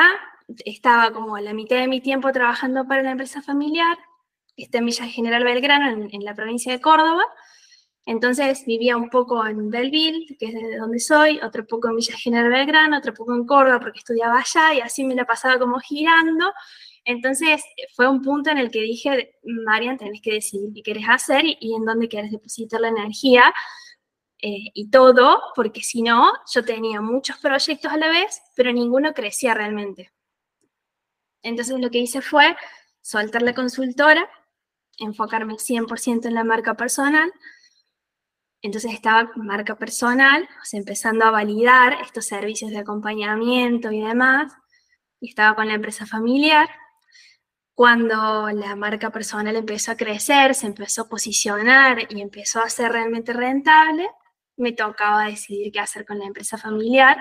estaba 0.65 1.11
como 1.11 1.37
la 1.37 1.53
mitad 1.53 1.77
de 1.77 1.87
mi 1.87 2.01
tiempo 2.01 2.31
trabajando 2.31 2.87
para 2.87 3.03
la 3.03 3.11
empresa 3.11 3.41
familiar, 3.41 3.97
que 4.55 4.63
está 4.63 4.77
en 4.77 4.85
Villa 4.85 5.05
General 5.05 5.43
Belgrano, 5.43 6.07
en, 6.09 6.23
la 6.23 6.35
provincia 6.35 6.71
de 6.71 6.81
Córdoba. 6.81 7.23
Entonces 8.05 8.63
vivía 8.65 8.97
un 8.97 9.09
poco 9.09 9.45
en 9.45 9.69
Belleville, 9.69 10.37
que 10.37 10.45
es 10.45 10.53
de 10.53 10.77
donde 10.77 10.99
soy, 10.99 11.39
otro 11.41 11.65
poco 11.65 11.89
en 11.89 11.95
Villa 11.95 12.15
General 12.15 12.49
Belgrano, 12.51 12.97
otro 12.97 13.13
poco 13.13 13.33
en 13.33 13.45
Córdoba 13.45 13.79
porque 13.79 13.99
estudiaba 13.99 14.39
allá 14.39 14.75
y 14.75 14.81
así 14.81 15.03
me 15.03 15.15
la 15.15 15.25
pasaba 15.25 15.57
como 15.57 15.79
girando. 15.79 16.53
Entonces 17.03 17.63
fue 17.95 18.07
un 18.07 18.21
punto 18.21 18.51
en 18.51 18.59
el 18.59 18.69
que 18.71 18.81
dije, 18.81 19.37
Marian, 19.43 19.97
tenés 19.97 20.21
que 20.21 20.33
decidir 20.33 20.71
qué 20.73 20.81
quieres 20.83 21.05
hacer 21.07 21.43
y, 21.45 21.73
en 21.75 21.85
dónde 21.85 22.07
quieres 22.07 22.31
depositar 22.31 22.81
la 22.81 22.89
energía 22.89 23.53
eh, 24.41 24.71
y 24.73 24.89
todo, 24.89 25.41
porque 25.55 25.81
si 25.81 26.01
no, 26.01 26.31
yo 26.53 26.63
tenía 26.63 27.01
muchos 27.01 27.37
proyectos 27.37 27.91
a 27.91 27.97
la 27.97 28.09
vez, 28.09 28.41
pero 28.55 28.71
ninguno 28.71 29.13
crecía 29.13 29.53
realmente. 29.53 30.14
Entonces 31.45 31.79
lo 31.79 31.91
que 31.91 31.99
hice 31.99 32.21
fue 32.21 32.57
soltar 33.01 33.43
la 33.43 33.53
consultora, 33.53 34.27
enfocarme 34.97 35.53
100% 35.53 36.25
en 36.25 36.33
la 36.33 36.43
marca 36.43 36.73
personal. 36.73 37.31
Entonces 38.63 38.93
estaba 38.93 39.29
marca 39.35 39.75
personal, 39.75 40.49
empezando 40.71 41.23
a 41.23 41.29
validar 41.29 42.01
estos 42.01 42.25
servicios 42.25 42.71
de 42.71 42.79
acompañamiento 42.79 43.91
y 43.91 44.01
demás. 44.01 44.53
Y 45.19 45.29
estaba 45.29 45.55
con 45.55 45.67
la 45.67 45.75
empresa 45.75 46.07
familiar. 46.07 46.67
Cuando 47.75 48.49
la 48.49 48.75
marca 48.75 49.11
personal 49.11 49.55
empezó 49.55 49.91
a 49.91 49.97
crecer, 49.97 50.55
se 50.55 50.65
empezó 50.65 51.03
a 51.03 51.09
posicionar 51.09 52.11
y 52.11 52.21
empezó 52.21 52.59
a 52.59 52.69
ser 52.69 52.91
realmente 52.91 53.33
rentable, 53.33 54.09
me 54.57 54.71
tocaba 54.71 55.25
decidir 55.27 55.71
qué 55.71 55.79
hacer 55.79 56.05
con 56.05 56.17
la 56.17 56.25
empresa 56.25 56.57
familiar 56.57 57.17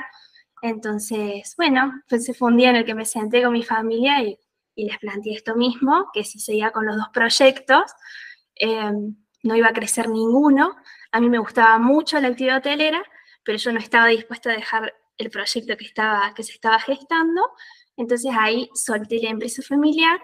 entonces, 0.64 1.54
bueno, 1.58 1.92
pues 2.08 2.26
fue 2.38 2.48
un 2.48 2.56
día 2.56 2.70
en 2.70 2.76
el 2.76 2.86
que 2.86 2.94
me 2.94 3.04
senté 3.04 3.42
con 3.42 3.52
mi 3.52 3.62
familia 3.62 4.22
y, 4.22 4.38
les 4.76 4.98
planteé 4.98 5.34
esto 5.34 5.54
mismo, 5.54 6.06
que 6.12 6.24
si 6.24 6.40
seguía 6.40 6.72
con 6.72 6.86
los 6.86 6.96
dos 6.96 7.08
proyectos, 7.12 7.92
em, 8.56 9.14
no 9.42 9.54
iba 9.54 9.68
a 9.68 9.72
crecer 9.72 10.08
ninguno. 10.08 10.74
A 11.12 11.20
mí 11.20 11.28
me 11.28 11.38
gustaba 11.38 11.78
mucho 11.78 12.18
la 12.18 12.28
actividad 12.28 12.58
hotelera, 12.58 13.04
pero 13.44 13.58
yo 13.58 13.72
no 13.72 13.78
estaba 13.78 14.06
dispuesta 14.08 14.50
a 14.50 14.54
dejar 14.54 14.94
el 15.18 15.30
proyecto 15.30 15.76
que, 15.76 15.84
estaba, 15.84 16.32
que 16.34 16.42
se 16.42 16.52
estaba 16.52 16.80
gestando. 16.80 17.42
Entonces 17.96 18.32
ahí 18.36 18.70
solté 18.74 19.20
la 19.22 19.30
empresa 19.30 19.62
familiar 19.62 20.18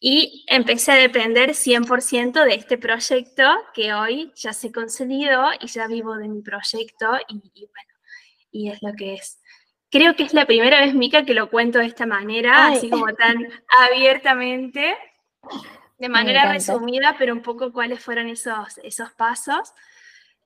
y 0.00 0.44
empecé 0.48 0.92
a 0.92 0.96
depender 0.96 1.54
100% 1.54 2.44
de 2.44 2.54
este 2.56 2.78
proyecto 2.78 3.44
que 3.74 3.94
hoy 3.94 4.32
ya 4.34 4.52
se 4.52 4.72
consolidó 4.72 5.44
y 5.60 5.68
ya 5.68 5.86
vivo 5.86 6.16
de 6.16 6.28
mi 6.28 6.42
proyecto 6.42 7.06
y, 7.28 7.36
y 7.54 7.66
bueno, 7.66 7.91
y 8.52 8.70
es 8.70 8.82
lo 8.82 8.92
que 8.92 9.14
es. 9.14 9.40
Creo 9.90 10.14
que 10.14 10.22
es 10.22 10.32
la 10.32 10.46
primera 10.46 10.80
vez, 10.80 10.94
Mica, 10.94 11.24
que 11.24 11.34
lo 11.34 11.50
cuento 11.50 11.78
de 11.78 11.86
esta 11.86 12.06
manera, 12.06 12.68
así 12.68 12.88
como 12.88 13.06
tan 13.14 13.36
abiertamente, 13.90 14.96
de 15.98 16.08
manera 16.08 16.50
resumida, 16.52 17.16
pero 17.18 17.34
un 17.34 17.42
poco 17.42 17.72
cuáles 17.72 18.00
fueron 18.00 18.28
esos, 18.28 18.78
esos 18.84 19.10
pasos. 19.12 19.72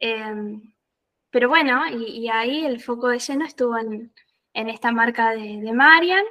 Em, 0.00 0.74
pero 1.30 1.48
bueno, 1.48 1.82
y, 1.88 2.28
ahí 2.28 2.64
el 2.64 2.80
foco 2.80 3.08
de 3.08 3.18
lleno 3.18 3.44
estuvo 3.44 3.76
en, 3.78 4.12
esta 4.52 4.90
marca 4.90 5.30
de, 5.32 5.60
de 5.60 5.72
Marian, 5.72 6.24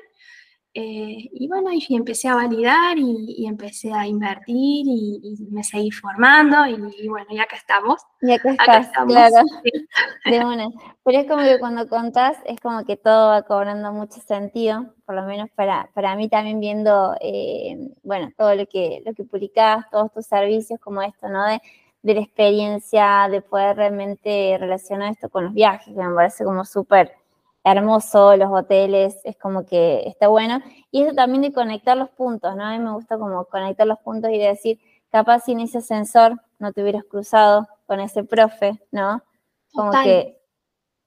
eh, 0.78 1.30
y 1.32 1.48
bueno, 1.48 1.70
y 1.72 1.96
empecé 1.96 2.28
a 2.28 2.36
validar 2.36 2.98
y, 2.98 3.46
empecé 3.48 3.94
a 3.94 4.06
invertir 4.06 4.86
y, 4.86 5.48
me 5.50 5.64
seguí 5.64 5.90
formando 5.90 6.68
y, 6.68 7.08
bueno, 7.08 7.28
y 7.30 7.40
acá 7.40 7.56
estamos. 7.56 8.02
Y 8.22 8.34
acá, 8.34 8.52
estás, 8.52 8.90
claro. 9.08 9.36
De 10.26 10.44
una. 10.44 10.68
Pero 11.06 11.20
es 11.20 11.28
como 11.28 11.44
que 11.44 11.60
cuando 11.60 11.88
contás, 11.88 12.38
es 12.46 12.60
como 12.60 12.84
que 12.84 12.98
todo 12.98 13.30
va 13.30 13.44
cobrando 13.44 13.94
mucho 13.94 14.20
sentido, 14.20 14.94
por 15.06 15.16
lo 15.16 15.24
menos 15.24 15.50
para, 15.56 15.90
para 15.94 16.14
mí 16.18 16.28
también 16.28 16.60
viendo, 16.60 17.16
eh, 17.22 17.78
bueno, 18.04 18.32
todo 18.38 18.54
lo 18.54 18.66
que, 18.66 19.02
lo 19.06 19.14
que 19.14 19.24
publicás, 19.24 19.90
todos 19.90 20.12
tus 20.12 20.26
servicios 20.26 20.78
como 20.82 21.02
esto, 21.02 21.30
¿no? 21.30 21.46
De, 21.46 21.62
de 22.04 22.16
la 22.16 22.20
experiencia, 22.20 23.30
de 23.32 23.42
poder 23.42 23.78
realmente 23.78 24.58
relacionar 24.60 25.14
esto 25.14 25.30
con 25.30 25.46
los 25.46 25.54
viajes, 25.54 25.96
que 25.96 26.04
me 26.04 26.14
parece 26.14 26.44
como 26.44 26.66
súper 26.66 27.14
hermoso, 27.66 28.38
los 28.38 28.49
hoteles, 28.51 29.20
es 29.24 29.36
como 29.38 29.66
que 29.66 30.03
está 30.05 30.28
bueno. 30.28 30.61
Y 30.91 31.01
eso 31.01 31.16
también 31.16 31.41
de 31.41 31.51
conectar 31.51 31.97
los 31.97 32.09
puntos, 32.11 32.55
¿no? 32.55 32.63
A 32.63 32.78
mí 32.78 32.80
me 32.80 32.91
gusta 32.91 33.18
como 33.18 33.43
conectar 33.45 33.88
los 33.88 33.99
puntos 33.99 34.32
y 34.32 34.38
decir, 34.38 34.80
capaz 35.11 35.41
sin 35.41 35.59
ese 35.59 35.82
sensor 35.82 36.39
no 36.59 36.72
te 36.72 36.84
hubieras 36.84 37.03
cruzado 37.05 37.68
con 37.88 37.99
ese 37.99 38.24
profe, 38.24 38.80
¿no? 38.91 39.24
Como 39.74 39.91
que 40.03 40.38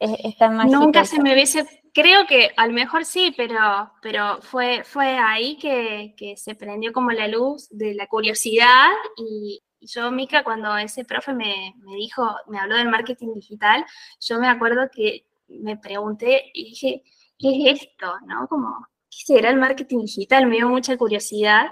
es, 0.00 0.36
tan 0.36 0.56
mágico. 0.56 0.80
Nunca 0.80 1.04
se 1.04 1.22
me 1.22 1.32
hubiese, 1.32 1.64
creo 1.94 2.26
que 2.26 2.50
a 2.56 2.66
lo 2.66 2.72
mejor 2.72 3.04
sí, 3.04 3.32
pero, 3.36 3.92
pero 4.02 4.42
fue, 4.42 4.82
fue 4.82 5.16
ahí 5.16 5.56
que, 5.59 6.14
que 6.16 6.36
se 6.36 6.56
prendió 6.56 6.92
como 6.92 7.12
la 7.12 7.28
luz 7.28 7.68
de 7.70 7.94
la 7.94 8.09
curiosidad 8.09 8.88
y, 9.16 9.62
yo, 9.80 10.11
Mica, 10.11 10.42
cuando 10.42 10.76
ese 10.76 11.04
profe 11.04 11.32
me, 11.32 11.72
me, 11.76 11.94
dijo, 11.94 12.28
me 12.48 12.59
habló 12.59 12.76
del 12.76 12.88
marketing 12.88 13.32
digital, 13.34 13.84
yo 14.20 14.40
me 14.40 14.48
acuerdo 14.48 14.88
que 14.92 15.28
me 15.49 15.76
pregunté 15.76 16.51
y 16.55 16.70
dije, 16.70 17.03
¿qué 17.38 17.70
es 17.70 17.82
esto? 17.82 18.14
¿No? 18.26 18.46
Como, 18.49 18.86
¿qué 19.11 19.18
será 19.24 19.51
el 19.51 19.59
marketing 19.59 20.01
digital? 20.01 20.46
Me 20.46 20.57
dio 20.57 20.68
mucha 20.68 20.96
curiosidad 20.96 21.66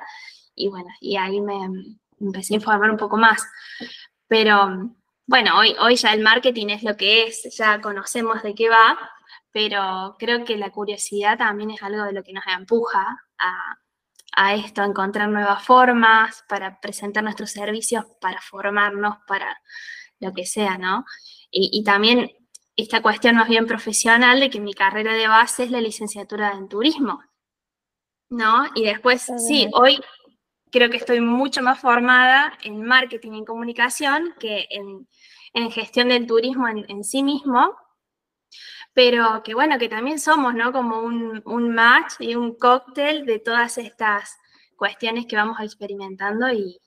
y 0.54 0.68
bueno, 0.68 0.88
y 1.00 1.16
ahí 1.16 1.40
me, 1.40 1.58
empecé 2.20 2.54
a 2.54 2.56
informar 2.56 2.90
un 2.90 2.96
poco 2.96 3.16
más. 3.16 3.42
Pero 4.26 4.90
bueno, 5.26 5.58
hoy, 5.58 5.76
hoy 5.80 5.96
ya 5.96 6.12
el 6.12 6.22
marketing 6.22 6.68
es 6.68 6.82
lo 6.82 6.96
que 6.96 7.24
es, 7.24 7.56
ya 7.56 7.80
conocemos 7.80 8.42
de 8.42 8.54
qué 8.54 8.68
va, 8.68 8.98
pero 9.52 10.16
creo 10.18 10.44
que 10.44 10.56
la 10.56 10.70
curiosidad 10.70 11.38
también 11.38 11.70
es 11.70 11.82
algo 11.82 12.04
de 12.04 12.12
lo 12.12 12.22
que 12.22 12.32
nos 12.32 12.44
empuja 12.46 13.24
a, 13.38 13.78
a 14.36 14.54
esto, 14.54 14.82
a 14.82 14.86
encontrar 14.86 15.28
nuevas 15.28 15.64
formas 15.64 16.44
para 16.48 16.80
presentar 16.80 17.24
nuestros 17.24 17.50
servicios, 17.50 18.04
para 18.20 18.40
formarnos, 18.40 19.16
para 19.26 19.60
lo 20.20 20.32
que 20.32 20.46
sea, 20.46 20.78
¿no? 20.78 21.04
Y, 21.50 21.70
y 21.72 21.84
también 21.84 22.30
esta 22.76 23.00
cuestión 23.00 23.36
más 23.36 23.48
bien 23.48 23.66
profesional 23.66 24.38
de 24.38 24.50
que 24.50 24.60
mi 24.60 24.74
carrera 24.74 25.14
de 25.14 25.28
base 25.28 25.64
es 25.64 25.70
la 25.70 25.80
licenciatura 25.80 26.52
en 26.52 26.68
turismo, 26.68 27.22
¿no? 28.28 28.66
Y 28.74 28.84
después, 28.84 29.30
sí, 29.38 29.68
hoy 29.72 29.98
creo 30.70 30.90
que 30.90 30.98
estoy 30.98 31.20
mucho 31.20 31.62
más 31.62 31.80
formada 31.80 32.52
en 32.62 32.82
marketing 32.84 33.32
y 33.32 33.44
comunicación 33.44 34.34
que 34.38 34.66
en, 34.70 35.06
gestión 35.70 36.08
del 36.10 36.26
turismo 36.26 36.68
en, 36.68 37.02
sí 37.02 37.22
mismo, 37.22 37.74
pero 38.92 39.42
que 39.42 39.54
bueno, 39.54 39.78
que 39.78 39.88
también 39.88 40.18
somos, 40.18 40.54
¿no? 40.54 40.70
Como 40.70 41.00
un, 41.00 41.40
un 41.46 41.74
match 41.74 42.14
y 42.18 42.34
un 42.34 42.58
cóctel 42.58 43.24
de 43.24 43.38
todas 43.38 43.78
estas 43.78 44.36
cuestiones 44.76 45.24
que 45.24 45.36
vamos 45.36 45.58
experimentando 45.60 46.50
y, 46.52 46.78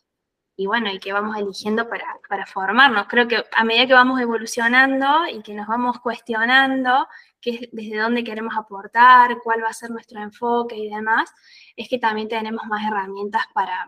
y 0.59 0.65
bueno, 0.65 0.91
y 0.91 0.99
que 0.99 1.13
vamos 1.13 1.37
eligiendo 1.37 1.87
para, 1.87 2.45
formarnos. 2.45 3.07
Creo 3.07 3.29
que 3.29 3.45
a 3.55 3.63
medida 3.63 3.87
que 3.87 3.93
vamos 3.93 4.19
evolucionando 4.19 5.25
y 5.25 5.41
que 5.41 5.53
nos 5.53 5.67
vamos 5.67 6.01
cuestionando 6.01 7.07
qué, 7.39 7.69
desde 7.71 7.97
dónde 7.97 8.25
queremos 8.25 8.53
aportar, 8.57 9.37
cuál 9.41 9.63
va 9.63 9.69
a 9.69 9.73
ser 9.73 9.89
nuestro 9.89 10.21
enfoque 10.21 10.75
y 10.75 10.89
demás, 10.89 11.31
es 11.77 11.87
que 11.87 11.97
también 11.97 12.27
tenemos 12.27 12.65
más 12.65 12.85
herramientas 12.85 13.43
para 13.53 13.87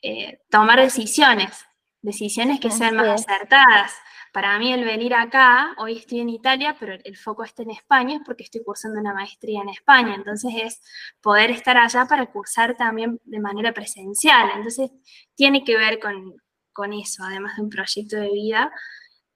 eh, 0.00 0.40
tomar 0.48 0.80
decisiones. 0.80 1.66
decisiones 2.00 2.60
que 2.60 2.70
sean 2.70 2.96
más 2.96 3.20
acertadas. 3.28 3.94
Para 4.32 4.58
mí 4.58 4.72
el 4.72 4.84
venir 4.84 5.14
acá, 5.14 5.74
hoy 5.78 5.96
estoy 5.98 6.20
en 6.20 6.28
Italia, 6.28 6.76
pero 6.78 6.94
el 7.02 7.16
foco 7.16 7.44
está 7.44 7.62
en 7.62 7.70
España, 7.70 8.16
es 8.16 8.22
porque 8.24 8.44
estoy 8.44 8.62
cursando 8.62 9.00
una 9.00 9.14
maestría 9.14 9.62
en 9.62 9.68
España. 9.68 10.14
Entonces 10.14 10.52
es 10.62 10.82
poder 11.20 11.50
estar 11.50 11.76
allá 11.76 12.06
para 12.06 12.26
cursar 12.26 12.76
también 12.76 13.20
de 13.24 13.40
manera 13.40 13.72
presencial. 13.72 14.50
Entonces 14.56 14.90
tiene 15.34 15.64
que 15.64 15.76
ver 15.76 15.98
con, 15.98 16.92
eso, 16.92 17.24
además 17.24 17.56
de 17.56 17.62
un 17.62 17.70
proyecto 17.70 18.16
de 18.16 18.30
vida. 18.30 18.70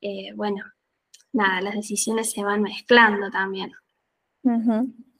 Eh, 0.00 0.32
bueno, 0.36 0.64
nada, 1.32 1.60
las 1.60 1.74
decisiones 1.74 2.30
se 2.30 2.44
van 2.44 2.62
mezclando 2.62 3.30
también. 3.30 3.72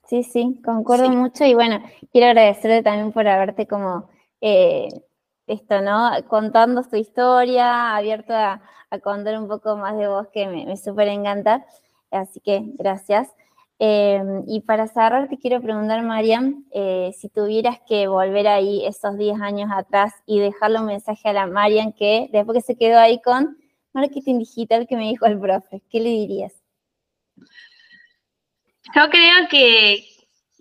Sí, 0.08 0.22
sí, 0.24 0.60
concuerdo 0.64 1.08
mucho 1.10 1.44
y 1.44 1.54
bueno, 1.54 1.82
quiero 2.10 2.28
agradecerte 2.28 2.82
también 2.82 3.12
por 3.12 3.26
haberte 3.26 3.66
como 3.66 4.10
eh, 4.40 4.88
esto, 5.46 5.80
¿no? 5.80 6.10
Contando 6.28 6.82
tu 6.82 6.96
historia, 6.96 7.96
abierto 7.96 8.34
a, 8.34 8.60
contar 9.02 9.38
un 9.38 9.48
poco 9.48 9.76
más 9.76 9.96
de 9.96 10.06
vos, 10.08 10.28
que 10.32 10.46
me, 10.46 10.66
me 10.66 10.76
súper 10.76 11.08
encanta. 11.08 11.64
Así 12.10 12.40
que 12.40 12.62
gracias. 12.78 13.28
Em, 13.84 14.44
y 14.46 14.60
para 14.60 14.86
cerrar, 14.86 15.28
te 15.28 15.38
quiero 15.38 15.60
preguntar, 15.60 16.04
Mariam, 16.04 16.64
eh, 16.72 17.12
si 17.18 17.28
tuvieras 17.28 17.80
que 17.88 18.06
volver 18.06 18.46
ahí 18.46 18.86
esos 18.86 19.18
10 19.18 19.40
años 19.40 19.70
atrás 19.74 20.12
y 20.24 20.38
dejarle 20.38 20.78
un 20.78 20.86
mensaje 20.86 21.28
a 21.28 21.32
la 21.32 21.46
Mariam 21.48 21.92
que 21.92 22.28
después 22.32 22.58
que 22.58 22.62
se 22.62 22.76
quedó 22.76 23.00
ahí 23.00 23.20
con 23.20 23.58
marketing 23.92 24.38
digital 24.38 24.86
que 24.86 24.96
me 24.96 25.08
dijo 25.08 25.26
el 25.26 25.40
profe, 25.40 25.82
¿qué 25.90 25.98
le 25.98 26.10
dirías? 26.10 26.52
Yo 28.94 29.10
creo 29.10 29.48
que, 29.50 30.04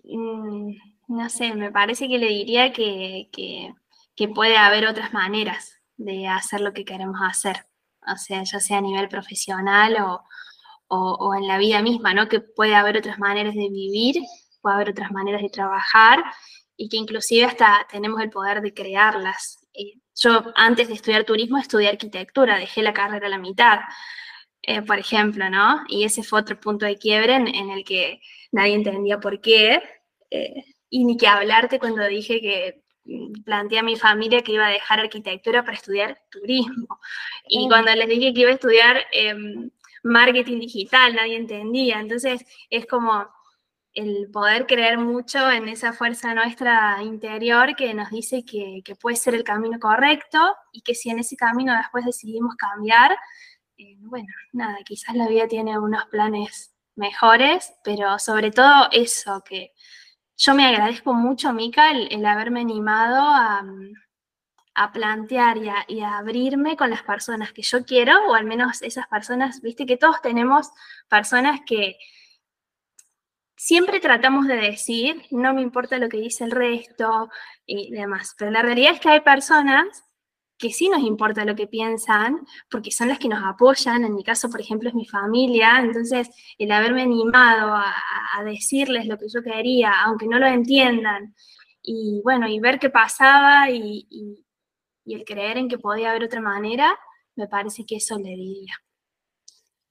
mm, 0.04 0.72
no 1.08 1.28
sé, 1.28 1.54
me 1.54 1.70
parece 1.70 2.08
que 2.08 2.18
le 2.18 2.26
diría 2.26 2.72
que, 2.72 3.72
puede 4.28 4.56
haber 4.56 4.86
otras 4.86 5.12
maneras 5.12 5.80
de 5.96 6.28
hacer 6.28 6.60
lo 6.60 6.72
que 6.72 6.84
queremos 6.84 7.20
hacer, 7.22 7.66
o 8.06 8.16
sea, 8.16 8.42
ya 8.42 8.60
sea 8.60 8.78
a 8.78 8.80
nivel 8.80 9.08
profesional 9.08 9.96
o, 10.88 11.34
en 11.34 11.46
la 11.46 11.56
vida 11.56 11.80
misma, 11.80 12.12
¿no? 12.12 12.28
Que 12.28 12.40
puede 12.40 12.74
haber 12.74 12.98
otras 12.98 13.18
maneras 13.18 13.54
de 13.54 13.68
vivir, 13.70 14.16
puede 14.60 14.74
haber 14.76 14.90
otras 14.90 15.10
maneras 15.10 15.40
de 15.40 15.48
trabajar 15.48 16.22
y 16.76 16.88
que 16.90 16.98
inclusive 16.98 17.46
hasta 17.46 17.86
tenemos 17.90 18.20
el 18.20 18.30
poder 18.30 18.60
de 18.60 18.74
crearlas. 18.74 19.66
Eh, 19.72 19.94
yo 20.14 20.52
antes 20.54 20.88
de 20.88 20.94
estudiar 20.94 21.24
turismo 21.24 21.58
estudié 21.58 21.88
arquitectura, 21.88 22.58
dejé 22.58 22.82
la 22.82 22.92
carrera 22.92 23.26
a 23.26 23.30
la 23.30 23.38
mitad. 23.38 23.80
Eh, 24.62 24.82
por 24.82 24.98
ejemplo, 24.98 25.50
¿no? 25.50 25.82
Y 25.88 26.04
ese 26.04 26.22
fue 26.22 26.40
otro 26.40 26.60
punto 26.60 26.86
de 26.86 26.96
quiebre 26.96 27.34
en, 27.34 27.70
el 27.70 27.84
que 27.84 28.20
nadie 28.52 28.74
entendía 28.74 29.18
por 29.18 29.40
qué, 29.40 29.82
eh, 30.30 30.64
y 30.88 31.04
ni 31.04 31.16
que 31.16 31.26
hablarte 31.26 31.78
cuando 31.80 32.06
dije 32.06 32.40
que 32.40 32.81
planteé 33.44 33.78
a 33.78 33.82
mi 33.82 33.96
familia 33.96 34.42
que 34.42 34.52
iba 34.52 34.66
a 34.66 34.70
dejar 34.70 35.00
arquitectura 35.00 35.64
para 35.64 35.76
estudiar 35.76 36.22
turismo. 36.30 37.00
Y 37.48 37.68
cuando 37.68 37.92
les 37.94 38.08
dije 38.08 38.32
que 38.32 38.40
iba 38.40 38.50
a 38.50 38.54
estudiar 38.54 39.04
em, 39.12 39.70
marketing 40.02 40.60
digital, 40.60 41.14
nadie 41.14 41.36
entendía. 41.36 42.00
Entonces, 42.00 42.44
es 42.70 42.86
como 42.86 43.26
el 43.94 44.30
poder 44.32 44.66
creer 44.66 44.98
mucho 44.98 45.50
en 45.50 45.68
esa 45.68 45.92
fuerza 45.92 46.34
nuestra 46.34 47.02
interior 47.02 47.76
que 47.76 47.92
nos 47.92 48.10
dice 48.10 48.44
que, 48.44 48.80
que 48.84 48.96
puede 48.96 49.16
ser 49.16 49.34
el 49.34 49.44
camino 49.44 49.78
correcto 49.78 50.38
y 50.72 50.80
que 50.80 50.94
si 50.94 51.10
en 51.10 51.18
ese 51.18 51.36
camino 51.36 51.76
después 51.76 52.04
decidimos 52.06 52.54
cambiar, 52.56 53.12
eh, 53.76 53.96
bueno, 54.00 54.28
nada, 54.52 54.78
quizás 54.84 55.14
la 55.14 55.28
vida 55.28 55.46
tiene 55.46 55.78
unos 55.78 56.06
planes 56.06 56.74
mejores, 56.94 57.74
pero 57.84 58.18
sobre 58.18 58.50
todo 58.50 58.88
eso, 58.92 59.42
que 59.44 59.72
yo 60.42 60.54
me 60.56 60.66
agradezco 60.66 61.14
mucho, 61.14 61.52
Mica, 61.52 61.92
el, 61.92 62.26
haberme 62.26 62.60
animado 62.60 63.20
a, 63.22 64.92
plantear 64.92 65.56
y 65.86 66.00
a, 66.00 66.18
abrirme 66.18 66.76
con 66.76 66.90
las 66.90 67.04
personas 67.04 67.52
que 67.52 67.62
yo 67.62 67.84
quiero, 67.84 68.12
o 68.28 68.34
al 68.34 68.44
menos 68.44 68.82
esas 68.82 69.06
personas, 69.06 69.60
viste 69.62 69.86
que 69.86 69.96
todos 69.96 70.20
tenemos 70.20 70.68
personas 71.08 71.60
que 71.64 71.96
siempre 73.56 74.00
tratamos 74.00 74.48
de 74.48 74.56
decir, 74.56 75.22
no 75.30 75.54
me 75.54 75.62
importa 75.62 75.98
lo 75.98 76.08
que 76.08 76.16
dice 76.16 76.42
el 76.42 76.50
resto 76.50 77.30
y 77.64 77.92
demás, 77.92 78.34
pero 78.36 78.50
la 78.50 78.62
realidad 78.62 78.94
es 78.94 79.00
que 79.00 79.10
hay 79.10 79.20
personas 79.20 80.04
que 80.62 80.70
sí 80.70 80.88
nos 80.88 81.02
importa 81.02 81.44
lo 81.44 81.56
que 81.56 81.66
piensan, 81.66 82.46
porque 82.70 82.92
son 82.92 83.08
las 83.08 83.18
que 83.18 83.28
nos 83.28 83.42
apoyan, 83.44 84.04
en 84.04 84.14
mi 84.14 84.22
caso, 84.22 84.48
por 84.48 84.60
ejemplo, 84.60 84.88
es 84.88 84.94
mi 84.94 85.06
familia, 85.06 85.80
entonces 85.80 86.30
el 86.56 86.70
haberme 86.70 87.02
animado 87.02 87.74
a, 87.74 87.92
decirles 88.44 89.06
lo 89.06 89.18
que 89.18 89.26
yo 89.28 89.42
quería, 89.42 89.92
aunque 90.04 90.26
no 90.28 90.38
lo 90.38 90.46
entiendan, 90.46 91.34
y 91.82 92.20
bueno, 92.22 92.46
y 92.46 92.60
ver 92.60 92.78
qué 92.78 92.90
pasaba 92.90 93.68
y, 93.70 94.06
el 95.04 95.24
creer 95.24 95.58
en 95.58 95.68
que 95.68 95.78
podía 95.78 96.10
haber 96.10 96.24
otra 96.24 96.40
manera, 96.40 96.96
me 97.34 97.48
parece 97.48 97.84
que 97.84 97.96
eso 97.96 98.16
le 98.18 98.30
diría. 98.30 98.74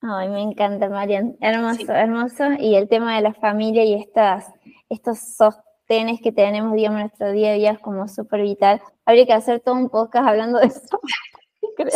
Ay, 0.01 0.29
me 0.29 0.41
encanta, 0.41 0.87
Marian. 0.87 1.35
Hermoso, 1.41 1.91
hermoso. 1.91 2.43
Y 2.59 2.75
el 2.75 2.87
tema 2.87 3.17
de 3.17 3.21
la 3.21 3.33
familia 3.33 3.83
y 3.83 3.93
estas, 3.93 4.51
estos 4.89 5.19
sostenes 5.35 6.21
que 6.21 6.31
tenemos, 6.31 6.73
digamos, 6.73 7.01
en 7.01 7.07
nuestro 7.07 7.31
día 7.33 7.51
a 7.51 7.53
día 7.55 7.71
es 7.71 7.79
como 7.79 8.07
súper 8.07 8.41
vital 8.41 8.81
habría 9.11 9.25
que 9.25 9.33
hacer 9.33 9.59
todo 9.59 9.75
un 9.75 9.89
podcast 9.89 10.27
hablando 10.27 10.59
de 10.59 10.67
eso. 10.67 10.99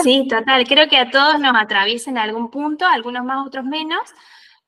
Sí, 0.04 0.28
total. 0.28 0.66
Creo 0.68 0.88
que 0.90 0.98
a 0.98 1.10
todos 1.12 1.40
nos 1.40 1.56
atraviesa 1.56 2.10
en 2.10 2.18
algún 2.18 2.50
punto, 2.50 2.86
algunos 2.88 3.24
más, 3.24 3.46
otros 3.46 3.66
menos, 3.66 4.02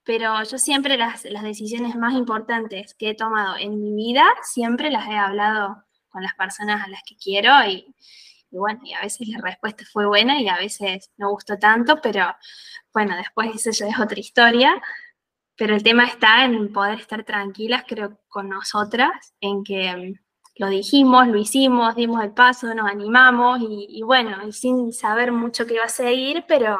pero 0.03 0.43
yo 0.43 0.57
siempre 0.57 0.97
las, 0.97 1.23
decisiones 1.23 1.95
más 1.95 2.13
importantes 2.13 2.93
que 2.95 3.09
he 3.11 3.15
tomado 3.15 3.57
en 3.57 3.81
mi 3.81 3.95
vida, 3.95 4.25
siempre 4.43 4.91
las 4.91 5.07
he 5.07 5.15
hablado 5.15 5.83
con 6.09 6.23
las 6.23 6.33
personas 6.35 6.85
a 6.85 6.89
las 6.89 7.01
que 7.03 7.15
quiero 7.15 7.51
y, 7.67 7.93
bueno, 8.51 8.79
y 8.83 8.93
a 8.93 9.01
veces 9.01 9.27
la 9.27 9.39
respuesta 9.39 9.85
fue 9.91 10.05
buena 10.05 10.39
y 10.39 10.47
a 10.47 10.57
veces 10.57 11.11
no 11.17 11.31
gustó 11.31 11.57
tanto, 11.57 11.99
pero 12.01 12.35
bueno, 12.93 13.15
después 13.17 13.55
eso 13.55 13.71
ya 13.71 13.89
es 13.91 13.99
otra 13.99 14.19
historia. 14.19 14.81
Pero 15.57 15.75
el 15.75 15.81
tema 15.81 16.05
está 16.05 16.45
en 16.45 16.71
poder 16.71 16.99
estar 16.99 17.23
tranquilas, 17.23 17.83
creo, 17.87 18.19
con 18.27 18.47
nosotras, 18.47 19.33
en 19.41 19.63
que 19.63 20.13
lo 20.59 20.69
dijimos, 20.69 21.27
lo 21.27 21.37
hicimos, 21.37 21.95
dimos 21.95 22.23
el 22.23 22.33
paso, 22.33 22.73
nos 22.73 22.89
animamos 22.89 23.59
y, 23.61 24.01
bueno, 24.03 24.47
y 24.47 24.51
sin 24.53 24.91
saber 24.93 25.31
mucho 25.31 25.65
qué 25.65 25.75
iba 25.75 25.85
a 25.85 25.89
seguir, 25.89 26.45
pero 26.47 26.77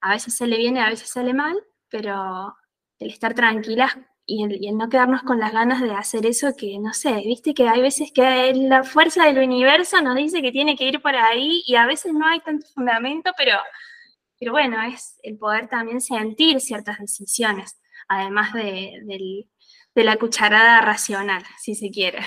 a 0.00 0.10
veces 0.10 0.36
sale 0.36 0.56
bien 0.58 0.76
y 0.76 0.80
a 0.80 0.90
veces 0.90 1.08
sale 1.08 1.32
mal, 1.32 1.56
pero 1.88 2.54
el 2.98 3.10
estar 3.10 3.34
tranquilas 3.34 3.96
y 4.26 4.44
el, 4.44 4.76
no 4.76 4.88
quedarnos 4.88 5.22
con 5.22 5.38
las 5.38 5.52
ganas 5.52 5.80
de 5.82 5.92
hacer 5.92 6.26
eso 6.26 6.54
que, 6.56 6.78
no 6.78 6.92
sé, 6.92 7.14
viste 7.24 7.54
que 7.54 7.68
hay 7.68 7.80
veces 7.80 8.10
que 8.14 8.52
la 8.54 8.84
fuerza 8.84 9.24
del 9.26 9.38
universo 9.38 10.00
nos 10.02 10.16
dice 10.16 10.42
que 10.42 10.52
tiene 10.52 10.76
que 10.76 10.84
ir 10.84 11.00
por 11.02 11.14
ahí 11.16 11.62
y 11.66 11.76
a 11.76 11.86
veces 11.86 12.12
no 12.12 12.26
hay 12.26 12.40
tanto 12.40 12.66
fundamento, 12.74 13.32
pero, 13.36 13.58
pero 14.38 14.52
bueno, 14.52 14.82
es 14.82 15.18
el 15.22 15.38
poder 15.38 15.68
también 15.68 16.00
sentir 16.00 16.60
ciertas 16.60 16.98
decisiones, 16.98 17.80
además 18.08 18.52
de, 18.52 19.46
de 19.94 20.04
la 20.04 20.16
cucharada 20.16 20.80
racional, 20.80 21.42
si 21.58 21.74
se 21.74 21.90
quiere. 21.90 22.20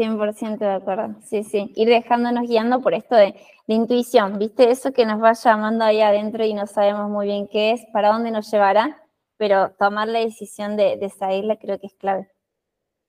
100% 0.00 0.58
de 0.58 0.72
acuerdo, 0.72 1.16
sí, 1.22 1.44
sí. 1.44 1.72
Ir 1.76 1.88
dejándonos 1.88 2.48
guiando 2.48 2.80
por 2.80 2.94
esto 2.94 3.14
de, 3.14 3.34
intuición, 3.66 4.38
¿viste? 4.38 4.70
Eso 4.70 4.92
que 4.92 5.06
nos 5.06 5.22
va 5.22 5.32
llamando 5.32 5.84
ahí 5.84 6.00
adentro 6.00 6.44
y 6.44 6.54
no 6.54 6.66
sabemos 6.66 7.08
muy 7.08 7.26
bien 7.26 7.46
qué 7.46 7.70
es, 7.70 7.86
para 7.92 8.10
dónde 8.10 8.32
nos 8.32 8.50
llevará, 8.50 9.00
pero 9.36 9.70
tomar 9.78 10.08
la 10.08 10.18
decisión 10.18 10.76
de, 10.76 10.96
de 10.96 11.08
seguirla 11.08 11.56
creo 11.56 11.78
que 11.78 11.86
es 11.86 11.94
clave. 11.94 12.28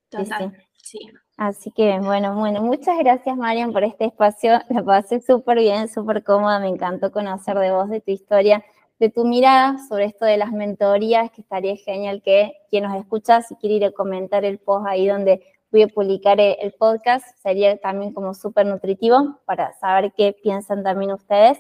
Total, 0.09 0.55
sí. 0.75 0.99
Así 1.37 1.71
que, 1.71 1.99
bueno, 1.99 2.35
bueno, 2.35 2.61
muchas 2.61 2.99
gracias, 2.99 3.35
Marian, 3.35 3.73
por 3.73 3.83
este 3.83 4.05
espacio. 4.05 4.59
La 4.69 4.83
pasé 4.83 5.21
súper 5.21 5.57
bien, 5.57 5.87
súper 5.87 6.23
cómoda. 6.23 6.59
Me 6.59 6.67
encantó 6.67 7.11
conocer 7.11 7.57
de 7.57 7.71
vos, 7.71 7.89
de 7.89 7.99
tu 7.99 8.11
historia, 8.11 8.63
de 8.99 9.09
tu 9.09 9.25
mirada 9.25 9.79
sobre 9.89 10.05
esto 10.05 10.25
de 10.25 10.37
las 10.37 10.51
mentorías, 10.51 11.31
que 11.31 11.41
estaría 11.41 11.75
genial 11.77 12.21
que 12.21 12.53
quien 12.69 12.83
nos 12.83 12.95
escucha, 12.95 13.41
si 13.41 13.55
quiere 13.55 13.77
ir 13.77 13.85
a 13.85 13.91
comentar 13.91 14.45
el 14.45 14.59
post 14.59 14.85
ahí 14.85 15.07
donde 15.07 15.41
voy 15.71 15.83
a 15.83 15.87
publicar 15.87 16.39
e-, 16.39 16.57
el 16.61 16.73
podcast, 16.73 17.25
sería 17.41 17.77
también 17.77 18.13
como 18.13 18.33
súper 18.33 18.65
nutritivo 18.65 19.39
para 19.45 19.73
saber 19.79 20.13
qué 20.15 20.33
piensan 20.43 20.83
también 20.83 21.11
ustedes. 21.11 21.57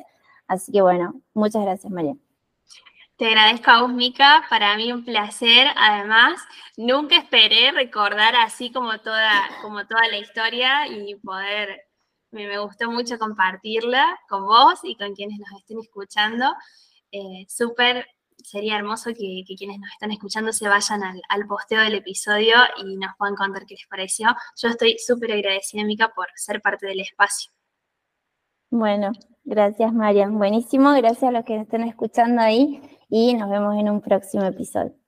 Así 0.47 0.71
que 0.71 0.81
bueno, 0.81 1.13
muchas 1.33 1.63
gracias 1.63 1.91
María. 1.91 2.15
Te 3.21 3.27
agradezco 3.27 3.69
a 3.69 3.81
vos, 3.83 3.93
Mica. 3.93 4.45
Para 4.49 4.75
mí 4.77 4.91
un 4.91 5.05
placer. 5.05 5.67
Además, 5.75 6.41
nunca 6.75 7.15
esperé 7.15 7.71
recordar 7.71 8.35
así 8.35 8.71
como 8.71 8.97
toda, 8.99 9.31
como 9.61 9.85
toda 9.85 10.07
la 10.07 10.17
historia 10.17 10.87
y 10.87 11.13
poder, 11.17 11.83
me, 12.31 12.57
gustó 12.57 12.89
mucho 12.89 13.19
compartirla 13.19 14.19
con 14.27 14.47
vos 14.47 14.79
y 14.81 14.95
con 14.95 15.13
quienes 15.13 15.37
nos 15.37 15.51
estén 15.59 15.77
escuchando. 15.79 16.51
Eh, 17.11 17.45
súper 17.47 18.07
sería 18.43 18.77
hermoso 18.77 19.11
que, 19.13 19.43
quienes 19.57 19.79
nos 19.79 19.91
están 19.91 20.11
escuchando 20.11 20.53
se 20.53 20.67
vayan 20.67 21.01
al, 21.03 21.47
posteo 21.47 21.81
del 21.81 21.95
episodio 21.95 22.55
y 22.77 22.97
nos 22.97 23.11
puedan 23.17 23.35
contar 23.35 23.65
qué 23.65 23.75
les 23.75 23.87
pareció. 23.87 24.29
Yo 24.57 24.69
estoy 24.69 24.97
súper 24.97 25.31
agradecida, 25.33 25.83
Mica, 25.83 26.11
por 26.15 26.27
ser 26.35 26.61
parte 26.61 26.87
del 26.87 26.99
espacio. 26.99 27.51
Bueno, 28.69 29.11
gracias, 29.43 29.93
Marian. 29.93 30.37
Buenísimo, 30.37 30.93
gracias 30.93 31.23
a 31.23 31.31
los 31.31 31.45
que 31.45 31.57
están 31.57 31.83
escuchando 31.83 32.41
ahí 32.41 32.81
y 33.09 33.33
nos 33.33 33.49
vemos 33.49 33.75
en 33.77 33.89
un 33.89 34.01
próximo 34.01 34.45
episodio. 34.45 35.00